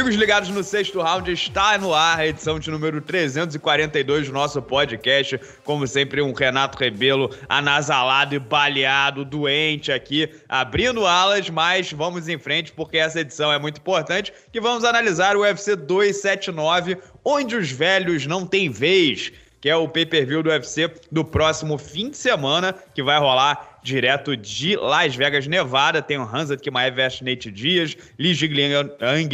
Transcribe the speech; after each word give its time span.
Amigos 0.00 0.16
ligados 0.16 0.48
no 0.48 0.64
sexto 0.64 1.02
round, 1.02 1.30
está 1.30 1.76
no 1.76 1.92
ar 1.92 2.20
a 2.20 2.26
edição 2.26 2.58
de 2.58 2.70
número 2.70 3.02
342 3.02 4.28
do 4.28 4.32
nosso 4.32 4.62
podcast. 4.62 5.38
Como 5.62 5.86
sempre, 5.86 6.22
um 6.22 6.32
Renato 6.32 6.78
Rebelo 6.78 7.28
anasalado 7.46 8.34
e 8.34 8.38
baleado, 8.38 9.26
doente 9.26 9.92
aqui, 9.92 10.26
abrindo 10.48 11.04
alas, 11.04 11.50
mas 11.50 11.92
vamos 11.92 12.28
em 12.28 12.38
frente 12.38 12.72
porque 12.72 12.96
essa 12.96 13.20
edição 13.20 13.52
é 13.52 13.58
muito 13.58 13.76
importante, 13.76 14.32
que 14.50 14.58
vamos 14.58 14.84
analisar 14.84 15.36
o 15.36 15.40
UFC 15.40 15.76
279, 15.76 16.96
onde 17.22 17.54
os 17.54 17.70
velhos 17.70 18.24
não 18.24 18.46
têm 18.46 18.70
vez 18.70 19.30
que 19.60 19.68
é 19.68 19.76
o 19.76 19.86
pay-per-view 19.86 20.42
do 20.42 20.48
UFC 20.48 20.90
do 21.12 21.22
próximo 21.22 21.76
fim 21.76 22.08
de 22.08 22.16
semana, 22.16 22.74
que 22.94 23.02
vai 23.02 23.18
rolar 23.18 23.69
direto 23.82 24.36
de 24.36 24.76
Las 24.76 25.14
Vegas, 25.14 25.46
Nevada. 25.46 26.02
Tem 26.02 26.18
o 26.18 26.22
Hansa 26.22 26.56
Kimaev 26.56 26.94
versus 26.94 27.22
Nate 27.22 27.50
Dias, 27.50 27.96
Li 28.18 28.34
Jigliang 28.34 28.90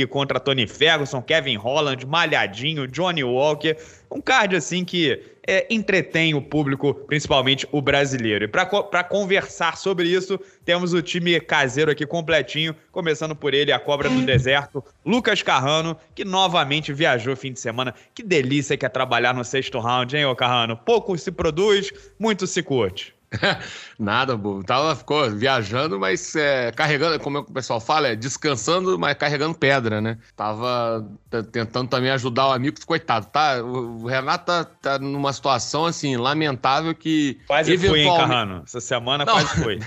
contra 0.08 0.40
Tony 0.40 0.66
Ferguson, 0.66 1.22
Kevin 1.22 1.56
Holland, 1.56 2.06
Malhadinho, 2.06 2.86
Johnny 2.86 3.24
Walker. 3.24 3.76
Um 4.10 4.20
card 4.20 4.54
assim 4.54 4.84
que 4.84 5.20
é, 5.46 5.66
entretém 5.70 6.34
o 6.34 6.42
público, 6.42 6.94
principalmente 6.94 7.66
o 7.70 7.80
brasileiro. 7.80 8.44
E 8.44 8.48
para 8.48 9.04
conversar 9.04 9.76
sobre 9.76 10.08
isso, 10.08 10.38
temos 10.64 10.92
o 10.92 11.00
time 11.00 11.40
caseiro 11.40 11.90
aqui 11.90 12.04
completinho, 12.04 12.74
começando 12.90 13.34
por 13.34 13.54
ele, 13.54 13.72
a 13.72 13.78
cobra 13.78 14.08
do 14.10 14.20
deserto, 14.22 14.84
Lucas 15.04 15.42
Carrano, 15.42 15.96
que 16.14 16.24
novamente 16.24 16.92
viajou 16.92 17.36
fim 17.36 17.52
de 17.52 17.60
semana. 17.60 17.94
Que 18.14 18.22
delícia 18.22 18.76
que 18.76 18.84
é 18.84 18.88
trabalhar 18.88 19.34
no 19.34 19.44
sexto 19.44 19.78
round, 19.78 20.16
hein, 20.16 20.24
ô 20.24 20.34
Carrano? 20.34 20.76
Pouco 20.76 21.16
se 21.16 21.30
produz, 21.30 21.92
muito 22.18 22.46
se 22.46 22.62
curte. 22.62 23.14
Nada, 23.98 24.36
bobo. 24.36 24.62
Tava, 24.62 24.94
ficou 24.94 25.30
viajando, 25.30 25.98
mas 25.98 26.36
é, 26.36 26.70
carregando, 26.72 27.18
como 27.18 27.38
o 27.38 27.44
pessoal 27.44 27.80
fala, 27.80 28.08
é 28.08 28.16
descansando, 28.16 28.98
mas 28.98 29.16
carregando 29.16 29.54
pedra, 29.54 30.00
né? 30.00 30.18
Tava 30.36 31.08
tentando 31.50 31.88
também 31.88 32.10
ajudar 32.10 32.48
o 32.48 32.52
amigo, 32.52 32.76
coitado, 32.84 33.26
tá? 33.26 33.62
O 33.62 34.06
Renato 34.06 34.44
tá, 34.46 34.64
tá 34.64 34.98
numa 34.98 35.32
situação, 35.32 35.86
assim, 35.86 36.16
lamentável 36.16 36.94
que... 36.94 37.38
Quase 37.46 37.72
eventualmente... 37.72 38.06
foi, 38.06 38.14
hein, 38.14 38.20
Carrano? 38.20 38.62
Essa 38.64 38.80
semana 38.80 39.24
Não. 39.24 39.32
quase 39.32 39.62
foi. 39.62 39.80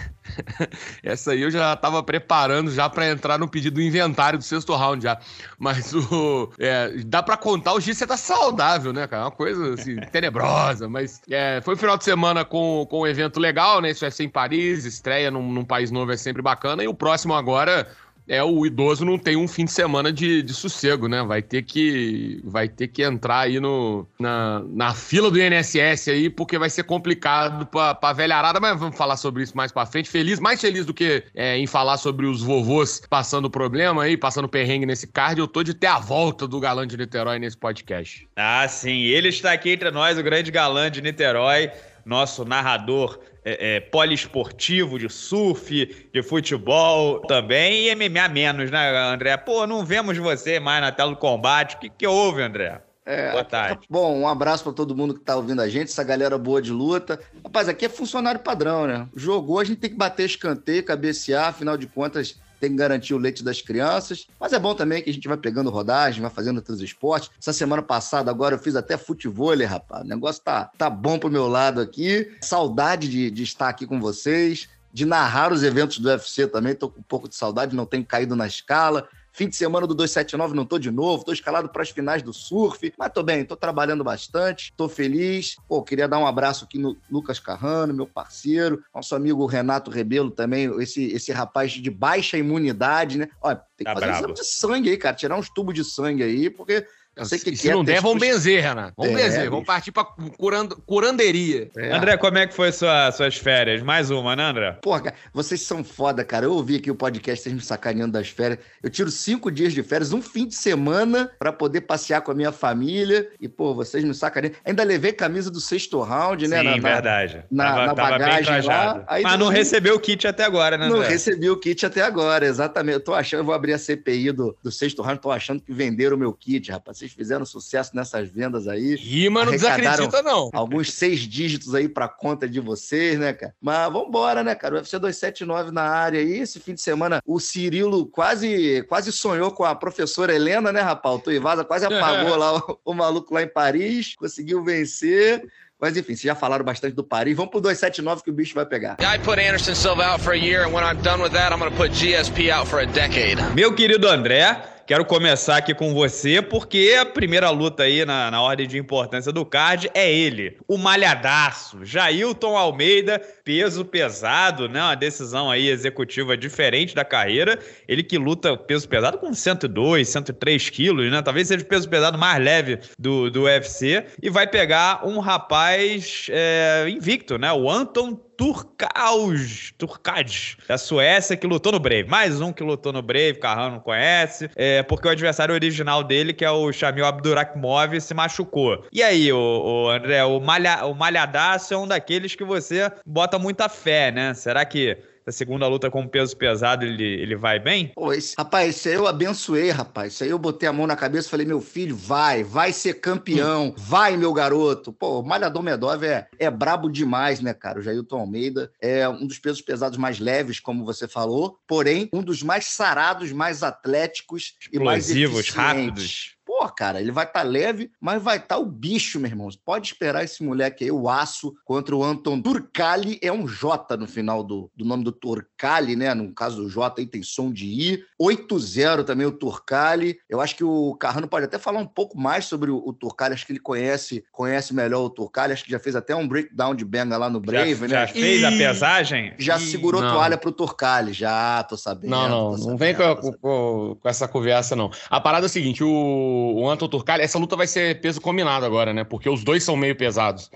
Essa 1.03 1.31
aí 1.31 1.41
eu 1.41 1.51
já 1.51 1.75
tava 1.75 2.03
preparando 2.03 2.71
já 2.71 2.89
para 2.89 3.09
entrar 3.09 3.39
no 3.39 3.47
pedido 3.47 3.75
do 3.75 3.81
inventário 3.81 4.37
do 4.37 4.45
sexto 4.45 4.75
round 4.75 5.03
já. 5.03 5.19
Mas 5.57 5.93
o... 5.93 6.51
É, 6.59 6.91
dá 7.05 7.21
para 7.21 7.37
contar, 7.37 7.73
o 7.73 7.81
você 7.81 8.05
tá 8.05 8.17
saudável, 8.17 8.93
né, 8.93 9.07
cara? 9.07 9.23
É 9.23 9.25
uma 9.25 9.31
coisa, 9.31 9.73
assim, 9.73 9.95
tenebrosa, 10.11 10.87
mas 10.87 11.21
é, 11.29 11.61
foi 11.61 11.75
um 11.75 11.77
final 11.77 11.97
de 11.97 12.03
semana 12.03 12.45
com, 12.45 12.85
com 12.89 13.01
um 13.01 13.07
evento 13.07 13.39
legal, 13.39 13.81
né? 13.81 13.89
Isso 14.07 14.21
é 14.21 14.25
em 14.25 14.29
Paris, 14.29 14.85
estreia 14.85 15.31
num, 15.31 15.51
num 15.51 15.65
país 15.65 15.91
novo 15.91 16.11
é 16.11 16.17
sempre 16.17 16.41
bacana. 16.41 16.83
E 16.83 16.87
o 16.87 16.93
próximo 16.93 17.33
agora 17.33 17.87
é 18.29 18.43
o 18.43 18.63
idoso 18.63 19.03
não 19.03 19.17
tem 19.17 19.35
um 19.35 19.47
fim 19.47 19.65
de 19.65 19.71
semana 19.71 20.13
de, 20.13 20.43
de 20.43 20.53
sossego, 20.53 21.07
né? 21.07 21.23
Vai 21.23 21.41
ter 21.41 21.63
que 21.63 22.39
vai 22.43 22.69
ter 22.69 22.87
que 22.87 23.01
entrar 23.01 23.39
aí 23.39 23.59
no, 23.59 24.07
na, 24.19 24.61
na 24.67 24.93
fila 24.93 25.31
do 25.31 25.41
INSS 25.41 26.09
aí, 26.09 26.29
porque 26.29 26.57
vai 26.59 26.69
ser 26.69 26.83
complicado 26.83 27.65
pra, 27.65 27.95
pra 27.95 28.13
velharada, 28.13 28.59
mas 28.59 28.79
vamos 28.79 28.95
falar 28.95 29.17
sobre 29.17 29.41
isso 29.41 29.57
mais 29.57 29.71
pra 29.71 29.85
frente. 29.85 30.09
Feliz, 30.09 30.39
mais 30.39 30.61
feliz 30.61 30.85
do 30.85 30.93
que 30.93 31.23
é, 31.33 31.57
em 31.57 31.65
falar 31.65 31.97
sobre 31.97 32.27
os 32.27 32.43
vovôs 32.43 33.01
passando 33.09 33.49
problema 33.49 34.03
aí, 34.03 34.15
passando 34.15 34.47
perrengue 34.47 34.85
nesse 34.85 35.07
card, 35.07 35.39
eu 35.39 35.47
tô 35.47 35.63
de 35.63 35.73
ter 35.73 35.87
a 35.87 35.97
volta 35.97 36.47
do 36.47 36.59
galã 36.59 36.85
de 36.85 36.95
Niterói 36.95 37.39
nesse 37.39 37.57
podcast. 37.57 38.29
Ah, 38.35 38.67
sim, 38.67 39.05
ele 39.05 39.29
está 39.29 39.53
aqui 39.53 39.71
entre 39.71 39.89
nós, 39.89 40.19
o 40.19 40.23
grande 40.23 40.51
galã 40.51 40.91
de 40.91 41.01
Niterói, 41.01 41.71
nosso 42.05 42.45
narrador 42.45 43.19
é, 43.49 43.77
é, 43.77 43.79
poliesportivo, 43.79 44.99
de 44.99 45.09
surf, 45.09 46.09
de 46.13 46.21
futebol 46.21 47.21
também, 47.21 47.87
e 47.87 47.95
MMA 47.95 48.27
menos, 48.29 48.69
né, 48.69 48.95
André? 48.97 49.35
Pô, 49.37 49.65
não 49.65 49.83
vemos 49.83 50.17
você 50.17 50.59
mais 50.59 50.81
na 50.81 50.91
tela 50.91 51.11
do 51.11 51.17
combate. 51.17 51.75
O 51.75 51.79
que, 51.79 51.89
que 51.89 52.07
houve, 52.07 52.41
André? 52.41 52.81
É, 53.05 53.31
boa 53.31 53.43
tarde. 53.43 53.87
Bom, 53.89 54.19
um 54.19 54.27
abraço 54.27 54.63
para 54.63 54.73
todo 54.73 54.95
mundo 54.95 55.15
que 55.15 55.21
tá 55.21 55.35
ouvindo 55.35 55.61
a 55.61 55.67
gente, 55.67 55.87
essa 55.87 56.03
galera 56.03 56.37
boa 56.37 56.61
de 56.61 56.71
luta. 56.71 57.19
Rapaz, 57.43 57.67
aqui 57.67 57.85
é 57.85 57.89
funcionário 57.89 58.39
padrão, 58.41 58.85
né? 58.85 59.07
Jogou, 59.15 59.59
a 59.59 59.63
gente 59.63 59.79
tem 59.79 59.89
que 59.89 59.95
bater 59.95 60.27
escanteio, 60.27 60.85
cabecear, 60.85 61.47
afinal 61.47 61.75
de 61.75 61.87
contas, 61.87 62.39
tem 62.59 62.71
que 62.71 62.75
garantir 62.75 63.13
o 63.13 63.17
leite 63.17 63.43
das 63.43 63.61
crianças. 63.61 64.27
Mas 64.39 64.53
é 64.53 64.59
bom 64.59 64.75
também 64.75 65.01
que 65.01 65.09
a 65.09 65.13
gente 65.13 65.27
vai 65.27 65.37
pegando 65.37 65.69
rodagem, 65.69 66.21
vai 66.21 66.31
fazendo 66.31 66.57
outros 66.57 66.81
esportes. 66.81 67.31
Essa 67.39 67.53
semana 67.53 67.81
passada, 67.81 68.29
agora, 68.29 68.55
eu 68.55 68.59
fiz 68.59 68.75
até 68.75 68.97
futebol, 68.97 69.55
rapaz. 69.65 70.03
O 70.03 70.07
negócio 70.07 70.41
tá, 70.43 70.69
tá 70.77 70.89
bom 70.89 71.17
pro 71.17 71.29
meu 71.29 71.47
lado 71.47 71.81
aqui. 71.81 72.31
Saudade 72.41 73.07
de, 73.07 73.31
de 73.31 73.43
estar 73.43 73.69
aqui 73.69 73.87
com 73.87 73.99
vocês 73.99 74.67
de 74.91 75.05
narrar 75.05 75.53
os 75.53 75.63
eventos 75.63 75.99
do 75.99 76.09
UFC 76.09 76.47
também. 76.47 76.75
Tô 76.75 76.89
com 76.89 76.99
um 76.99 77.03
pouco 77.03 77.29
de 77.29 77.35
saudade, 77.35 77.75
não 77.75 77.85
tenho 77.85 78.05
caído 78.05 78.35
na 78.35 78.47
escala. 78.47 79.07
Fim 79.39 79.47
de 79.47 79.55
semana 79.55 79.87
do 79.87 79.95
279 79.95 80.53
não 80.53 80.65
tô 80.65 80.77
de 80.77 80.91
novo, 80.91 81.23
tô 81.23 81.31
escalado 81.31 81.69
para 81.69 81.81
as 81.81 81.89
finais 81.89 82.21
do 82.21 82.33
surf, 82.33 82.91
mas 82.97 83.09
tô 83.09 83.23
bem, 83.23 83.45
tô 83.45 83.55
trabalhando 83.55 84.03
bastante, 84.03 84.73
tô 84.75 84.89
feliz. 84.89 85.55
Pô, 85.65 85.81
queria 85.81 86.09
dar 86.09 86.19
um 86.19 86.27
abraço 86.27 86.65
aqui 86.65 86.77
no 86.77 86.97
Lucas 87.09 87.39
Carrano, 87.39 87.93
meu 87.93 88.05
parceiro, 88.05 88.83
nosso 88.93 89.15
amigo 89.15 89.45
Renato 89.45 89.89
Rebelo 89.89 90.29
também, 90.29 90.65
esse, 90.81 91.05
esse 91.13 91.31
rapaz 91.31 91.71
de 91.71 91.89
baixa 91.89 92.37
imunidade, 92.37 93.17
né? 93.17 93.29
Olha, 93.41 93.55
tem 93.55 93.63
que 93.77 93.83
tá 93.85 93.93
fazer 93.93 94.07
bravo. 94.07 94.19
exame 94.19 94.33
de 94.33 94.45
sangue 94.45 94.89
aí, 94.89 94.97
cara, 94.97 95.15
tirar 95.15 95.37
uns 95.37 95.49
tubos 95.49 95.73
de 95.73 95.85
sangue 95.85 96.21
aí, 96.21 96.49
porque 96.49 96.85
que 97.27 97.55
se 97.55 97.71
não 97.71 97.83
der, 97.83 98.01
vamos 98.01 98.19
benzer, 98.19 98.61
Renato. 98.61 98.93
Vamos 98.97 99.13
é, 99.13 99.15
benzer, 99.23 99.39
bicho. 99.39 99.51
vamos 99.51 99.65
partir 99.65 99.91
pra 99.91 100.05
curando, 100.37 100.81
curanderia. 100.85 101.69
É. 101.75 101.91
André, 101.91 102.17
como 102.17 102.37
é 102.37 102.47
que 102.47 102.53
foi 102.53 102.71
sua, 102.71 103.11
suas 103.11 103.37
férias? 103.37 103.81
Mais 103.81 104.11
uma, 104.11 104.35
né, 104.35 104.43
André? 104.43 104.71
Porra, 104.81 105.13
vocês 105.33 105.61
são 105.61 105.83
foda, 105.83 106.23
cara. 106.23 106.45
Eu 106.45 106.53
ouvi 106.53 106.75
aqui 106.75 106.91
o 106.91 106.95
podcast, 106.95 107.43
vocês 107.43 107.55
me 107.55 107.61
sacaneando 107.61 108.13
das 108.13 108.29
férias. 108.29 108.59
Eu 108.81 108.89
tiro 108.89 109.09
cinco 109.09 109.51
dias 109.51 109.73
de 109.73 109.83
férias, 109.83 110.13
um 110.13 110.21
fim 110.21 110.47
de 110.47 110.55
semana, 110.55 111.31
pra 111.37 111.51
poder 111.51 111.81
passear 111.81 112.21
com 112.21 112.31
a 112.31 112.35
minha 112.35 112.51
família. 112.51 113.29
E, 113.39 113.47
pô, 113.47 113.73
vocês 113.73 114.03
me 114.03 114.13
sacaneando. 114.13 114.57
Ainda 114.65 114.83
levei 114.83 115.11
camisa 115.11 115.49
do 115.49 115.59
sexto 115.59 115.99
round, 116.01 116.47
né? 116.47 116.59
Sim, 116.59 116.65
na, 116.65 116.77
verdade. 116.77 117.43
Na, 117.51 117.65
tava, 117.65 117.85
na 117.85 117.93
bagagem 117.93 118.61
lá. 118.61 119.03
Aí, 119.07 119.23
Mas 119.23 119.39
não 119.39 119.49
recebeu 119.49 119.95
o 119.95 119.99
kit 119.99 120.27
até 120.27 120.43
agora, 120.43 120.77
né, 120.77 120.85
André? 120.85 120.99
Não 120.99 121.05
recebi 121.05 121.49
o 121.49 121.57
kit 121.57 121.85
até 121.85 122.01
agora, 122.01 122.45
exatamente. 122.45 122.93
Eu 122.93 123.03
tô 123.03 123.13
achando, 123.13 123.41
eu 123.41 123.45
vou 123.45 123.53
abrir 123.53 123.73
a 123.73 123.77
CPI 123.77 124.31
do, 124.31 124.57
do 124.63 124.71
sexto 124.71 125.01
round, 125.01 125.21
tô 125.21 125.31
achando 125.31 125.61
que 125.61 125.73
venderam 125.73 126.15
o 126.15 126.19
meu 126.19 126.33
kit, 126.33 126.71
rapaz. 126.71 126.97
Vocês 126.97 127.08
fizeram 127.13 127.45
sucesso 127.45 127.95
nessas 127.95 128.29
vendas 128.29 128.67
aí. 128.67 128.95
Rima 128.95 129.45
não 129.45 129.51
desacredita, 129.51 130.21
não. 130.21 130.49
Alguns 130.53 130.93
seis 130.93 131.21
dígitos 131.21 131.75
aí 131.75 131.87
pra 131.87 132.07
conta 132.07 132.47
de 132.47 132.59
vocês, 132.59 133.19
né, 133.19 133.33
cara? 133.33 133.53
Mas 133.61 133.91
vambora, 133.91 134.43
né, 134.43 134.55
cara? 134.55 134.75
O 134.75 134.77
UFC 134.77 134.97
279 134.97 135.71
na 135.71 135.83
área 135.83 136.19
aí. 136.19 136.39
Esse 136.39 136.59
fim 136.59 136.73
de 136.73 136.81
semana, 136.81 137.21
o 137.25 137.39
Cirilo 137.39 138.05
quase, 138.05 138.83
quase 138.87 139.11
sonhou 139.11 139.51
com 139.51 139.63
a 139.63 139.75
professora 139.75 140.33
Helena, 140.33 140.71
né, 140.71 140.81
rapaz? 140.81 141.15
O 141.15 141.19
Tuivasa 141.19 141.63
quase 141.63 141.85
apagou 141.87 142.35
lá 142.35 142.57
o, 142.57 142.79
o 142.85 142.93
maluco 142.93 143.33
lá 143.33 143.43
em 143.43 143.47
Paris, 143.47 144.15
conseguiu 144.15 144.63
vencer. 144.63 145.47
Mas 145.79 145.95
enfim, 145.95 146.07
vocês 146.07 146.21
já 146.21 146.35
falaram 146.35 146.65
bastante 146.65 146.93
do 146.93 147.03
Paris. 147.05 147.37
Vamos 147.37 147.51
pro 147.51 147.61
279 147.61 148.21
que 148.23 148.29
o 148.29 148.33
bicho 148.33 148.53
vai 148.53 148.65
pegar. 148.65 148.97
I 148.99 149.17
put 149.19 149.39
Anderson 149.39 149.73
Silva 149.73 150.03
out 150.03 150.21
for 150.21 150.33
a 150.33 150.37
year 150.37 150.65
and 150.65 150.73
when 150.73 150.83
I'm 150.83 151.01
done 151.01 151.23
with 151.23 151.31
that, 151.31 151.53
I'm 151.53 151.59
going 151.59 151.71
to 151.71 151.77
put 151.77 151.91
GSP 151.91 152.51
out 152.51 152.67
for 152.67 152.81
a 152.81 152.85
decade. 152.85 153.37
Meu 153.55 153.73
querido 153.73 154.09
André, 154.09 154.61
Quero 154.89 155.05
começar 155.05 155.57
aqui 155.57 155.75
com 155.75 155.93
você, 155.93 156.41
porque 156.41 156.97
a 156.99 157.05
primeira 157.05 157.51
luta 157.51 157.83
aí 157.83 158.03
na, 158.03 158.31
na 158.31 158.41
ordem 158.41 158.67
de 158.67 158.79
importância 158.79 159.31
do 159.31 159.45
card 159.45 159.87
é 159.93 160.11
ele, 160.11 160.57
o 160.67 160.79
malhadaço, 160.79 161.85
Jailton 161.85 162.57
Almeida, 162.57 163.21
peso 163.43 163.85
pesado, 163.85 164.67
né? 164.67 164.81
Uma 164.81 164.95
decisão 164.95 165.51
aí 165.51 165.67
executiva 165.67 166.35
diferente 166.35 166.95
da 166.95 167.05
carreira. 167.05 167.59
Ele 167.87 168.01
que 168.01 168.17
luta 168.17 168.57
peso 168.57 168.89
pesado 168.89 169.19
com 169.19 169.31
102, 169.31 170.09
103 170.09 170.69
quilos, 170.71 171.11
né? 171.11 171.21
Talvez 171.21 171.47
seja 171.47 171.63
o 171.63 171.67
peso 171.67 171.87
pesado 171.87 172.17
mais 172.17 172.43
leve 172.43 172.79
do, 172.97 173.29
do 173.29 173.43
UFC. 173.43 174.03
E 174.19 174.27
vai 174.27 174.47
pegar 174.47 175.07
um 175.07 175.19
rapaz 175.19 176.25
é, 176.31 176.87
invicto, 176.89 177.37
né? 177.37 177.53
O 177.53 177.69
Anton 177.69 178.19
Turkaus, 178.39 179.73
Turkad, 179.77 180.57
da 180.65 180.77
Suécia, 180.77 181.35
que 181.35 181.45
lutou 181.45 181.73
no 181.73 181.79
Brave. 181.79 182.07
Mais 182.07 182.39
um 182.39 182.53
que 182.53 182.63
lutou 182.63 182.93
no 182.93 183.01
Brave, 183.01 183.33
Carrão 183.33 183.71
não 183.71 183.79
conhece, 183.81 184.49
é, 184.55 184.81
porque 184.81 185.09
o 185.09 185.11
adversário 185.11 185.53
original 185.53 186.05
dele, 186.05 186.31
que 186.31 186.45
é 186.45 186.49
o 186.49 186.71
Shamil 186.71 187.03
Abdurakhimov, 187.03 187.99
se 187.99 188.13
machucou. 188.13 188.85
E 188.93 189.03
aí, 189.03 189.29
o, 189.33 189.37
o 189.37 189.89
André, 189.89 190.23
o, 190.23 190.39
malha, 190.39 190.85
o 190.85 190.95
malhadaço 190.95 191.73
é 191.73 191.77
um 191.77 191.85
daqueles 191.85 192.33
que 192.33 192.45
você 192.45 192.89
bota 193.05 193.37
muita 193.37 193.67
fé, 193.67 194.09
né? 194.09 194.33
Será 194.33 194.63
que 194.63 194.97
a 195.29 195.31
segunda 195.31 195.67
luta 195.67 195.89
com 195.89 196.07
peso 196.07 196.35
pesado, 196.35 196.83
ele, 196.83 197.03
ele 197.03 197.35
vai 197.35 197.59
bem? 197.59 197.91
Pô, 197.95 198.11
esse, 198.11 198.33
rapaz, 198.37 198.75
isso 198.75 198.87
aí 198.87 198.95
eu 198.95 199.07
abençoei, 199.07 199.69
rapaz. 199.69 200.13
Isso 200.13 200.23
aí 200.23 200.29
eu 200.31 200.39
botei 200.39 200.67
a 200.67 200.73
mão 200.73 200.87
na 200.87 200.95
cabeça 200.95 201.27
e 201.27 201.31
falei, 201.31 201.45
meu 201.45 201.61
filho, 201.61 201.95
vai, 201.95 202.43
vai 202.43 202.73
ser 202.73 202.95
campeão, 202.95 203.67
hum. 203.67 203.73
vai, 203.77 204.17
meu 204.17 204.33
garoto. 204.33 204.91
Pô, 204.91 205.19
o 205.19 205.23
Malhador 205.23 205.61
Medov 205.61 206.03
é, 206.03 206.27
é 206.37 206.49
brabo 206.49 206.89
demais, 206.89 207.41
né, 207.41 207.53
cara? 207.53 207.79
O 207.79 207.81
Jailton 207.81 208.19
Almeida 208.19 208.71
é 208.81 209.07
um 209.07 209.25
dos 209.25 209.37
pesos 209.37 209.61
pesados 209.61 209.97
mais 209.97 210.19
leves, 210.19 210.59
como 210.59 210.83
você 210.83 211.07
falou, 211.07 211.59
porém, 211.67 212.09
um 212.11 212.23
dos 212.23 212.41
mais 212.41 212.65
sarados, 212.65 213.31
mais 213.31 213.61
atléticos 213.61 214.55
Explosivos, 214.59 215.47
e 215.47 215.55
mais 215.55 215.67
rápidos 215.67 216.38
pô, 216.49 216.67
cara, 216.69 216.99
ele 216.99 217.11
vai 217.11 217.25
estar 217.25 217.41
tá 217.41 217.45
leve, 217.45 217.91
mas 218.01 218.23
vai 218.23 218.37
estar 218.37 218.55
tá 218.55 218.57
o 218.57 218.65
bicho, 218.65 219.19
meu 219.19 219.29
irmão. 219.29 219.47
Pode 219.63 219.89
esperar 219.89 220.23
esse 220.23 220.43
moleque 220.43 220.83
aí, 220.83 220.91
o 220.91 221.07
aço, 221.07 221.53
contra 221.63 221.95
o 221.95 222.03
Anton 222.03 222.41
Turcali. 222.41 223.19
É 223.21 223.31
um 223.31 223.47
J 223.47 223.95
no 223.95 224.07
final 224.07 224.43
do, 224.43 224.71
do 224.75 224.83
nome 224.83 225.03
do 225.03 225.11
Turcali, 225.11 225.95
né? 225.95 226.11
No 226.15 226.33
caso 226.33 226.63
do 226.63 226.67
J 226.67 227.01
aí 227.01 227.05
tem 227.05 227.21
som 227.21 227.51
de 227.51 227.67
I. 227.67 228.03
8-0 228.19 229.03
também 229.03 229.27
o 229.27 229.31
Turcali. 229.31 230.17
Eu 230.27 230.41
acho 230.41 230.55
que 230.55 230.63
o 230.63 230.95
Carrano 230.95 231.27
pode 231.27 231.45
até 231.45 231.59
falar 231.59 231.79
um 231.79 231.85
pouco 231.85 232.19
mais 232.19 232.45
sobre 232.45 232.71
o, 232.71 232.77
o 232.83 232.93
Turcali. 232.93 233.35
Acho 233.35 233.45
que 233.45 233.51
ele 233.51 233.59
conhece, 233.59 234.25
conhece 234.31 234.73
melhor 234.73 235.03
o 235.03 235.09
Turcali. 235.11 235.53
Acho 235.53 235.63
que 235.63 235.71
já 235.71 235.79
fez 235.79 235.95
até 235.95 236.15
um 236.15 236.27
breakdown 236.27 236.73
de 236.73 236.83
Benga 236.83 237.15
lá 237.15 237.29
no 237.29 237.39
Brave, 237.39 237.87
já, 237.87 238.01
né? 238.01 238.07
Já 238.07 238.07
fez 238.07 238.43
a 238.43 238.51
pesagem? 238.51 239.33
Já 239.37 239.57
e... 239.57 239.61
segurou 239.61 240.01
não. 240.01 240.13
toalha 240.13 240.37
pro 240.37 240.51
Turcali, 240.51 241.13
já, 241.13 241.61
tô 241.61 241.77
sabendo. 241.77 242.09
Não, 242.09 242.27
não, 242.27 242.51
sabendo, 242.53 242.69
não 242.69 242.77
vem 242.77 242.95
com, 242.95 243.15
com, 243.15 243.95
com, 244.01 244.09
essa 244.09 244.27
conversa, 244.27 244.75
não. 244.75 244.89
A 245.11 245.21
parada 245.21 245.45
é 245.45 245.47
a 245.47 245.49
seguinte: 245.49 245.83
o, 245.83 246.38
o 246.39 246.69
Anton 246.69 246.87
Turcali, 246.87 247.23
essa 247.23 247.37
luta 247.37 247.55
vai 247.55 247.67
ser 247.67 247.99
peso 248.01 248.21
combinado 248.21 248.65
agora, 248.65 248.93
né? 248.93 249.03
Porque 249.03 249.29
os 249.29 249.43
dois 249.43 249.63
são 249.63 249.75
meio 249.75 249.95
pesados. 249.95 250.49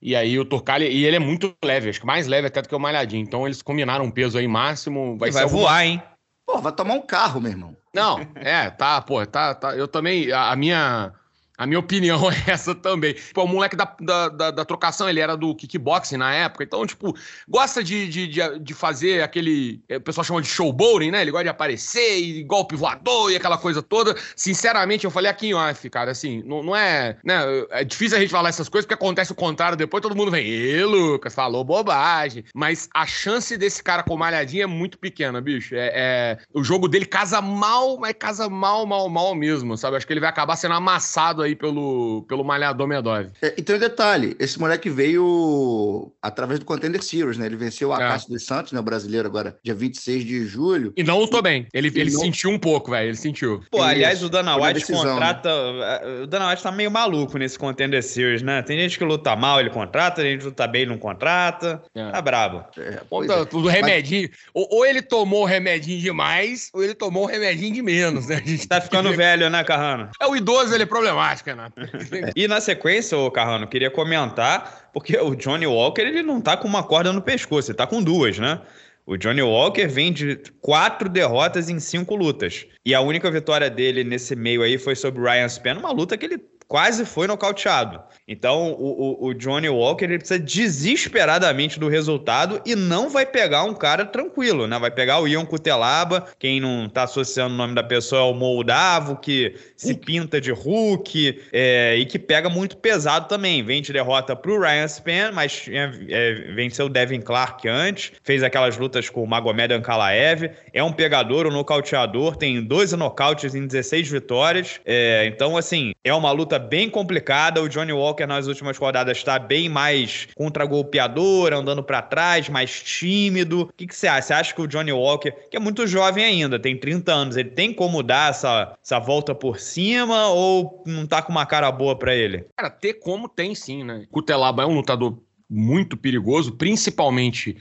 E 0.00 0.14
aí 0.14 0.38
o 0.38 0.44
Turcali, 0.44 0.86
e 0.86 1.04
ele 1.04 1.16
é 1.16 1.20
muito 1.20 1.54
leve, 1.64 1.90
acho 1.90 2.00
que 2.00 2.06
mais 2.06 2.26
leve 2.26 2.46
até 2.46 2.62
do 2.62 2.68
que 2.68 2.74
o 2.74 2.78
Malhadinho. 2.78 3.22
Então 3.22 3.46
eles 3.46 3.62
combinaram 3.62 4.04
um 4.04 4.10
peso 4.10 4.38
aí 4.38 4.46
máximo. 4.46 5.16
Vai, 5.18 5.30
vai 5.30 5.46
voar, 5.46 5.84
hein? 5.84 6.02
Pô, 6.46 6.58
vai 6.58 6.72
tomar 6.72 6.94
um 6.94 7.02
carro, 7.02 7.40
meu 7.40 7.50
irmão. 7.50 7.76
Não, 7.92 8.20
é, 8.36 8.70
tá, 8.70 9.00
pô, 9.00 9.24
tá, 9.26 9.54
tá. 9.54 9.76
Eu 9.76 9.88
também, 9.88 10.30
a, 10.30 10.50
a 10.52 10.56
minha 10.56 11.12
a 11.58 11.66
minha 11.66 11.80
opinião 11.80 12.30
é 12.30 12.52
essa 12.52 12.72
também. 12.74 13.14
Tipo, 13.14 13.42
o 13.42 13.48
moleque 13.48 13.74
da, 13.74 13.96
da, 14.00 14.28
da, 14.28 14.50
da, 14.52 14.64
trocação, 14.64 15.08
ele 15.08 15.18
era 15.18 15.36
do 15.36 15.54
kickboxing 15.56 16.16
na 16.16 16.32
época, 16.32 16.62
então, 16.62 16.86
tipo, 16.86 17.14
gosta 17.48 17.82
de, 17.82 18.08
de, 18.08 18.58
de, 18.60 18.74
fazer 18.74 19.22
aquele. 19.22 19.82
É, 19.88 19.96
o 19.96 20.00
pessoal 20.00 20.24
chama 20.24 20.40
de 20.40 20.46
showboating, 20.46 21.10
né? 21.10 21.20
Ele 21.20 21.32
gosta 21.32 21.44
de 21.44 21.50
aparecer 21.50 22.18
e 22.18 22.44
golpe 22.44 22.76
voador 22.76 23.32
e 23.32 23.36
aquela 23.36 23.58
coisa 23.58 23.82
toda. 23.82 24.14
Sinceramente, 24.36 25.04
eu 25.04 25.10
falei 25.10 25.28
aqui 25.28 25.48
em 25.48 25.54
off, 25.54 25.90
cara, 25.90 26.12
assim, 26.12 26.42
não, 26.46 26.62
não 26.62 26.76
é. 26.76 27.16
Né, 27.24 27.36
é 27.70 27.84
difícil 27.84 28.16
a 28.16 28.20
gente 28.20 28.30
falar 28.30 28.50
essas 28.50 28.68
coisas 28.68 28.86
porque 28.86 28.94
acontece 28.94 29.32
o 29.32 29.34
contrário 29.34 29.76
depois, 29.76 30.00
todo 30.00 30.14
mundo 30.14 30.30
vem, 30.30 30.46
ê, 30.46 30.84
Lucas, 30.84 31.34
falou 31.34 31.64
bobagem. 31.64 32.44
Mas 32.54 32.88
a 32.94 33.04
chance 33.04 33.56
desse 33.56 33.82
cara 33.82 34.04
com 34.04 34.16
malhadinha 34.16 34.64
é 34.64 34.66
muito 34.66 34.96
pequena, 34.96 35.40
bicho. 35.40 35.74
É, 35.74 35.90
é, 35.94 36.38
o 36.54 36.62
jogo 36.62 36.86
dele 36.86 37.04
casa 37.04 37.40
mal, 37.40 37.98
mas 37.98 38.14
casa 38.16 38.48
mal, 38.48 38.86
mal, 38.86 39.08
mal 39.08 39.34
mesmo, 39.34 39.76
sabe? 39.76 39.96
Acho 39.96 40.06
que 40.06 40.12
ele 40.12 40.20
vai 40.20 40.28
acabar 40.28 40.54
sendo 40.54 40.74
amassado 40.74 41.42
aí 41.42 41.47
aí 41.48 41.56
pelo, 41.56 42.24
pelo 42.28 42.44
malhador 42.44 42.86
Medov. 42.86 43.28
É, 43.42 43.54
e 43.56 43.62
tem 43.62 43.76
um 43.76 43.78
detalhe: 43.78 44.36
esse 44.38 44.58
moleque 44.58 44.88
veio 44.88 46.12
através 46.22 46.60
do 46.60 46.66
Contender 46.66 47.02
Series, 47.02 47.38
né? 47.38 47.46
Ele 47.46 47.56
venceu 47.56 47.88
o 47.88 47.92
Acácio 47.92 48.28
é. 48.30 48.34
dos 48.34 48.44
Santos, 48.44 48.72
né? 48.72 48.80
O 48.80 48.82
brasileiro, 48.82 49.26
agora, 49.26 49.56
dia 49.62 49.74
26 49.74 50.24
de 50.24 50.46
julho. 50.46 50.92
E 50.96 51.02
não 51.02 51.18
lutou 51.18 51.42
bem. 51.42 51.66
Ele, 51.72 51.88
ele 51.88 52.10
não... 52.10 52.20
sentiu 52.20 52.50
um 52.50 52.58
pouco, 52.58 52.90
velho. 52.90 53.08
Ele 53.08 53.16
sentiu. 53.16 53.62
Pô, 53.70 53.82
aliás, 53.82 54.22
o 54.22 54.28
Dana 54.28 54.56
White 54.56 54.80
decisão, 54.80 55.04
né? 55.04 55.12
contrata. 55.12 55.72
Né? 55.72 56.22
O 56.22 56.26
Dana 56.26 56.50
White 56.50 56.62
tá 56.62 56.72
meio 56.72 56.90
maluco 56.90 57.38
nesse 57.38 57.58
Contender 57.58 58.02
Series, 58.02 58.42
né? 58.42 58.62
Tem 58.62 58.78
gente 58.78 58.98
que 58.98 59.04
luta 59.04 59.34
mal, 59.34 59.60
ele 59.60 59.70
contrata, 59.70 60.22
tem 60.22 60.32
gente 60.32 60.40
que 60.40 60.46
luta 60.46 60.66
bem, 60.66 60.82
ele 60.82 60.90
não 60.90 60.98
contrata. 60.98 61.82
É. 61.94 62.10
Tá 62.10 62.20
brabo. 62.20 62.64
É, 62.76 63.00
Conta 63.08 63.32
é. 63.34 63.44
tudo 63.44 63.68
remedinho. 63.68 64.28
Mas... 64.30 64.40
Ou, 64.54 64.68
ou, 64.70 64.86
ele 64.86 65.02
tomou 65.02 65.44
remedinho 65.44 66.00
demais, 66.00 66.70
ou 66.72 66.82
ele 66.82 66.94
tomou 66.94 67.26
remedinho 67.26 67.74
de 67.74 67.82
menos, 67.82 68.26
né? 68.26 68.36
A 68.36 68.48
gente 68.48 68.66
tá 68.66 68.80
ficando 68.80 69.12
velho, 69.16 69.48
né, 69.50 69.64
Carrano? 69.64 70.10
É 70.20 70.26
o 70.26 70.36
idoso, 70.36 70.74
ele 70.74 70.82
é 70.82 70.86
problemático. 70.86 71.37
Renato. 71.44 71.74
e 72.34 72.48
na 72.48 72.60
sequência, 72.60 73.16
ô 73.16 73.30
Carrano, 73.30 73.66
queria 73.66 73.90
comentar, 73.90 74.90
porque 74.92 75.16
o 75.16 75.34
Johnny 75.34 75.66
Walker 75.66 76.02
ele 76.02 76.22
não 76.22 76.40
tá 76.40 76.56
com 76.56 76.68
uma 76.68 76.82
corda 76.82 77.12
no 77.12 77.22
pescoço, 77.22 77.70
ele 77.70 77.78
tá 77.78 77.86
com 77.86 78.02
duas, 78.02 78.38
né? 78.38 78.60
O 79.06 79.16
Johnny 79.16 79.40
Walker 79.40 79.86
vem 79.86 80.12
de 80.12 80.36
quatro 80.60 81.08
derrotas 81.08 81.70
em 81.70 81.80
cinco 81.80 82.14
lutas. 82.14 82.66
E 82.84 82.94
a 82.94 83.00
única 83.00 83.30
vitória 83.30 83.70
dele 83.70 84.04
nesse 84.04 84.36
meio 84.36 84.62
aí 84.62 84.76
foi 84.76 84.94
sobre 84.94 85.22
o 85.22 85.24
Ryan 85.24 85.48
Spann, 85.48 85.78
uma 85.78 85.90
luta 85.90 86.18
que 86.18 86.26
ele 86.26 86.38
quase 86.68 87.06
foi 87.06 87.26
nocauteado. 87.26 88.00
Então, 88.28 88.72
o, 88.72 89.24
o, 89.24 89.28
o, 89.28 89.34
Johnny 89.34 89.70
Walker 89.70 90.04
ele 90.04 90.18
precisa 90.18 90.38
desesperadamente 90.38 91.80
do 91.80 91.88
resultado 91.88 92.60
e 92.66 92.76
não 92.76 93.08
vai 93.08 93.24
pegar 93.24 93.64
um 93.64 93.72
cara 93.74 94.04
tranquilo, 94.04 94.66
né? 94.66 94.78
Vai 94.78 94.90
pegar 94.90 95.18
o 95.18 95.26
Ion 95.26 95.46
Cutelaba, 95.46 96.26
quem 96.38 96.60
não 96.60 96.86
tá 96.86 97.04
associando 97.04 97.54
o 97.54 97.56
nome 97.56 97.74
da 97.74 97.82
pessoa 97.82 98.20
é 98.20 98.24
o 98.24 98.34
Moldavo, 98.34 99.16
que 99.16 99.54
se 99.74 99.94
pinta 99.94 100.38
de 100.38 100.52
Hulk 100.52 101.40
é, 101.52 101.96
e 101.96 102.04
que 102.04 102.18
pega 102.18 102.50
muito 102.50 102.76
pesado 102.76 103.28
também. 103.28 103.62
Vem 103.62 103.80
de 103.80 103.90
derrota 103.90 104.36
pro 104.36 104.60
Ryan 104.60 104.88
Span, 104.88 105.32
mas 105.32 105.64
é, 105.68 105.90
é, 106.10 106.34
venceu 106.54 106.86
o 106.86 106.90
Devin 106.90 107.22
Clark 107.22 107.66
antes, 107.66 108.12
fez 108.22 108.42
aquelas 108.42 108.76
lutas 108.76 109.08
com 109.08 109.24
o 109.24 109.26
Magomed 109.26 109.72
Ankalaev. 109.72 110.50
É 110.74 110.84
um 110.84 110.92
pegador, 110.92 111.46
um 111.46 111.50
nocauteador, 111.50 112.36
tem 112.36 112.62
12 112.62 112.94
nocautes 112.94 113.54
em 113.54 113.66
16 113.66 114.10
vitórias. 114.10 114.80
É, 114.84 115.24
então, 115.26 115.56
assim, 115.56 115.92
é 116.04 116.12
uma 116.12 116.30
luta 116.30 116.57
bem 116.58 116.90
complicada. 116.90 117.62
O 117.62 117.68
Johnny 117.68 117.92
Walker 117.92 118.26
nas 118.26 118.46
últimas 118.46 118.76
rodadas 118.76 119.16
está 119.16 119.38
bem 119.38 119.68
mais 119.68 120.28
contra-golpeador, 120.34 121.52
andando 121.52 121.82
para 121.82 122.02
trás, 122.02 122.48
mais 122.48 122.82
tímido. 122.82 123.62
O 123.62 123.72
que, 123.72 123.86
que 123.86 123.96
você 123.96 124.06
acha? 124.06 124.22
Você 124.22 124.32
acha 124.34 124.54
que 124.54 124.62
o 124.62 124.66
Johnny 124.66 124.92
Walker, 124.92 125.32
que 125.50 125.56
é 125.56 125.60
muito 125.60 125.86
jovem 125.86 126.24
ainda, 126.24 126.58
tem 126.58 126.76
30 126.76 127.12
anos, 127.12 127.36
ele 127.36 127.50
tem 127.50 127.72
como 127.72 128.02
dar 128.02 128.30
essa, 128.30 128.76
essa 128.82 128.98
volta 128.98 129.34
por 129.34 129.58
cima 129.58 130.28
ou 130.28 130.82
não 130.86 131.06
tá 131.06 131.22
com 131.22 131.32
uma 131.32 131.46
cara 131.46 131.70
boa 131.70 131.96
para 131.96 132.14
ele? 132.14 132.46
Cara, 132.56 132.70
ter 132.70 132.94
como 132.94 133.28
tem 133.28 133.54
sim, 133.54 133.84
né? 133.84 134.06
Cutelaba 134.10 134.62
é 134.62 134.66
um 134.66 134.74
lutador 134.74 135.18
muito 135.48 135.96
perigoso, 135.96 136.52
principalmente 136.52 137.56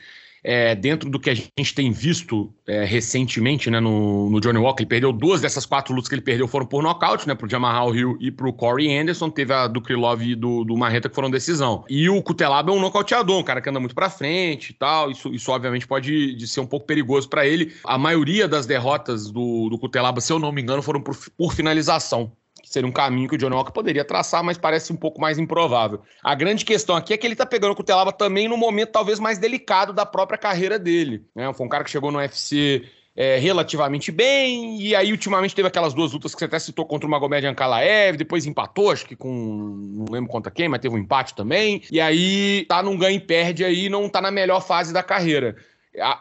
é, 0.50 0.74
dentro 0.74 1.10
do 1.10 1.20
que 1.20 1.30
a 1.30 1.34
gente 1.34 1.76
tem 1.76 1.92
visto 1.92 2.54
é, 2.66 2.86
recentemente 2.86 3.70
né, 3.70 3.82
no, 3.82 4.30
no, 4.30 4.40
Johnny 4.40 4.58
Walker, 4.58 4.82
ele 4.82 4.88
perdeu 4.88 5.12
duas 5.12 5.42
dessas 5.42 5.66
quatro 5.66 5.94
lutas 5.94 6.08
que 6.08 6.16
ele 6.16 6.22
perdeu 6.22 6.48
foram 6.48 6.66
por 6.66 6.82
nocaute, 6.82 7.28
né? 7.28 7.36
Pro 7.36 7.50
Jamal 7.50 7.94
Hill 7.94 8.18
e 8.22 8.32
pro 8.32 8.54
Corey 8.54 8.98
Anderson. 8.98 9.30
Teve 9.30 9.52
a 9.52 9.68
do 9.68 9.82
Krylov 9.82 10.22
e 10.22 10.36
do, 10.36 10.64
do 10.64 10.78
Marreta 10.78 11.10
que 11.10 11.16
foram 11.16 11.30
decisão. 11.30 11.84
E 11.90 12.10
o 12.10 12.24
Cutelaba 12.24 12.72
é 12.72 12.74
um 12.74 12.80
nocauteador, 12.80 13.38
um 13.38 13.44
cara 13.44 13.60
que 13.60 13.70
anda 13.70 13.82
muito 13.82 13.94
pra 13.94 14.10
frente 14.10 14.70
e 14.70 14.74
tal. 14.74 15.12
Isso, 15.12 15.34
isso 15.34 15.52
obviamente 15.52 15.86
pode 15.86 16.34
de 16.34 16.48
ser 16.48 16.62
um 16.62 16.66
pouco 16.66 16.86
perigoso 16.86 17.28
para 17.28 17.46
ele. 17.46 17.74
A 17.84 17.98
maioria 17.98 18.48
das 18.48 18.66
derrotas 18.66 19.30
do, 19.30 19.68
do 19.68 19.78
Cutelaba, 19.78 20.22
se 20.22 20.32
eu 20.32 20.40
não 20.40 20.54
me 20.54 20.62
engano, 20.62 20.82
foram 20.82 21.02
por, 21.02 21.18
por 21.38 21.54
finalização 21.54 22.32
que 22.68 22.74
seria 22.74 22.88
um 22.88 22.92
caminho 22.92 23.30
que 23.30 23.36
o 23.36 23.38
Johnny 23.38 23.56
Walker 23.56 23.72
poderia 23.72 24.04
traçar, 24.04 24.44
mas 24.44 24.58
parece 24.58 24.92
um 24.92 24.96
pouco 24.96 25.22
mais 25.22 25.40
improvável. 25.40 26.02
A 26.22 26.36
grande 26.36 26.66
questão 26.66 26.96
aqui 26.96 27.14
é 27.14 27.18
que 27.18 27.26
ele 27.26 27.36
tá 27.36 27.46
pegando 27.46 27.72
o 27.72 27.76
Cutelaba 27.76 28.12
também 28.12 28.48
no 28.48 28.58
momento 28.58 28.92
talvez 28.92 29.20
mais 29.20 29.38
delicado 29.38 29.94
da 29.94 30.06
própria 30.06 30.38
carreira 30.38 30.78
dele. 30.78 31.26
Né? 31.34 31.52
Foi 31.54 31.66
um 31.66 31.70
cara 31.70 31.84
que 31.84 31.90
chegou 31.90 32.12
no 32.12 32.20
UFC 32.20 32.84
é, 33.16 33.38
relativamente 33.38 34.12
bem, 34.12 34.80
e 34.80 34.96
aí 34.96 35.12
ultimamente 35.12 35.56
teve 35.56 35.68
aquelas 35.68 35.94
duas 35.94 36.12
lutas 36.12 36.36
que 36.36 36.40
você 36.40 36.46
até 36.46 36.60
citou 36.60 36.86
contra 36.86 37.08
o 37.08 37.10
Magomed 37.10 37.48
Ankalaev, 37.48 38.16
depois 38.16 38.46
empatou, 38.46 38.92
acho 38.92 39.08
que 39.08 39.16
com, 39.16 39.32
não 39.32 40.06
lembro 40.12 40.30
contra 40.30 40.52
quem, 40.52 40.70
mas 40.70 40.82
teve 40.82 40.94
um 40.94 41.00
empate 41.00 41.34
também, 41.34 41.82
e 41.92 42.00
aí 42.00 42.66
tá 42.68 42.84
num 42.84 42.96
ganho 42.96 43.16
e 43.16 43.20
perde 43.20 43.66
aí, 43.66 43.90
não 43.90 44.08
tá 44.08 44.22
na 44.22 44.30
melhor 44.30 44.62
fase 44.62 44.94
da 44.94 45.02
carreira. 45.02 45.56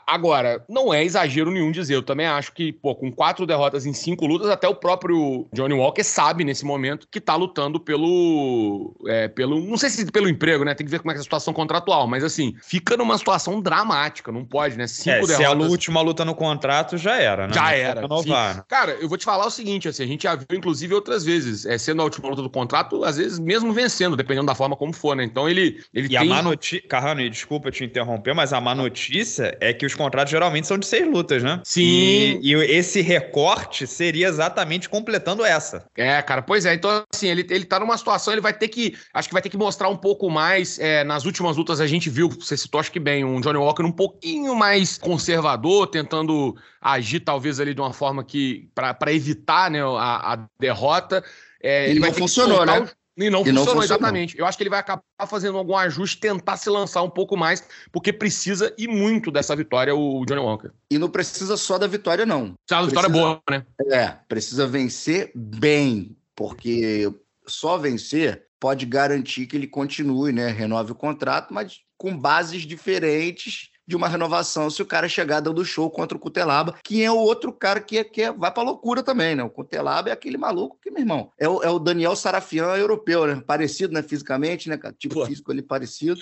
Agora, 0.07 0.65
não 0.69 0.93
é 0.93 1.05
exagero 1.05 1.51
nenhum 1.51 1.71
dizer. 1.71 1.95
Eu 1.95 2.03
também 2.03 2.27
acho 2.27 2.53
que, 2.53 2.73
pô, 2.73 2.95
com 2.95 3.11
quatro 3.13 3.47
derrotas 3.47 3.87
em 3.87 3.93
cinco 3.93 4.27
lutas, 4.27 4.49
até 4.49 4.67
o 4.69 4.75
próprio 4.75 5.47
Johnny 5.53 5.75
Walker 5.75 6.03
sabe 6.03 6.45
nesse 6.45 6.65
momento 6.65 7.07
que 7.11 7.21
tá 7.21 7.35
lutando 7.35 7.79
pelo. 7.79 8.95
É, 9.07 9.29
pelo 9.29 9.61
não 9.61 9.77
sei 9.77 9.91
se 9.91 10.11
pelo 10.11 10.29
emprego, 10.29 10.65
né? 10.65 10.75
Tem 10.75 10.87
que 10.87 10.91
ver 10.91 11.01
como 11.01 11.13
é, 11.13 11.15
é 11.15 11.19
a 11.19 11.23
situação 11.23 11.53
contratual, 11.53 12.07
mas 12.07 12.25
assim, 12.25 12.55
fica 12.63 12.97
numa 12.97 13.17
situação 13.19 13.61
dramática, 13.61 14.33
não 14.33 14.45
pode, 14.45 14.77
né? 14.77 14.87
Cinco 14.87 15.11
é, 15.11 15.27
derrotas. 15.27 15.37
Se 15.37 15.45
a 15.45 15.53
última 15.53 16.01
luta 16.01 16.25
no 16.25 16.35
contrato 16.35 16.97
já 16.97 17.17
era, 17.17 17.47
né? 17.47 17.55
Já 17.55 17.73
era. 17.73 18.01
Renovar, 18.03 18.65
Cara, 18.69 18.93
eu 18.93 19.09
vou 19.09 19.19
te 19.19 19.25
falar 19.25 19.47
o 19.47 19.51
seguinte: 19.51 19.89
assim, 19.89 20.03
a 20.03 20.07
gente 20.07 20.23
já 20.23 20.35
viu, 20.35 20.47
inclusive, 20.53 20.95
outras 20.95 21.25
vezes, 21.25 21.67
é, 21.67 21.77
sendo 21.79 22.01
a 22.01 22.05
última 22.05 22.29
luta 22.29 22.43
do 22.43 22.51
contrato, 22.51 23.05
às 23.05 23.17
vezes 23.17 23.39
mesmo 23.39 23.73
vencendo, 23.73 24.17
dependendo 24.17 24.47
da 24.47 24.55
forma 24.55 24.77
como 24.77 24.93
for, 24.93 25.15
né? 25.15 25.25
Então 25.25 25.49
ele. 25.49 25.83
ele 25.93 26.07
e 26.07 26.11
tem... 26.11 26.19
a 26.19 26.25
má 26.25 26.43
notícia. 26.43 26.87
Carrano, 26.89 27.29
desculpa 27.29 27.71
te 27.71 27.85
interromper, 27.85 28.35
mas 28.35 28.53
a 28.53 28.61
má 28.61 28.75
notícia 28.75 29.57
é 29.61 29.66
que 29.73 29.87
os 29.87 29.95
contratos 29.95 30.31
geralmente 30.31 30.67
são 30.67 30.79
de 30.79 30.87
seis 30.87 31.07
lutas, 31.07 31.43
né? 31.43 31.61
Sim. 31.65 31.83
E, 31.83 32.41
e, 32.43 32.55
esse 32.55 33.01
recorte 33.01 33.87
seria 33.87 34.29
exatamente 34.29 34.89
completando 34.89 35.45
essa. 35.45 35.87
É, 35.97 36.21
cara, 36.23 36.43
pois 36.43 36.67
é. 36.67 36.75
Então, 36.75 37.05
assim, 37.13 37.29
ele, 37.29 37.47
ele 37.51 37.65
tá 37.65 37.81
numa 37.81 37.97
situação, 37.97 38.33
ele 38.33 38.41
vai 38.41 38.53
ter 38.53 38.69
que. 38.69 38.97
Acho 39.13 39.29
que 39.29 39.33
vai 39.33 39.43
ter 39.43 39.49
que 39.49 39.57
mostrar 39.57 39.89
um 39.89 39.97
pouco 39.97 40.31
mais. 40.31 40.79
É, 40.79 41.05
nas 41.05 41.25
últimas 41.25 41.57
lutas 41.57 41.81
a 41.81 41.87
gente 41.87 42.11
viu, 42.11 42.29
você 42.29 42.57
citou, 42.57 42.81
acho 42.81 42.93
que 42.93 43.01
bem, 43.01 43.25
um 43.25 43.41
Johnny 43.41 43.59
Walker 43.59 43.83
um 43.83 43.93
pouquinho 43.93 44.55
mais 44.55 44.99
conservador, 44.99 45.87
tentando 45.87 46.57
agir 46.81 47.21
talvez 47.21 47.61
ali 47.61 47.75
de 47.75 47.81
uma 47.81 47.93
forma 47.93 48.25
que. 48.25 48.69
para 48.75 49.13
evitar 49.13 49.71
né, 49.71 49.83
a, 49.83 50.35
a 50.35 50.47
derrota. 50.59 51.25
É, 51.63 51.91
ele 51.91 52.01
não 52.01 52.13
funcionou, 52.13 52.65
né? 52.65 52.81
O... 52.81 53.06
E 53.17 53.31
não, 53.31 53.41
e 53.41 53.45
funcionou, 53.47 53.77
não 53.77 53.83
exatamente. 53.83 54.39
Eu 54.39 54.45
acho 54.45 54.59
que 54.59 54.63
ele 54.63 54.71
vai 54.71 54.81
acabar 54.81 55.03
fazendo 55.27 55.57
algum 55.57 55.75
ajuste, 55.75 56.19
tentar 56.19 56.57
se 56.59 56.69
lançar 56.69 57.03
um 57.03 57.09
pouco 57.09 57.37
mais, 57.37 57.65
porque 57.91 58.13
precisa 58.13 58.75
e 58.77 58.87
muito 58.87 59.31
dessa 59.31 59.57
vitória 59.57 59.95
o 59.95 60.25
Johnny 60.27 60.41
Walker. 60.41 60.71
E 60.91 60.99
não 60.99 61.09
precisa 61.09 61.57
só 61.57 61.79
da 61.79 61.87
vitória, 61.87 62.27
não. 62.27 62.55
Só 62.69 62.83
da 62.83 62.87
vitória 62.87 63.09
boa, 63.09 63.41
né? 63.51 63.65
É, 63.91 64.09
precisa 64.29 64.67
vencer 64.67 65.33
bem, 65.35 66.15
porque 66.35 67.11
só 67.47 67.79
vencer 67.79 68.45
pode 68.61 68.85
garantir 68.85 69.47
que 69.47 69.57
ele 69.57 69.67
continue, 69.67 70.33
né? 70.33 70.49
Renove 70.51 70.93
o 70.93 70.97
contrato, 70.97 71.55
mas 71.55 71.81
com 71.97 72.17
bases 72.17 72.63
diferentes 72.63 73.71
de 73.87 73.95
uma 73.95 74.09
renovação 74.09 74.69
se 74.69 74.83
o 74.83 74.87
cara 74.87 75.09
chegar 75.09 75.41
dando 75.41 75.65
show 75.65 75.89
contra 75.89 76.17
o 76.17 76.21
Cutelaba, 76.21 76.75
que 76.83 77.05
é 77.05 77.11
o 77.11 77.17
outro 77.17 77.53
cara 77.53 77.81
que, 77.81 77.99
é, 77.99 78.05
que 78.05 78.23
é, 78.23 78.33
vai 78.33 78.51
pra 78.51 78.63
loucura 78.63 79.03
também, 79.03 79.37
né? 79.37 79.43
O 79.45 79.51
Cutelaba 79.51 80.09
é 80.09 80.13
aquele 80.13 80.37
maluco 80.37 80.79
que, 80.83 80.91
meu 80.91 81.01
irmão, 81.01 81.31
é 81.39 81.49
o, 81.49 81.63
é 81.63 81.71
o 81.71 81.79
Daniel 81.79 82.17
Sarafian 82.17 82.75
europeu, 82.77 83.27
né? 83.27 83.43
Parecido, 83.47 83.93
né? 83.93 84.03
Fisicamente, 84.03 84.69
né? 84.69 84.79
Tipo 84.99 85.15
Pô. 85.15 85.27
físico 85.27 85.53
ali 85.53 85.63
parecido. 85.63 86.21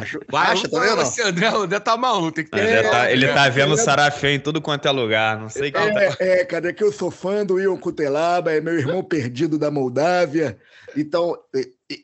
Acho, 0.00 0.20
vai, 0.30 0.52
acha, 0.52 0.68
tá 0.68 0.78
vendo? 0.78 1.28
André, 1.28 1.48
André 1.48 1.80
tá 1.80 1.96
maluco, 1.96 2.32
tem 2.32 2.44
que 2.44 2.50
ter. 2.50 2.60
É, 2.60 2.82
tá, 2.88 3.10
ele 3.10 3.26
tá 3.32 3.48
vendo 3.48 3.72
o 3.72 3.76
Sarafian 3.76 4.34
em 4.34 4.40
tudo 4.40 4.60
quanto 4.60 4.86
é 4.86 4.90
lugar, 4.90 5.38
não 5.38 5.48
sei 5.48 5.72
quem 5.72 5.82
é, 5.82 6.10
tá... 6.10 6.24
é, 6.24 6.44
cara, 6.44 6.68
é 6.68 6.72
que 6.72 6.84
eu 6.84 6.92
sou 6.92 7.10
fã 7.10 7.44
do 7.44 7.58
Ion 7.58 7.76
Cutelaba, 7.76 8.52
é 8.52 8.60
meu 8.60 8.78
irmão 8.78 9.02
perdido 9.02 9.58
da 9.58 9.70
Moldávia. 9.70 10.58
Então, 10.96 11.36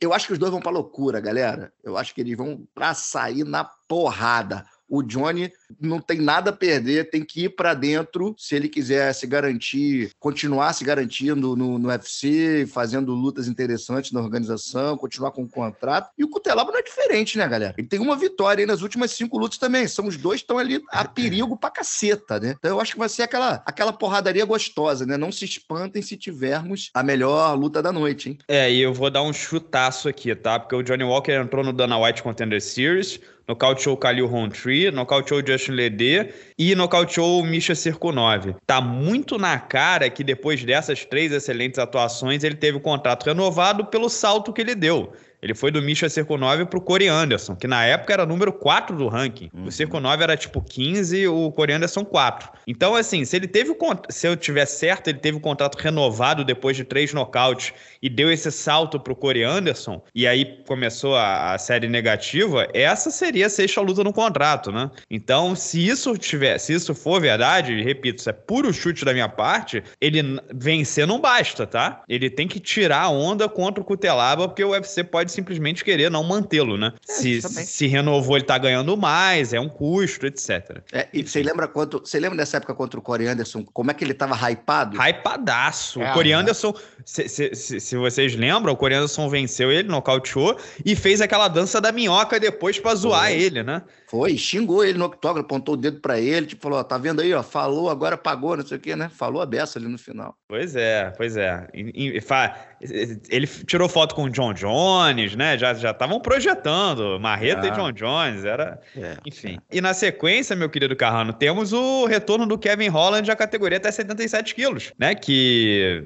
eu 0.00 0.12
acho 0.12 0.26
que 0.26 0.32
os 0.32 0.38
dois 0.38 0.50
vão 0.50 0.60
pra 0.60 0.70
loucura, 0.70 1.20
galera. 1.20 1.72
Eu 1.82 1.96
acho 1.96 2.14
que 2.14 2.20
eles 2.20 2.36
vão 2.36 2.66
pra 2.74 2.94
sair 2.94 3.44
na 3.44 3.64
porrada 3.64 4.64
o 4.92 5.02
Johnny 5.02 5.50
não 5.80 6.00
tem 6.00 6.20
nada 6.20 6.50
a 6.50 6.52
perder, 6.52 7.10
tem 7.10 7.24
que 7.24 7.44
ir 7.44 7.50
para 7.50 7.74
dentro 7.74 8.34
se 8.38 8.54
ele 8.54 8.68
quiser 8.68 9.12
se 9.12 9.26
garantir, 9.26 10.10
continuar 10.18 10.72
se 10.72 10.84
garantindo 10.84 11.56
no, 11.56 11.78
no 11.78 11.88
UFC, 11.88 12.66
fazendo 12.66 13.12
lutas 13.14 13.48
interessantes 13.48 14.12
na 14.12 14.20
organização, 14.20 14.96
continuar 14.96 15.30
com 15.30 15.42
o 15.42 15.48
contrato. 15.48 16.10
E 16.16 16.24
o 16.24 16.28
Cutelaba 16.28 16.72
não 16.72 16.78
é 16.78 16.82
diferente, 16.82 17.38
né, 17.38 17.46
galera? 17.48 17.74
Ele 17.76 17.86
tem 17.86 18.00
uma 18.00 18.16
vitória 18.16 18.62
aí 18.62 18.66
nas 18.66 18.82
últimas 18.82 19.10
cinco 19.12 19.38
lutas 19.38 19.58
também. 19.58 19.86
São 19.86 20.06
os 20.06 20.16
dois 20.16 20.40
estão 20.40 20.58
ali 20.58 20.82
a 20.90 21.04
perigo 21.04 21.56
pra 21.56 21.70
caceta, 21.70 22.38
né? 22.38 22.54
Então 22.58 22.70
eu 22.70 22.80
acho 22.80 22.92
que 22.92 22.98
vai 22.98 23.08
ser 23.08 23.22
aquela, 23.22 23.62
aquela 23.66 23.92
porradaria 23.92 24.44
gostosa, 24.44 25.06
né? 25.06 25.16
Não 25.16 25.32
se 25.32 25.44
espantem 25.44 26.02
se 26.02 26.16
tivermos 26.16 26.90
a 26.94 27.02
melhor 27.02 27.54
luta 27.54 27.82
da 27.82 27.92
noite, 27.92 28.30
hein? 28.30 28.38
É, 28.48 28.70
e 28.70 28.80
eu 28.80 28.92
vou 28.92 29.10
dar 29.10 29.22
um 29.22 29.32
chutaço 29.32 30.08
aqui, 30.08 30.34
tá? 30.34 30.58
Porque 30.58 30.74
o 30.74 30.82
Johnny 30.82 31.04
Walker 31.04 31.32
entrou 31.32 31.64
no 31.64 31.72
Dana 31.72 31.98
White 31.98 32.22
Contender 32.22 32.60
Series, 32.60 33.20
nocauteou 33.46 33.96
Khalil 33.96 34.26
Rountree, 34.26 34.90
nocauteou 34.90 35.44
Justin 35.46 35.61
Lede 35.70 36.30
e 36.58 36.74
nocauteou 36.74 37.44
Misha 37.44 37.74
Cirkunov. 37.74 38.54
Tá 38.66 38.80
muito 38.80 39.38
na 39.38 39.58
cara 39.58 40.10
que 40.10 40.24
depois 40.24 40.64
dessas 40.64 41.04
três 41.04 41.30
excelentes 41.32 41.78
atuações 41.78 42.42
ele 42.42 42.56
teve 42.56 42.78
o 42.78 42.80
contrato 42.80 43.24
renovado 43.24 43.86
pelo 43.86 44.08
salto 44.08 44.52
que 44.52 44.60
ele 44.60 44.74
deu. 44.74 45.12
Ele 45.42 45.54
foi 45.54 45.70
do 45.70 45.82
Misha 45.82 46.08
Cirkunov 46.08 46.64
pro 46.66 46.80
Corey 46.80 47.08
Anderson, 47.08 47.56
que 47.56 47.66
na 47.66 47.84
época 47.84 48.12
era 48.12 48.24
número 48.24 48.52
4 48.52 48.96
do 48.96 49.08
ranking. 49.08 49.50
Uhum. 49.52 49.64
O 49.64 49.72
Cirkunov 49.72 50.22
era 50.22 50.36
tipo 50.36 50.62
15, 50.62 51.26
o 51.26 51.50
Corey 51.50 51.74
Anderson 51.74 52.04
4. 52.04 52.50
Então, 52.66 52.94
assim, 52.94 53.24
se 53.24 53.36
ele 53.36 53.48
teve 53.48 53.70
o 53.70 53.76
se 54.08 54.26
eu 54.26 54.36
tiver 54.36 54.66
certo, 54.66 55.08
ele 55.08 55.18
teve 55.18 55.36
o 55.36 55.40
contrato 55.40 55.76
renovado 55.76 56.44
depois 56.44 56.76
de 56.76 56.84
três 56.84 57.12
nocautes 57.12 57.72
e 58.00 58.08
deu 58.08 58.30
esse 58.30 58.50
salto 58.52 59.00
pro 59.00 59.16
Corey 59.16 59.42
Anderson, 59.42 60.00
e 60.14 60.26
aí 60.26 60.62
começou 60.66 61.16
a, 61.16 61.54
a 61.54 61.58
série 61.58 61.88
negativa, 61.88 62.68
essa 62.72 63.10
seria 63.10 63.46
a 63.46 63.50
sexta 63.50 63.80
luta 63.80 64.04
no 64.04 64.12
contrato, 64.12 64.70
né? 64.70 64.90
Então, 65.10 65.56
se 65.56 65.84
isso 65.84 66.16
tiver, 66.16 66.58
se 66.58 66.72
isso 66.72 66.94
for 66.94 67.20
verdade, 67.20 67.82
repito, 67.82 68.20
isso 68.20 68.30
é 68.30 68.32
puro 68.32 68.72
chute 68.72 69.04
da 69.04 69.12
minha 69.12 69.28
parte, 69.28 69.82
ele 70.00 70.22
vencer 70.54 71.06
não 71.06 71.20
basta, 71.20 71.66
tá? 71.66 72.02
Ele 72.08 72.30
tem 72.30 72.46
que 72.46 72.60
tirar 72.60 73.02
a 73.02 73.10
onda 73.10 73.48
contra 73.48 73.82
o 73.82 73.84
Cutelaba, 73.84 74.48
porque 74.48 74.62
o 74.62 74.70
UFC 74.70 75.02
pode 75.02 75.31
simplesmente 75.32 75.84
querer 75.84 76.10
não 76.10 76.22
mantê-lo, 76.22 76.76
né? 76.76 76.92
É, 77.08 77.12
se, 77.12 77.42
se 77.42 77.86
renovou, 77.86 78.36
ele 78.36 78.44
tá 78.44 78.58
ganhando 78.58 78.96
mais, 78.96 79.52
é 79.52 79.60
um 79.60 79.68
custo, 79.68 80.26
etc. 80.26 80.82
É, 80.92 81.08
e 81.12 81.22
você 81.22 81.42
lembra 81.42 81.66
quanto. 81.66 82.00
Você 82.00 82.20
lembra 82.20 82.36
dessa 82.38 82.58
época 82.58 82.74
contra 82.74 82.98
o 82.98 83.02
Corey 83.02 83.26
Anderson? 83.26 83.64
Como 83.72 83.90
é 83.90 83.94
que 83.94 84.04
ele 84.04 84.14
tava 84.14 84.34
hypado? 84.50 84.96
Hypadaço. 85.00 86.00
É, 86.02 86.10
o 86.10 86.14
Corey 86.14 86.32
Anderson, 86.32 86.74
se, 87.04 87.28
se, 87.28 87.54
se, 87.54 87.80
se, 87.80 87.96
vocês 87.96 88.34
lembram, 88.34 88.72
o 88.72 88.76
Corey 88.76 88.96
Anderson 88.96 89.28
venceu 89.28 89.70
ele, 89.72 89.88
nocauteou 89.88 90.56
e 90.84 90.94
fez 90.94 91.20
aquela 91.20 91.48
dança 91.48 91.80
da 91.80 91.90
minhoca 91.92 92.38
depois 92.38 92.78
pra 92.78 92.94
zoar 92.94 93.28
Foi. 93.28 93.40
ele, 93.40 93.62
né? 93.62 93.82
Foi, 94.08 94.36
xingou 94.36 94.84
ele 94.84 94.98
no 94.98 95.06
octógono, 95.06 95.44
apontou 95.44 95.74
o 95.74 95.76
dedo 95.76 96.00
para 96.00 96.20
ele, 96.20 96.46
tipo, 96.46 96.62
falou, 96.62 96.78
ó, 96.78 96.84
tá 96.84 96.98
vendo 96.98 97.22
aí, 97.22 97.32
ó, 97.32 97.42
falou, 97.42 97.88
agora 97.88 98.16
pagou, 98.16 98.56
não 98.56 98.66
sei 98.66 98.76
o 98.76 98.80
quê, 98.80 98.94
né? 98.94 99.08
Falou 99.08 99.40
a 99.40 99.46
beça 99.46 99.78
ali 99.78 99.88
no 99.88 99.96
final. 99.96 100.36
Pois 100.48 100.76
é, 100.76 101.10
pois 101.16 101.36
é. 101.36 101.66
Ele 101.72 103.46
tirou 103.46 103.88
foto 103.88 104.14
com 104.14 104.24
o 104.24 104.30
John 104.30 104.52
Jones, 104.52 105.21
né? 105.36 105.56
Já 105.56 105.72
estavam 105.72 106.20
projetando 106.20 107.18
Marreta 107.20 107.62
ah. 107.62 107.68
e 107.68 107.70
John 107.70 107.92
Jones, 107.92 108.44
era... 108.44 108.80
É. 108.96 109.16
Enfim. 109.26 109.58
E 109.70 109.80
na 109.80 109.94
sequência, 109.94 110.54
meu 110.56 110.68
querido 110.68 110.96
Carrano, 110.96 111.32
temos 111.32 111.72
o 111.72 112.06
retorno 112.06 112.46
do 112.46 112.58
Kevin 112.58 112.88
Holland 112.88 113.30
à 113.30 113.36
categoria 113.36 113.78
até 113.78 113.90
77 113.90 114.54
quilos, 114.54 114.92
né? 114.98 115.14
Que 115.14 116.04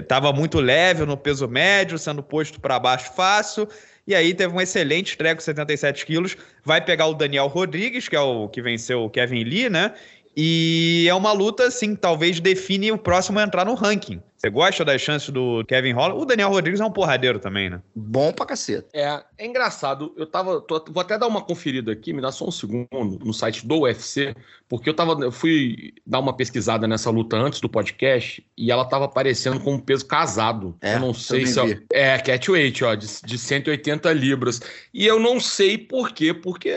estava 0.00 0.30
é, 0.30 0.32
muito 0.32 0.60
leve 0.60 1.04
no 1.04 1.16
peso 1.16 1.46
médio, 1.46 1.98
sendo 1.98 2.22
posto 2.22 2.60
para 2.60 2.78
baixo 2.78 3.12
fácil, 3.14 3.68
e 4.06 4.14
aí 4.14 4.34
teve 4.34 4.54
um 4.54 4.60
excelente 4.60 5.10
estreia 5.10 5.34
com 5.34 5.40
77 5.40 6.04
quilos. 6.04 6.36
Vai 6.62 6.84
pegar 6.84 7.06
o 7.06 7.14
Daniel 7.14 7.46
Rodrigues, 7.46 8.08
que 8.08 8.16
é 8.16 8.20
o 8.20 8.48
que 8.48 8.60
venceu 8.60 9.02
o 9.04 9.10
Kevin 9.10 9.44
Lee, 9.44 9.70
né? 9.70 9.92
E 10.36 11.06
é 11.08 11.14
uma 11.14 11.32
luta, 11.32 11.68
assim, 11.68 11.94
talvez 11.94 12.40
define 12.40 12.90
o 12.90 12.98
próximo 12.98 13.38
a 13.38 13.44
entrar 13.44 13.64
no 13.64 13.74
ranking. 13.74 14.20
Você 14.44 14.50
gosta 14.50 14.84
das 14.84 15.00
chances 15.00 15.30
do 15.30 15.64
Kevin 15.64 15.92
Holland? 15.92 16.20
O 16.20 16.26
Daniel 16.26 16.50
Rodrigues 16.50 16.78
é 16.78 16.84
um 16.84 16.90
porradeiro 16.90 17.38
também, 17.38 17.70
né? 17.70 17.80
Bom 17.94 18.30
pra 18.30 18.44
caceta. 18.44 18.86
É, 18.92 19.22
é 19.38 19.46
engraçado. 19.46 20.12
Eu 20.18 20.26
tava. 20.26 20.60
Tô, 20.60 20.84
vou 20.90 21.00
até 21.00 21.16
dar 21.16 21.26
uma 21.26 21.40
conferida 21.40 21.92
aqui, 21.92 22.12
me 22.12 22.20
dá 22.20 22.30
só 22.30 22.46
um 22.46 22.50
segundo, 22.50 23.18
no 23.24 23.32
site 23.32 23.66
do 23.66 23.80
UFC, 23.80 24.34
porque 24.68 24.90
eu 24.90 24.94
tava. 24.94 25.12
Eu 25.22 25.32
fui 25.32 25.94
dar 26.06 26.20
uma 26.20 26.36
pesquisada 26.36 26.86
nessa 26.86 27.08
luta 27.08 27.36
antes 27.36 27.58
do 27.58 27.70
podcast 27.70 28.44
e 28.56 28.70
ela 28.70 28.84
tava 28.84 29.06
aparecendo 29.06 29.58
com 29.60 29.74
um 29.74 29.78
peso 29.78 30.04
casado. 30.04 30.76
É, 30.82 30.96
eu 30.96 31.00
não 31.00 31.14
sei 31.14 31.46
se. 31.46 31.60
É, 31.92 32.14
é, 32.14 32.18
catweight, 32.18 32.84
ó, 32.84 32.94
de, 32.94 33.06
de 33.24 33.38
180 33.38 34.12
libras. 34.12 34.60
E 34.92 35.06
eu 35.06 35.18
não 35.18 35.40
sei 35.40 35.78
por 35.78 36.12
quê, 36.12 36.34
porque 36.34 36.70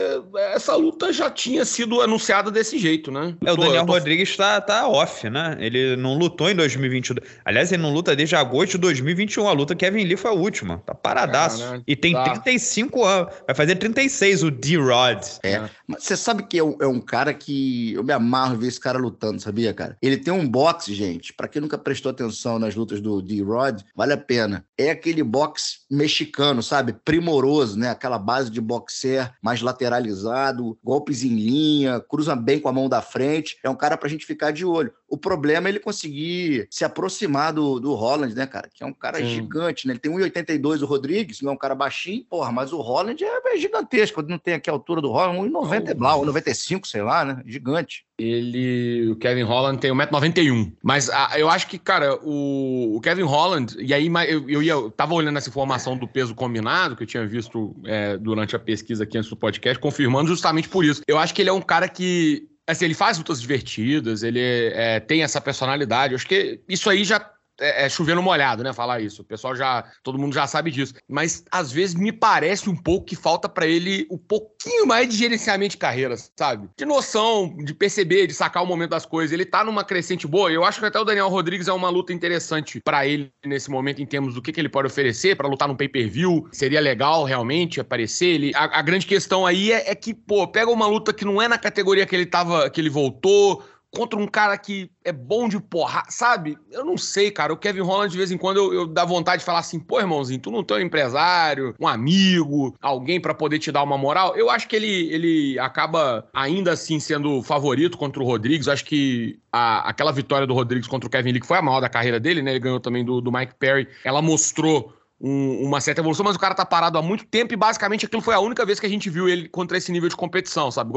essa 0.54 0.74
luta 0.74 1.12
já 1.12 1.30
tinha 1.30 1.64
sido 1.64 2.00
anunciada 2.00 2.50
desse 2.50 2.78
jeito, 2.78 3.10
né? 3.10 3.36
É, 3.44 3.52
o 3.52 3.56
Daniel 3.56 3.84
tô... 3.84 3.92
Rodrigues 3.92 4.34
tá, 4.36 4.58
tá 4.60 4.88
off, 4.88 5.28
né? 5.28 5.56
Ele 5.60 5.96
não 5.96 6.16
lutou 6.16 6.48
em 6.48 6.54
2022. 6.54 7.26
Aliás, 7.44 7.57
Aliás, 7.58 7.72
ele 7.72 7.82
não 7.82 7.92
luta 7.92 8.14
desde 8.14 8.36
agosto 8.36 8.72
de 8.72 8.78
2021. 8.78 9.48
A 9.48 9.52
luta 9.52 9.74
Kevin 9.74 10.04
Lee 10.04 10.16
foi 10.16 10.30
a 10.30 10.34
última. 10.34 10.78
Tá 10.86 10.94
paradaço. 10.94 11.62
É, 11.64 11.70
né? 11.72 11.82
E 11.88 11.96
tem 11.96 12.12
tá. 12.12 12.22
35 12.22 13.04
anos. 13.04 13.34
Vai 13.46 13.54
fazer 13.54 13.74
36 13.74 14.44
o 14.44 14.50
D-Rod. 14.50 15.24
É. 15.42 15.68
Mas 15.88 16.04
você 16.04 16.18
sabe 16.18 16.42
que 16.42 16.58
é 16.58 16.62
um, 16.62 16.76
é 16.82 16.86
um, 16.86 17.00
cara 17.00 17.32
que. 17.32 17.94
Eu 17.94 18.04
me 18.04 18.12
amarro 18.12 18.58
ver 18.58 18.66
esse 18.66 18.78
cara 18.78 18.98
lutando, 18.98 19.40
sabia, 19.40 19.72
cara? 19.72 19.96
Ele 20.02 20.18
tem 20.18 20.32
um 20.32 20.46
boxe, 20.46 20.92
gente. 20.92 21.32
Para 21.32 21.48
quem 21.48 21.62
nunca 21.62 21.78
prestou 21.78 22.10
atenção 22.10 22.58
nas 22.58 22.74
lutas 22.74 23.00
do 23.00 23.22
D-Rod, 23.22 23.80
vale 23.96 24.12
a 24.12 24.18
pena. 24.18 24.66
É 24.76 24.90
aquele 24.90 25.22
boxe 25.22 25.78
mexicano, 25.90 26.62
sabe? 26.62 26.92
Primoroso, 26.92 27.78
né? 27.78 27.88
Aquela 27.88 28.18
base 28.18 28.50
de 28.50 28.60
boxer 28.60 29.32
mais 29.40 29.62
lateralizado, 29.62 30.78
golpes 30.84 31.24
em 31.24 31.34
linha, 31.34 32.00
cruza 32.00 32.36
bem 32.36 32.60
com 32.60 32.68
a 32.68 32.72
mão 32.72 32.86
da 32.86 33.00
frente. 33.00 33.56
É 33.64 33.70
um 33.70 33.74
cara 33.74 33.96
pra 33.96 34.10
gente 34.10 34.26
ficar 34.26 34.50
de 34.50 34.66
olho. 34.66 34.92
O 35.08 35.16
problema 35.16 35.68
é 35.68 35.70
ele 35.70 35.80
conseguir 35.80 36.68
se 36.70 36.84
aproximar 36.84 37.54
do, 37.54 37.80
do 37.80 37.94
Holland, 37.94 38.34
né, 38.34 38.46
cara? 38.46 38.68
Que 38.72 38.84
é 38.84 38.86
um 38.86 38.92
cara 38.92 39.16
Sim. 39.18 39.26
gigante, 39.26 39.86
né? 39.86 39.94
Ele 39.94 40.00
tem 40.00 40.12
1,82 40.12 40.82
o 40.82 40.86
Rodrigues, 40.86 41.40
não 41.40 41.52
é 41.52 41.54
um 41.54 41.58
cara 41.58 41.74
baixinho, 41.74 42.26
porra, 42.28 42.52
mas 42.52 42.74
o 42.74 42.80
Holland 42.82 43.24
é, 43.24 43.54
é 43.54 43.56
gigantesco. 43.56 44.20
Não 44.20 44.38
tem 44.38 44.52
aqui 44.52 44.68
a 44.68 44.72
altura 44.74 45.00
do 45.00 45.10
Holland, 45.10 45.50
1,90 45.50 45.77
é 45.86 45.94
blau, 45.94 46.24
1,95, 46.24 46.86
sei 46.86 47.02
lá, 47.02 47.24
né? 47.24 47.42
Gigante. 47.46 48.04
Ele, 48.18 49.10
o 49.10 49.16
Kevin 49.16 49.42
Holland 49.42 49.78
tem 49.78 49.92
1,91m. 49.92 50.72
Mas 50.82 51.08
a, 51.08 51.32
ah, 51.32 51.38
eu 51.38 51.48
acho 51.48 51.66
que, 51.68 51.78
cara, 51.78 52.18
o, 52.22 52.96
o 52.96 53.00
Kevin 53.00 53.22
Holland, 53.22 53.76
e 53.78 53.94
aí 53.94 54.10
eu, 54.28 54.48
eu, 54.48 54.62
ia, 54.62 54.72
eu 54.72 54.90
tava 54.90 55.14
olhando 55.14 55.38
essa 55.38 55.48
informação 55.48 55.96
do 55.96 56.08
peso 56.08 56.34
combinado, 56.34 56.96
que 56.96 57.02
eu 57.02 57.06
tinha 57.06 57.26
visto 57.26 57.76
é, 57.84 58.16
durante 58.16 58.56
a 58.56 58.58
pesquisa 58.58 59.04
aqui 59.04 59.18
antes 59.18 59.30
do 59.30 59.36
podcast, 59.36 59.78
confirmando 59.78 60.28
justamente 60.28 60.68
por 60.68 60.84
isso. 60.84 61.02
Eu 61.06 61.18
acho 61.18 61.34
que 61.34 61.42
ele 61.42 61.50
é 61.50 61.52
um 61.52 61.62
cara 61.62 61.88
que 61.88 62.48
Assim, 62.68 62.84
ele 62.84 62.92
faz 62.92 63.16
lutas 63.16 63.40
divertidas, 63.40 64.22
ele 64.22 64.40
é, 64.42 65.00
tem 65.00 65.22
essa 65.22 65.40
personalidade. 65.40 66.12
Eu 66.12 66.16
acho 66.16 66.26
que 66.26 66.60
isso 66.68 66.90
aí 66.90 67.02
já 67.02 67.18
é, 67.60 67.86
é 67.86 67.88
chovendo 67.88 68.22
molhado, 68.22 68.62
né? 68.62 68.72
Falar 68.72 69.00
isso. 69.00 69.22
O 69.22 69.24
pessoal 69.24 69.54
já. 69.54 69.84
Todo 70.02 70.18
mundo 70.18 70.34
já 70.34 70.46
sabe 70.46 70.70
disso. 70.70 70.94
Mas 71.08 71.44
às 71.50 71.70
vezes 71.72 71.94
me 71.94 72.12
parece 72.12 72.68
um 72.70 72.76
pouco 72.76 73.06
que 73.06 73.16
falta 73.16 73.48
para 73.48 73.66
ele 73.66 74.06
um 74.10 74.18
pouquinho 74.18 74.86
mais 74.86 75.08
de 75.08 75.16
gerenciamento 75.16 75.72
de 75.72 75.76
carreira, 75.76 76.16
sabe? 76.36 76.68
De 76.76 76.84
noção, 76.84 77.54
de 77.56 77.74
perceber, 77.74 78.26
de 78.26 78.34
sacar 78.34 78.62
o 78.62 78.66
momento 78.66 78.90
das 78.90 79.06
coisas. 79.06 79.32
Ele 79.32 79.44
tá 79.44 79.64
numa 79.64 79.84
crescente 79.84 80.26
boa. 80.26 80.50
Eu 80.50 80.64
acho 80.64 80.80
que 80.80 80.86
até 80.86 80.98
o 80.98 81.04
Daniel 81.04 81.28
Rodrigues 81.28 81.68
é 81.68 81.72
uma 81.72 81.90
luta 81.90 82.12
interessante 82.12 82.80
para 82.80 83.06
ele 83.06 83.32
nesse 83.44 83.70
momento, 83.70 84.00
em 84.00 84.06
termos 84.06 84.34
do 84.34 84.42
que, 84.42 84.52
que 84.52 84.60
ele 84.60 84.68
pode 84.68 84.86
oferecer 84.86 85.36
para 85.36 85.48
lutar 85.48 85.68
no 85.68 85.76
pay-per-view. 85.76 86.48
Seria 86.52 86.80
legal 86.80 87.24
realmente 87.24 87.80
aparecer. 87.80 88.26
Ele, 88.26 88.52
a, 88.54 88.78
a 88.78 88.82
grande 88.82 89.06
questão 89.06 89.46
aí 89.46 89.72
é, 89.72 89.90
é 89.90 89.94
que, 89.94 90.14
pô, 90.14 90.46
pega 90.46 90.70
uma 90.70 90.86
luta 90.86 91.12
que 91.12 91.24
não 91.24 91.40
é 91.40 91.48
na 91.48 91.58
categoria 91.58 92.06
que 92.06 92.14
ele 92.14 92.26
tava, 92.26 92.70
que 92.70 92.80
ele 92.80 92.90
voltou 92.90 93.64
contra 93.90 94.18
um 94.18 94.26
cara 94.26 94.56
que 94.58 94.90
é 95.04 95.12
bom 95.12 95.48
de 95.48 95.58
porra, 95.58 96.02
sabe? 96.08 96.58
Eu 96.70 96.84
não 96.84 96.96
sei, 96.96 97.30
cara. 97.30 97.52
O 97.52 97.56
Kevin 97.56 97.80
Holland, 97.80 98.10
de 98.10 98.18
vez 98.18 98.30
em 98.30 98.36
quando, 98.36 98.58
eu, 98.58 98.74
eu 98.74 98.86
dá 98.86 99.04
vontade 99.04 99.40
de 99.40 99.46
falar 99.46 99.60
assim, 99.60 99.80
pô, 99.80 99.98
irmãozinho, 99.98 100.40
tu 100.40 100.50
não 100.50 100.62
tem 100.62 100.78
um 100.78 100.80
empresário, 100.80 101.74
um 101.80 101.88
amigo, 101.88 102.76
alguém 102.80 103.20
para 103.20 103.34
poder 103.34 103.58
te 103.58 103.72
dar 103.72 103.82
uma 103.82 103.96
moral. 103.96 104.36
Eu 104.36 104.50
acho 104.50 104.68
que 104.68 104.76
ele, 104.76 105.12
ele 105.12 105.58
acaba 105.58 106.28
ainda 106.34 106.72
assim 106.72 107.00
sendo 107.00 107.42
favorito 107.42 107.96
contra 107.96 108.22
o 108.22 108.26
Rodrigues. 108.26 108.68
Acho 108.68 108.84
que 108.84 109.38
a, 109.50 109.88
aquela 109.88 110.12
vitória 110.12 110.46
do 110.46 110.54
Rodrigues 110.54 110.88
contra 110.88 111.06
o 111.06 111.10
Kevin 111.10 111.32
Lee, 111.32 111.40
que 111.40 111.46
foi 111.46 111.58
a 111.58 111.62
maior 111.62 111.80
da 111.80 111.88
carreira 111.88 112.20
dele, 112.20 112.42
né? 112.42 112.52
Ele 112.52 112.60
ganhou 112.60 112.80
também 112.80 113.04
do, 113.04 113.20
do 113.20 113.32
Mike 113.32 113.54
Perry. 113.58 113.88
Ela 114.04 114.20
mostrou 114.20 114.92
um, 115.20 115.64
uma 115.64 115.80
certa 115.80 116.00
evolução, 116.00 116.24
mas 116.24 116.36
o 116.36 116.38
cara 116.38 116.54
tá 116.54 116.64
parado 116.64 116.98
há 116.98 117.02
muito 117.02 117.24
tempo 117.24 117.52
e 117.52 117.56
basicamente 117.56 118.06
aquilo 118.06 118.22
foi 118.22 118.34
a 118.34 118.40
única 118.40 118.64
vez 118.64 118.78
que 118.78 118.86
a 118.86 118.88
gente 118.88 119.10
viu 119.10 119.28
ele 119.28 119.48
contra 119.48 119.78
esse 119.78 119.90
nível 119.90 120.08
de 120.08 120.16
competição, 120.16 120.70
sabe? 120.70 120.92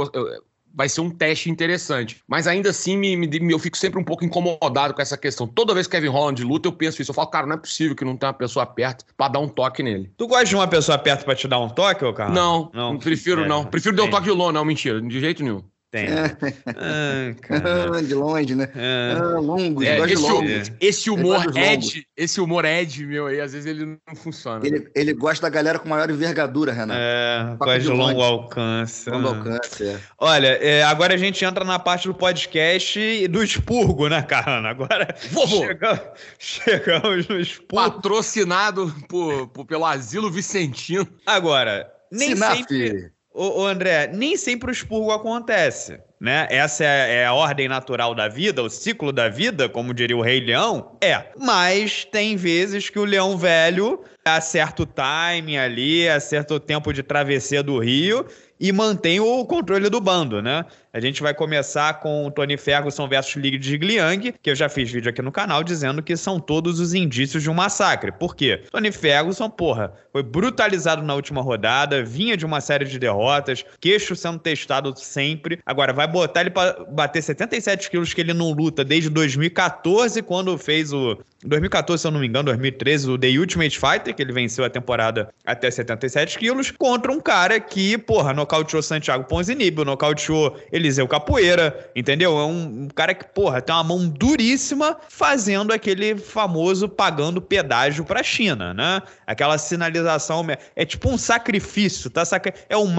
Vai 0.74 0.90
ser 0.90 1.02
um 1.02 1.10
teste 1.10 1.50
interessante. 1.50 2.22
Mas 2.28 2.48
ainda 2.48 2.70
assim, 2.70 2.98
me, 2.98 3.16
me, 3.16 3.52
eu 3.52 3.60
fico 3.60 3.78
sempre 3.78 4.00
um 4.00 4.04
pouco 4.04 4.24
incomodado 4.24 4.94
com 4.94 5.02
essa 5.02 5.18
questão. 5.18 5.48
Toda 5.48 5.74
vez 5.74 5.88
que 5.88 5.96
Kevin 5.96 6.08
Holland 6.08 6.44
luta, 6.44 6.68
eu 6.68 6.74
penso 6.74 7.02
isso. 7.02 7.12
Eu 7.12 7.16
falo, 7.16 7.28
cara, 7.28 7.46
não 7.46 7.56
é 7.56 7.58
possível 7.58 7.96
que 7.96 8.06
não 8.06 8.16
tenha 8.16 8.32
uma 8.32 8.38
pessoa 8.38 8.66
perto 8.66 9.06
pra 9.16 9.28
dar 9.28 9.40
um 9.40 9.48
toque 9.48 9.84
nele. 9.84 10.12
Tu 10.18 10.28
gosta 10.28 10.46
de 10.46 10.56
uma 10.56 10.68
pessoa 10.68 10.98
perto 10.98 11.26
pra 11.26 11.36
te 11.36 11.48
dar 11.48 11.60
um 11.60 11.70
toque, 11.70 12.06
ô 12.06 12.14
cara? 12.14 12.32
Não, 12.32 12.72
não, 12.74 12.98
prefiro 12.98 13.44
é, 13.44 13.48
não. 13.48 13.66
Prefiro 13.66 13.96
dar 13.96 14.04
um 14.04 14.10
toque 14.10 14.24
de 14.24 14.32
longe, 14.32 14.54
não, 14.54 14.66
mentira, 14.66 15.02
de 15.02 15.20
jeito 15.20 15.44
nenhum. 15.44 15.64
Tem. 15.92 16.08
ah, 16.08 18.00
de 18.02 18.14
longe, 18.14 18.56
né? 18.56 18.70
É. 18.74 19.14
Ah, 19.18 19.40
longos, 19.40 19.86
é, 19.86 20.00
esse, 20.00 20.16
longos. 20.16 20.72
esse 20.80 21.10
humor 21.10 21.58
Ed, 21.58 22.08
esse 22.16 22.40
humor 22.40 22.64
Ed, 22.64 23.06
meu, 23.06 23.28
aí 23.28 23.42
às 23.42 23.52
vezes 23.52 23.68
ele 23.68 24.00
não 24.08 24.16
funciona. 24.16 24.66
Ele, 24.66 24.90
ele 24.96 25.14
gosta 25.14 25.42
da 25.42 25.50
galera 25.50 25.78
com 25.78 25.90
maior 25.90 26.10
envergadura, 26.10 26.72
Renato. 26.72 26.98
É, 26.98 27.56
gosta 27.58 27.80
de, 27.80 27.86
de 27.88 27.92
longo 27.92 28.22
alcance. 28.22 29.10
Longo 29.10 29.28
alcance, 29.28 29.86
é. 29.86 30.00
Olha, 30.18 30.48
é, 30.62 30.82
agora 30.84 31.14
a 31.16 31.18
gente 31.18 31.44
entra 31.44 31.66
na 31.66 31.78
parte 31.78 32.08
do 32.08 32.14
podcast 32.14 32.98
e 32.98 33.28
do 33.28 33.44
expurgo, 33.44 34.08
né, 34.08 34.22
Carana? 34.22 34.70
Agora 34.70 35.14
chegamos, 35.20 36.02
chegamos 36.40 37.28
no 37.28 37.38
expurgo. 37.38 37.92
Patrocinado 37.92 38.96
por, 39.10 39.50
por, 39.50 39.66
pelo 39.66 39.86
Asilo 39.86 40.32
Vicentino. 40.32 41.06
Agora, 41.26 41.92
nem 42.10 42.30
Sinaf. 42.30 42.60
sempre 42.60 43.12
Ô, 43.34 43.62
ô, 43.62 43.66
André, 43.66 44.08
nem 44.14 44.36
sempre 44.36 44.70
o 44.70 44.74
expurgo 44.74 45.12
acontece, 45.12 45.98
né? 46.20 46.48
Essa 46.50 46.84
é, 46.84 47.16
é, 47.16 47.26
a 47.26 47.34
ordem 47.34 47.68
natural 47.68 48.14
da 48.14 48.28
vida, 48.28 48.62
o 48.62 48.70
ciclo 48.70 49.14
da 49.14 49.30
vida, 49.30 49.70
como 49.70 49.94
diria 49.94 50.18
o 50.18 50.22
Rei 50.22 50.42
Leão? 50.42 50.98
É. 51.02 51.28
Mas 51.40 52.04
tem 52.04 52.36
vezes 52.36 52.90
que 52.90 53.00
o 53.00 53.06
leão 53.06 53.38
velho 53.38 54.02
acerta 54.26 54.84
o 54.84 54.86
timing 54.86 55.58
ali, 55.58 56.10
acerta 56.10 56.56
o 56.56 56.60
tempo 56.60 56.92
de 56.92 57.02
travessia 57.02 57.64
do 57.64 57.80
rio 57.80 58.26
e 58.60 58.72
mantém 58.74 59.22
o 59.22 59.46
controle 59.46 59.90
do 59.90 60.02
bando, 60.02 60.42
né? 60.42 60.66
A 60.94 61.00
gente 61.00 61.22
vai 61.22 61.34
começar 61.34 62.02
com 62.02 62.28
o 62.28 62.32
Tony 62.32 62.58
Ferguson 62.58 63.08
versus 63.08 63.42
League 63.42 63.58
de 63.58 63.78
Gliang, 63.78 64.34
que 64.42 64.50
eu 64.50 64.56
já 64.56 64.68
fiz 64.68 64.92
vídeo 64.92 65.10
aqui 65.10 65.22
no 65.22 65.32
canal 65.32 65.64
dizendo 65.64 66.04
que 66.04 66.18
são 66.18 66.38
todos 66.38 66.82
os 66.82 66.94
indícios 66.94 67.42
de 67.42 67.50
um 67.50 67.54
massacre. 67.54 68.12
Por 68.12 68.36
quê? 68.36 68.64
Tony 68.70 68.92
Ferguson, 68.92 69.50
porra, 69.50 69.94
foi 70.12 70.22
brutalizado 70.22 71.02
na 71.02 71.16
última 71.16 71.42
rodada, 71.42 72.04
vinha 72.04 72.36
de 72.36 72.46
uma 72.46 72.60
série 72.60 72.84
de 72.84 73.00
derrotas, 73.00 73.64
queixo 73.80 74.18
sendo 74.18 74.40
testado 74.40 74.94
sempre. 74.98 75.60
Agora, 75.66 75.94
vai 75.94 76.08
botar 76.08 76.42
ele 76.42 76.50
para 76.50 76.84
bater 76.90 77.24
77 77.24 77.90
quilos 77.90 78.14
que 78.14 78.20
ele 78.20 78.34
não 78.34 78.52
luta 78.52 78.84
desde 78.84 79.10
2014, 79.10 80.22
quando 80.22 80.58
fez 80.58 80.92
o. 80.92 81.18
2014, 81.44 82.02
se 82.02 82.08
eu 82.08 82.12
não 82.12 82.20
me 82.20 82.28
engano, 82.28 82.46
2013, 82.46 83.10
o 83.10 83.18
The 83.18 83.30
Ultimate 83.30 83.80
Fighter, 83.80 84.14
que 84.14 84.22
ele 84.22 84.32
venceu 84.32 84.64
a 84.64 84.70
temporada 84.70 85.34
até 85.44 85.72
77 85.72 86.38
quilos, 86.38 86.70
contra 86.70 87.12
um 87.12 87.20
cara 87.20 87.60
que, 87.60 87.98
porra, 87.98 88.32
no 88.32 88.42
nocauteou 88.42 88.84
Santiago 88.84 89.24
Ponzinibbio, 89.24 89.84
nocauteou 89.84 90.60
Eliseu 90.82 91.08
Capoeira, 91.08 91.90
entendeu? 91.96 92.38
É 92.38 92.46
um, 92.46 92.84
um, 92.84 92.88
cara 92.88 93.14
que, 93.14 93.26
porra, 93.26 93.62
tem 93.62 93.74
uma 93.74 93.84
mão 93.84 94.08
duríssima 94.08 94.98
fazendo 95.10 95.72
aquele 95.72 96.18
famoso 96.18 96.90
pagando 96.90 97.42
pedágio 97.42 98.04
pra 98.04 98.24
China, 98.24 98.74
né? 98.74 99.02
Aquela 99.26 99.58
sinalização, 99.58 100.46
é 100.76 100.86
tipo 100.86 101.10
um 101.10 101.18
sacrifício, 101.18 102.10
tá? 102.10 102.24
É 102.68 102.78
um, 102.78 102.94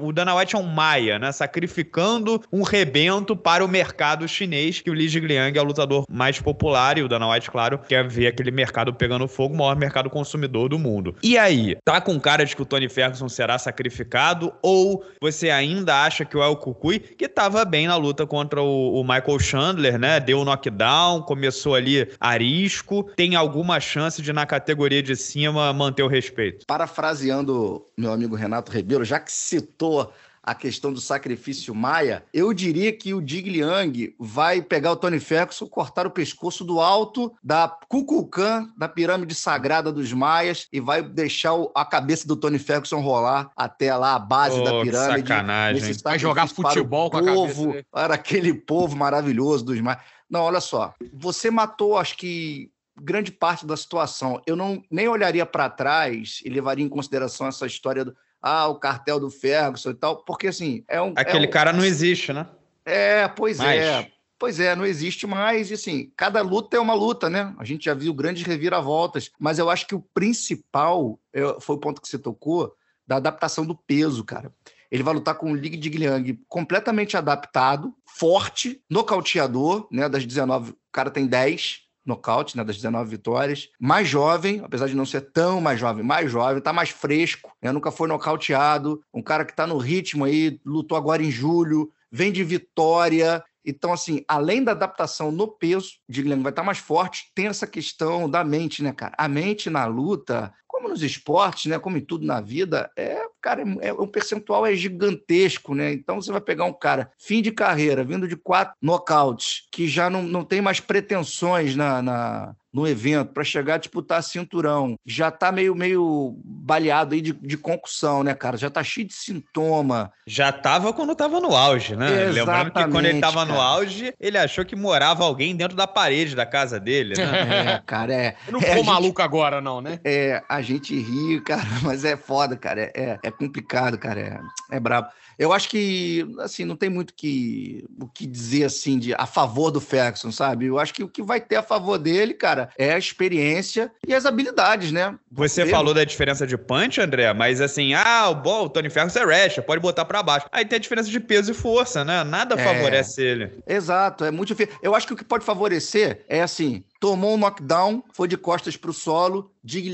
o 0.00 0.12
Dana 0.12 0.34
White 0.34 0.56
é 0.56 0.58
um 0.58 0.66
maia, 0.66 1.18
né? 1.18 1.30
Sacrificando 1.32 2.42
um 2.52 2.62
rebento 2.62 3.36
para 3.36 3.64
o 3.64 3.68
mercado 3.68 4.26
chinês, 4.26 4.80
que 4.80 4.90
o 4.90 4.94
Li 4.94 5.08
Jigliang 5.08 5.56
é 5.56 5.60
o 5.60 5.64
lutador 5.64 6.04
mais 6.08 6.40
popular 6.40 6.98
e 6.98 7.02
o 7.02 7.08
Dana 7.08 7.30
White, 7.30 7.50
claro, 7.50 7.78
quer 7.78 8.06
ver 8.08 8.28
aquele 8.28 8.50
mercado 8.50 8.92
pegando 8.94 9.28
fogo, 9.28 9.54
o 9.54 9.58
maior 9.58 9.76
mercado 9.76 10.10
consumidor 10.10 10.68
do 10.68 10.78
mundo. 10.78 11.14
E 11.22 11.36
aí, 11.36 11.76
tá 11.84 12.00
com 12.00 12.18
cara 12.18 12.44
de 12.44 12.56
que 12.56 12.62
o 12.62 12.66
Tony 12.66 12.88
Ferguson 12.88 13.28
será 13.28 13.58
sacrificado 13.58 14.52
ou 14.62 15.04
você 15.20 15.50
ainda 15.50 16.02
acha 16.04 16.24
que 16.24 16.36
o 16.36 16.42
El 16.42 16.56
Cucuy, 16.56 16.98
que 16.98 17.25
estava 17.26 17.64
bem 17.64 17.86
na 17.86 17.96
luta 17.96 18.26
contra 18.26 18.62
o, 18.62 19.00
o, 19.00 19.02
Michael 19.02 19.38
Chandler, 19.38 19.98
né? 19.98 20.18
Deu 20.18 20.38
um 20.38 20.44
knockdown, 20.44 21.22
começou 21.22 21.74
ali 21.74 22.10
arisco, 22.18 23.04
tem 23.14 23.36
alguma 23.36 23.78
chance 23.78 24.22
de 24.22 24.32
na 24.32 24.46
categoria 24.46 25.02
de 25.02 25.14
cima 25.14 25.72
manter 25.72 26.02
o 26.02 26.08
respeito? 26.08 26.66
Parafraseando 26.66 27.84
meu 27.96 28.12
amigo 28.12 28.34
Renato 28.34 28.72
Ribeiro, 28.72 29.04
já 29.04 29.20
que 29.20 29.30
citou 29.30 30.12
a 30.46 30.54
questão 30.54 30.92
do 30.92 31.00
sacrifício 31.00 31.74
maia, 31.74 32.24
eu 32.32 32.54
diria 32.54 32.92
que 32.92 33.12
o 33.12 33.20
Dig 33.20 33.50
Liang 33.50 34.14
vai 34.16 34.62
pegar 34.62 34.92
o 34.92 34.96
Tony 34.96 35.18
Ferguson, 35.18 35.66
cortar 35.66 36.06
o 36.06 36.10
pescoço 36.10 36.64
do 36.64 36.80
alto 36.80 37.34
da 37.42 37.68
Kukulkan, 37.88 38.72
da 38.78 38.88
pirâmide 38.88 39.34
sagrada 39.34 39.92
dos 39.92 40.12
maias, 40.12 40.68
e 40.72 40.78
vai 40.78 41.02
deixar 41.02 41.52
a 41.74 41.84
cabeça 41.84 42.28
do 42.28 42.36
Tony 42.36 42.60
Ferguson 42.60 43.00
rolar 43.00 43.50
até 43.56 43.94
lá 43.96 44.14
a 44.14 44.18
base 44.20 44.60
oh, 44.60 44.62
da 44.64 44.70
pirâmide. 44.82 45.28
Sacanagem. 45.28 45.92
Vai 46.04 46.18
jogar 46.18 46.46
futebol 46.46 47.10
com 47.10 47.18
a 47.18 47.22
povo, 47.24 47.66
cabeça. 47.66 47.86
Para 47.90 48.14
aquele 48.14 48.54
povo 48.54 48.96
maravilhoso 48.96 49.64
dos 49.64 49.80
maias. 49.80 50.00
Não, 50.30 50.42
olha 50.42 50.60
só. 50.60 50.94
Você 51.12 51.50
matou, 51.50 51.98
acho 51.98 52.16
que 52.16 52.70
grande 53.00 53.32
parte 53.32 53.66
da 53.66 53.76
situação. 53.76 54.40
Eu 54.46 54.54
não 54.54 54.82
nem 54.90 55.08
olharia 55.08 55.44
para 55.44 55.68
trás 55.68 56.40
e 56.44 56.48
levaria 56.48 56.84
em 56.84 56.88
consideração 56.88 57.48
essa 57.48 57.66
história 57.66 58.04
do 58.04 58.16
ah, 58.42 58.68
o 58.68 58.76
cartel 58.76 59.18
do 59.18 59.30
Ferguson 59.30 59.90
e 59.90 59.94
tal, 59.94 60.24
porque 60.24 60.48
assim, 60.48 60.84
é 60.88 61.00
um. 61.00 61.12
Aquele 61.16 61.46
é 61.46 61.48
um, 61.48 61.52
cara 61.52 61.72
não 61.72 61.84
existe, 61.84 62.32
né? 62.32 62.46
É, 62.84 63.28
pois 63.28 63.58
mais. 63.58 63.80
é. 63.80 64.10
Pois 64.38 64.60
é, 64.60 64.76
não 64.76 64.84
existe 64.84 65.26
mais. 65.26 65.70
E 65.70 65.74
assim, 65.74 66.12
cada 66.16 66.42
luta 66.42 66.76
é 66.76 66.80
uma 66.80 66.94
luta, 66.94 67.30
né? 67.30 67.54
A 67.58 67.64
gente 67.64 67.86
já 67.86 67.94
viu 67.94 68.12
grandes 68.12 68.46
reviravoltas, 68.46 69.30
mas 69.38 69.58
eu 69.58 69.70
acho 69.70 69.86
que 69.86 69.94
o 69.94 70.04
principal 70.12 71.18
é, 71.32 71.40
foi 71.60 71.76
o 71.76 71.80
ponto 71.80 72.02
que 72.02 72.08
você 72.08 72.18
tocou 72.18 72.74
da 73.06 73.16
adaptação 73.16 73.64
do 73.64 73.74
peso, 73.74 74.22
cara. 74.24 74.52
Ele 74.90 75.02
vai 75.02 75.14
lutar 75.14 75.36
com 75.36 75.50
o 75.50 75.54
Lig 75.54 75.76
de 75.76 75.88
Gliang 75.88 76.38
completamente 76.48 77.16
adaptado, 77.16 77.94
forte, 78.04 78.80
nocauteador, 78.90 79.88
né? 79.90 80.08
Das 80.08 80.24
19, 80.24 80.72
o 80.72 80.76
cara 80.92 81.10
tem 81.10 81.26
10 81.26 81.85
nocaute, 82.06 82.56
né, 82.56 82.64
das 82.64 82.76
19 82.76 83.10
vitórias. 83.10 83.68
Mais 83.78 84.08
jovem, 84.08 84.60
apesar 84.64 84.86
de 84.86 84.94
não 84.94 85.04
ser 85.04 85.32
tão 85.32 85.60
mais 85.60 85.78
jovem, 85.80 86.04
mais 86.04 86.30
jovem, 86.30 86.62
tá 86.62 86.72
mais 86.72 86.90
fresco, 86.90 87.50
né, 87.60 87.72
nunca 87.72 87.90
foi 87.90 88.08
nocauteado. 88.08 89.02
Um 89.12 89.22
cara 89.22 89.44
que 89.44 89.54
tá 89.54 89.66
no 89.66 89.76
ritmo 89.76 90.24
aí, 90.24 90.60
lutou 90.64 90.96
agora 90.96 91.22
em 91.22 91.30
julho, 91.30 91.90
vem 92.10 92.30
de 92.30 92.44
vitória. 92.44 93.42
Então, 93.64 93.92
assim, 93.92 94.24
além 94.28 94.62
da 94.62 94.72
adaptação 94.72 95.32
no 95.32 95.48
peso, 95.48 95.94
Diglan 96.08 96.40
vai 96.40 96.52
estar 96.52 96.62
tá 96.62 96.66
mais 96.66 96.78
forte, 96.78 97.32
tem 97.34 97.48
essa 97.48 97.66
questão 97.66 98.30
da 98.30 98.44
mente, 98.44 98.80
né, 98.82 98.92
cara? 98.92 99.12
A 99.18 99.26
mente 99.26 99.68
na 99.68 99.86
luta, 99.86 100.54
como 100.76 100.90
nos 100.90 101.02
esportes, 101.02 101.66
né, 101.66 101.78
como 101.78 101.96
em 101.96 102.02
tudo 102.02 102.26
na 102.26 102.38
vida, 102.38 102.90
é, 102.98 103.18
cara, 103.40 103.62
é, 103.62 103.88
é, 103.88 103.92
o 103.94 104.06
percentual 104.06 104.66
é 104.66 104.74
gigantesco, 104.74 105.74
né? 105.74 105.90
Então 105.90 106.20
você 106.20 106.30
vai 106.30 106.40
pegar 106.40 106.66
um 106.66 106.72
cara, 106.72 107.10
fim 107.18 107.40
de 107.40 107.50
carreira, 107.50 108.04
vindo 108.04 108.28
de 108.28 108.36
quatro 108.36 108.74
nocautes, 108.82 109.62
que 109.72 109.88
já 109.88 110.10
não, 110.10 110.22
não 110.22 110.44
tem 110.44 110.60
mais 110.60 110.78
pretensões 110.78 111.74
na, 111.74 112.02
na 112.02 112.54
no 112.76 112.86
evento 112.86 113.32
para 113.32 113.42
chegar 113.42 113.76
a 113.76 113.78
disputar 113.78 114.22
cinturão, 114.22 114.96
já 115.06 115.30
tá 115.30 115.50
meio, 115.50 115.74
meio 115.74 116.38
baleado 116.44 117.14
aí 117.14 117.22
de, 117.22 117.32
de 117.32 117.56
concussão, 117.56 118.22
né, 118.22 118.34
cara? 118.34 118.58
Já 118.58 118.68
tá 118.68 118.84
cheio 118.84 119.06
de 119.06 119.14
sintoma. 119.14 120.12
Já 120.26 120.52
tava 120.52 120.92
quando 120.92 121.14
tava 121.14 121.40
no 121.40 121.56
auge, 121.56 121.96
né? 121.96 122.06
Exatamente, 122.06 122.34
Lembrando 122.34 122.70
que 122.72 122.88
quando 122.90 123.06
ele 123.06 123.20
tava 123.20 123.46
cara. 123.46 123.52
no 123.54 123.58
auge, 123.58 124.12
ele 124.20 124.36
achou 124.36 124.62
que 124.62 124.76
morava 124.76 125.24
alguém 125.24 125.56
dentro 125.56 125.74
da 125.74 125.86
parede 125.86 126.36
da 126.36 126.44
casa 126.44 126.78
dele, 126.78 127.14
né? 127.16 127.76
É, 127.76 127.82
cara, 127.86 128.12
é. 128.12 128.36
Eu 128.46 128.52
não 128.52 128.60
é, 128.60 128.82
maluco 128.82 129.22
agora, 129.22 129.62
não, 129.62 129.80
né? 129.80 129.98
É, 130.04 130.42
a 130.46 130.60
gente 130.66 130.94
ri, 130.94 131.40
cara, 131.40 131.62
mas 131.82 132.04
é 132.04 132.16
foda, 132.16 132.56
cara. 132.56 132.92
É, 132.94 133.18
é 133.22 133.30
complicado, 133.30 133.96
cara. 133.98 134.20
É, 134.20 134.76
é 134.76 134.80
brabo. 134.80 135.08
Eu 135.38 135.52
acho 135.52 135.68
que, 135.68 136.26
assim, 136.38 136.64
não 136.64 136.76
tem 136.76 136.88
muito 136.88 137.12
que, 137.14 137.84
o 138.00 138.06
que 138.06 138.26
dizer, 138.26 138.64
assim, 138.64 138.98
de, 138.98 139.14
a 139.14 139.26
favor 139.26 139.70
do 139.70 139.80
Ferguson, 139.80 140.32
sabe? 140.32 140.66
Eu 140.66 140.78
acho 140.78 140.94
que 140.94 141.04
o 141.04 141.08
que 141.08 141.22
vai 141.22 141.40
ter 141.40 141.56
a 141.56 141.62
favor 141.62 141.98
dele, 141.98 142.32
cara, 142.32 142.70
é 142.78 142.94
a 142.94 142.98
experiência 142.98 143.92
e 144.06 144.14
as 144.14 144.24
habilidades, 144.24 144.92
né? 144.92 145.14
Você 145.30 145.66
falou 145.66 145.92
da 145.92 146.04
diferença 146.04 146.46
de 146.46 146.56
punch, 146.56 147.00
André, 147.00 147.32
mas 147.34 147.60
assim, 147.60 147.92
ah, 147.92 148.30
o, 148.30 148.34
bom, 148.34 148.64
o 148.64 148.68
Tony 148.68 148.88
Ferguson 148.88 149.20
é 149.20 149.24
Rash, 149.24 149.60
pode 149.66 149.80
botar 149.80 150.04
para 150.06 150.22
baixo. 150.22 150.46
Aí 150.50 150.64
tem 150.64 150.76
a 150.76 150.80
diferença 150.80 151.10
de 151.10 151.20
peso 151.20 151.50
e 151.50 151.54
força, 151.54 152.04
né? 152.04 152.24
Nada 152.24 152.54
é, 152.54 152.64
favorece 152.64 153.22
ele. 153.22 153.50
Exato, 153.66 154.24
é 154.24 154.30
muito 154.30 154.48
difícil. 154.48 154.78
Eu 154.82 154.94
acho 154.94 155.06
que 155.06 155.12
o 155.12 155.16
que 155.16 155.24
pode 155.24 155.44
favorecer 155.44 156.24
é, 156.28 156.40
assim, 156.40 156.82
tomou 156.98 157.34
um 157.34 157.38
knockdown, 157.38 158.02
foi 158.12 158.26
de 158.26 158.38
costas 158.38 158.76
pro 158.76 158.92
solo, 158.92 159.52
Jing 159.64 159.88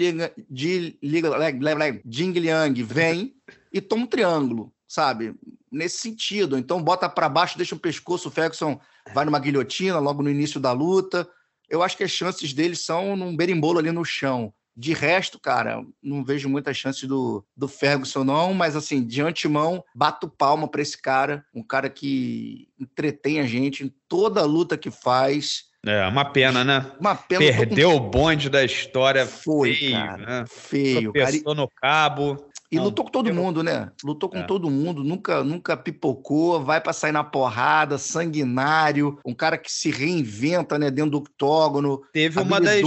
Liang 2.33 2.83
vem 2.83 3.35
e 3.73 3.81
toma 3.81 4.05
um 4.05 4.07
triângulo 4.07 4.73
sabe? 4.93 5.35
Nesse 5.71 6.01
sentido. 6.01 6.59
Então 6.59 6.83
bota 6.83 7.09
para 7.09 7.27
baixo, 7.27 7.57
deixa 7.57 7.75
o 7.75 7.79
pescoço, 7.79 8.29
o 8.29 8.31
Ferguson 8.31 8.79
vai 9.15 9.25
numa 9.25 9.39
guilhotina 9.39 9.99
logo 9.99 10.23
no 10.23 10.29
início 10.29 10.61
da 10.61 10.71
luta. 10.73 11.27
Eu 11.67 11.83
acho 11.83 11.97
que 11.97 12.05
as 12.05 12.11
chances 12.11 12.53
dele 12.53 12.77
são 12.77 13.17
num 13.17 13.35
berimbolo 13.35 13.79
ali 13.79 13.91
no 13.91 14.05
chão. 14.05 14.53
De 14.77 14.93
resto, 14.93 15.41
cara, 15.41 15.83
não 16.03 16.23
vejo 16.23 16.47
muitas 16.47 16.77
chances 16.77 17.09
do, 17.09 17.43
do 17.57 17.69
Ferguson, 17.69 18.23
não, 18.23 18.53
mas 18.53 18.77
assim, 18.77 19.03
de 19.03 19.23
antemão, 19.23 19.83
bato 19.95 20.29
palma 20.29 20.69
para 20.69 20.83
esse 20.83 21.01
cara, 21.01 21.45
um 21.55 21.63
cara 21.63 21.89
que 21.89 22.69
entretém 22.79 23.41
a 23.41 23.47
gente 23.47 23.85
em 23.85 23.95
toda 24.07 24.43
a 24.43 24.47
luta 24.47 24.77
que 24.77 24.91
faz 24.91 25.65
É, 25.87 26.07
uma 26.07 26.25
pena, 26.25 26.65
né? 26.65 26.93
Uma 27.01 27.15
pena. 27.15 27.41
Perdeu 27.41 27.93
com... 27.93 27.97
o 27.97 28.11
bonde 28.11 28.51
da 28.51 28.63
história. 28.63 29.27
Foi, 29.27 29.75
feio, 29.75 29.93
cara. 29.93 30.27
Né? 30.27 30.45
Feio. 30.47 31.13
Tropeçou 31.13 31.55
no 31.55 31.69
cabo. 31.69 32.52
E 32.73 32.77
não, 32.77 32.85
lutou 32.85 33.05
com 33.05 33.11
todo 33.11 33.35
mundo, 33.35 33.63
né? 33.63 33.91
Lutou 34.03 34.31
com 34.31 34.39
é. 34.39 34.43
todo 34.45 34.71
mundo, 34.71 35.05
nunca, 35.05 35.45
nunca 35.45 35.77
pipocou, 35.77 36.65
vai 36.65 36.81
pra 36.81 36.95
sair 36.95 37.13
na 37.13 37.23
porrada, 37.23 37.99
sanguinário, 37.99 39.19
um 39.27 39.35
cara 39.35 39.59
que 39.59 39.71
se 39.71 39.91
reinventa, 39.91 40.79
né, 40.79 40.91
dentro 40.91 41.11
do 41.11 41.19
octógono. 41.19 42.01
Teve 42.15 42.41
uma 42.41 42.59
das, 42.59 42.83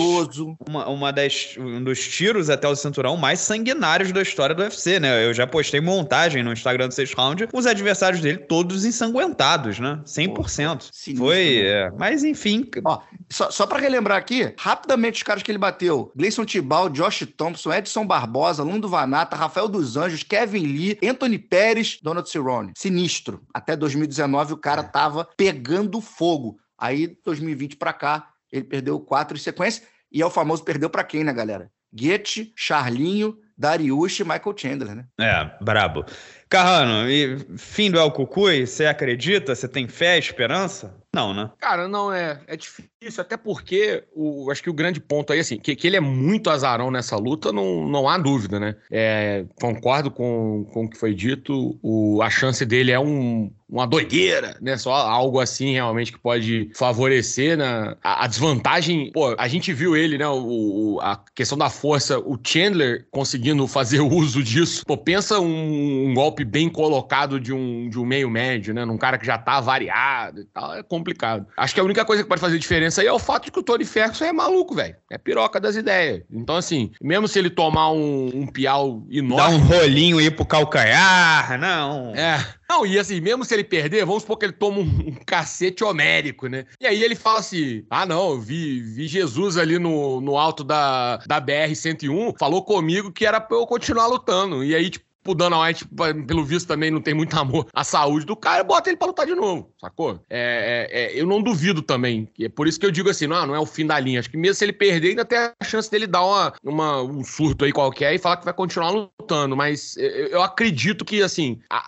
uma, 0.67 0.89
uma 0.89 1.13
das, 1.13 1.55
um 1.59 1.83
dos 1.83 1.99
tiros 2.07 2.49
até 2.49 2.67
o 2.67 2.75
cinturão 2.75 3.15
mais 3.15 3.39
sanguinários 3.41 4.11
da 4.11 4.23
história 4.23 4.55
do 4.55 4.63
UFC, 4.63 4.99
né? 4.99 5.23
Eu 5.23 5.35
já 5.35 5.45
postei 5.45 5.79
montagem 5.79 6.41
no 6.41 6.51
Instagram 6.51 6.87
do 6.87 6.93
Six 6.95 7.13
Round, 7.13 7.47
os 7.53 7.67
adversários 7.67 8.21
dele 8.21 8.39
todos 8.39 8.85
ensanguentados, 8.85 9.79
né? 9.79 10.01
100%. 10.03 10.33
Pô, 10.33 10.47
sinistro, 10.47 11.15
Foi, 11.15 11.61
né? 11.61 11.69
é. 11.69 11.91
mas 11.95 12.23
enfim. 12.23 12.67
Ó, 12.83 12.99
só, 13.29 13.51
só 13.51 13.67
pra 13.67 13.77
relembrar 13.77 14.17
aqui, 14.17 14.51
rapidamente 14.57 15.17
os 15.17 15.23
caras 15.23 15.43
que 15.43 15.51
ele 15.51 15.59
bateu: 15.59 16.11
Gleison 16.15 16.43
Tibal, 16.43 16.89
Josh 16.89 17.27
Thompson, 17.37 17.71
Edson 17.71 18.07
Barbosa, 18.07 18.63
Lundo 18.63 18.89
Vanata, 18.89 19.35
Rafael 19.35 19.74
dos 19.77 19.97
Anjos, 19.97 20.23
Kevin 20.23 20.63
Lee, 20.63 20.99
Anthony 21.03 21.37
Pérez, 21.37 21.99
Donald 22.01 22.29
Cerrone. 22.29 22.73
Sinistro. 22.77 23.41
Até 23.53 23.75
2019 23.75 24.53
o 24.53 24.57
cara 24.57 24.83
tava 24.83 25.27
pegando 25.37 26.01
fogo. 26.01 26.57
Aí, 26.77 27.17
2020 27.23 27.77
para 27.77 27.93
cá, 27.93 28.29
ele 28.51 28.65
perdeu 28.65 28.99
quatro 28.99 29.37
em 29.37 29.39
sequência. 29.39 29.83
E 30.11 30.21
é 30.21 30.25
o 30.25 30.29
famoso 30.29 30.63
perdeu 30.63 30.89
para 30.89 31.03
quem, 31.03 31.23
né, 31.23 31.33
galera? 31.33 31.69
Goethe, 31.93 32.53
Charlinho, 32.55 33.37
Dariush 33.57 34.19
e 34.19 34.23
Michael 34.23 34.55
Chandler, 34.57 34.95
né? 34.95 35.05
É, 35.19 35.63
brabo. 35.63 36.05
Carrano, 36.49 37.09
e 37.09 37.37
fim 37.57 37.89
do 37.89 37.99
El 37.99 38.11
Cucuy, 38.11 38.65
você 38.65 38.85
acredita? 38.85 39.55
Você 39.55 39.67
tem 39.67 39.87
fé, 39.87 40.17
esperança? 40.17 40.95
Não, 41.15 41.33
né? 41.33 41.49
Cara, 41.59 41.87
não 41.87 42.11
é. 42.11 42.41
É 42.45 42.57
difícil, 42.57 43.21
até 43.21 43.37
porque 43.37 44.03
o, 44.13 44.51
acho 44.51 44.61
que 44.61 44.69
o 44.69 44.73
grande 44.73 44.99
ponto 44.99 45.31
aí, 45.31 45.39
assim, 45.39 45.57
que, 45.57 45.73
que 45.73 45.87
ele 45.87 45.95
é 45.95 46.01
muito 46.01 46.49
azarão 46.49 46.91
nessa 46.91 47.15
luta, 47.15 47.53
não, 47.53 47.87
não 47.87 48.09
há 48.09 48.17
dúvida, 48.17 48.59
né? 48.59 48.75
É, 48.91 49.45
concordo 49.55 50.11
com, 50.11 50.65
com 50.73 50.83
o 50.83 50.89
que 50.89 50.97
foi 50.97 51.13
dito. 51.13 51.79
O, 51.81 52.21
a 52.21 52.29
chance 52.29 52.65
dele 52.65 52.91
é 52.91 52.99
um, 52.99 53.49
uma 53.69 53.87
doideira, 53.87 54.57
né? 54.61 54.75
Só 54.77 54.93
algo 54.93 55.39
assim 55.39 55.71
realmente 55.71 56.11
que 56.11 56.19
pode 56.19 56.69
favorecer 56.75 57.57
né? 57.57 57.95
a, 58.03 58.25
a 58.25 58.27
desvantagem. 58.27 59.09
Pô, 59.13 59.33
a 59.37 59.47
gente 59.47 59.71
viu 59.71 59.95
ele, 59.95 60.17
né? 60.17 60.27
O, 60.27 60.99
a 61.01 61.23
questão 61.33 61.57
da 61.57 61.69
força, 61.69 62.19
o 62.19 62.37
Chandler 62.45 63.07
conseguindo 63.09 63.65
fazer 63.69 64.01
uso 64.03 64.43
disso. 64.43 64.83
Pô, 64.85 64.97
pensa 64.97 65.39
um, 65.39 66.09
um 66.09 66.13
golpe 66.13 66.34
bem 66.43 66.69
colocado 66.69 67.39
de 67.39 67.53
um, 67.53 67.89
de 67.89 67.99
um 67.99 68.05
meio 68.05 68.29
médio, 68.29 68.73
né? 68.73 68.83
Num 68.83 68.97
cara 68.97 69.17
que 69.17 69.25
já 69.25 69.37
tá 69.37 69.61
variado 69.61 70.41
e 70.41 70.45
tal. 70.45 70.73
É 70.73 70.83
complicado. 70.83 71.45
Acho 71.55 71.73
que 71.73 71.79
a 71.79 71.83
única 71.83 72.03
coisa 72.03 72.23
que 72.23 72.29
pode 72.29 72.41
fazer 72.41 72.57
diferença 72.57 73.01
aí 73.01 73.07
é 73.07 73.13
o 73.13 73.19
fato 73.19 73.45
de 73.45 73.51
que 73.51 73.59
o 73.59 73.63
Tony 73.63 73.85
Ferguson 73.85 74.25
é 74.25 74.33
maluco, 74.33 74.75
velho. 74.75 74.95
É 75.09 75.17
piroca 75.17 75.59
das 75.59 75.75
ideias. 75.75 76.23
Então, 76.31 76.55
assim, 76.55 76.91
mesmo 77.01 77.27
se 77.27 77.39
ele 77.39 77.49
tomar 77.49 77.91
um, 77.91 78.31
um 78.33 78.47
piau 78.47 79.05
enorme. 79.09 79.35
Dá 79.35 79.49
um 79.49 79.59
rolinho 79.59 80.19
e 80.19 80.25
ir 80.25 80.31
pro 80.31 80.45
calcanhar, 80.45 81.59
não. 81.59 82.13
É. 82.15 82.43
Não, 82.67 82.85
e 82.85 82.97
assim, 82.97 83.21
mesmo 83.21 83.45
se 83.45 83.53
ele 83.53 83.63
perder, 83.63 84.05
vamos 84.05 84.23
supor 84.23 84.37
que 84.37 84.45
ele 84.45 84.53
toma 84.53 84.79
um, 84.79 84.81
um 84.81 85.15
cacete 85.25 85.83
homérico, 85.83 86.47
né? 86.47 86.65
E 86.81 86.87
aí 86.87 87.03
ele 87.03 87.15
fala 87.15 87.39
assim: 87.39 87.85
ah, 87.89 88.05
não, 88.05 88.31
eu 88.31 88.39
vi, 88.39 88.81
vi 88.81 89.07
Jesus 89.07 89.57
ali 89.57 89.77
no, 89.77 90.19
no 90.19 90.37
alto 90.37 90.63
da, 90.63 91.17
da 91.27 91.39
BR-101, 91.39 92.33
falou 92.39 92.63
comigo 92.63 93.11
que 93.11 93.25
era 93.25 93.39
pra 93.39 93.57
eu 93.57 93.67
continuar 93.67 94.07
lutando. 94.07 94.63
E 94.63 94.73
aí, 94.73 94.89
tipo, 94.89 95.05
o 95.25 95.35
Dana 95.35 95.61
White, 95.61 95.87
pelo 96.27 96.45
visto, 96.45 96.67
também 96.67 96.91
não 96.91 97.01
tem 97.01 97.13
muito 97.13 97.37
amor 97.37 97.67
à 97.73 97.83
saúde 97.83 98.25
do 98.25 98.35
cara, 98.35 98.63
bota 98.63 98.89
ele 98.89 98.97
pra 98.97 99.07
lutar 99.07 99.25
de 99.25 99.35
novo, 99.35 99.73
sacou? 99.85 100.19
É, 100.29 100.87
é, 100.89 101.01
é, 101.01 101.21
eu 101.21 101.25
não 101.25 101.41
duvido 101.41 101.81
também. 101.81 102.27
É 102.39 102.49
por 102.49 102.67
isso 102.67 102.79
que 102.79 102.85
eu 102.85 102.91
digo 102.91 103.09
assim, 103.09 103.27
não, 103.27 103.45
não 103.45 103.55
é 103.55 103.59
o 103.59 103.65
fim 103.65 103.85
da 103.85 103.99
linha. 103.99 104.19
Acho 104.19 104.29
que 104.29 104.37
mesmo 104.37 104.55
se 104.55 104.65
ele 104.65 104.73
perder, 104.73 105.09
ainda 105.09 105.25
tem 105.25 105.37
a 105.37 105.53
chance 105.63 105.89
dele 105.89 106.07
dar 106.07 106.23
uma, 106.23 106.53
uma 106.63 107.01
um 107.03 107.23
surto 107.23 107.65
aí 107.65 107.71
qualquer 107.71 108.13
e 108.13 108.17
falar 108.17 108.37
que 108.37 108.45
vai 108.45 108.53
continuar 108.53 108.89
lutando. 108.89 109.55
Mas 109.55 109.95
eu, 109.97 110.27
eu 110.27 110.43
acredito 110.43 111.05
que, 111.05 111.21
assim, 111.21 111.59
a, 111.69 111.83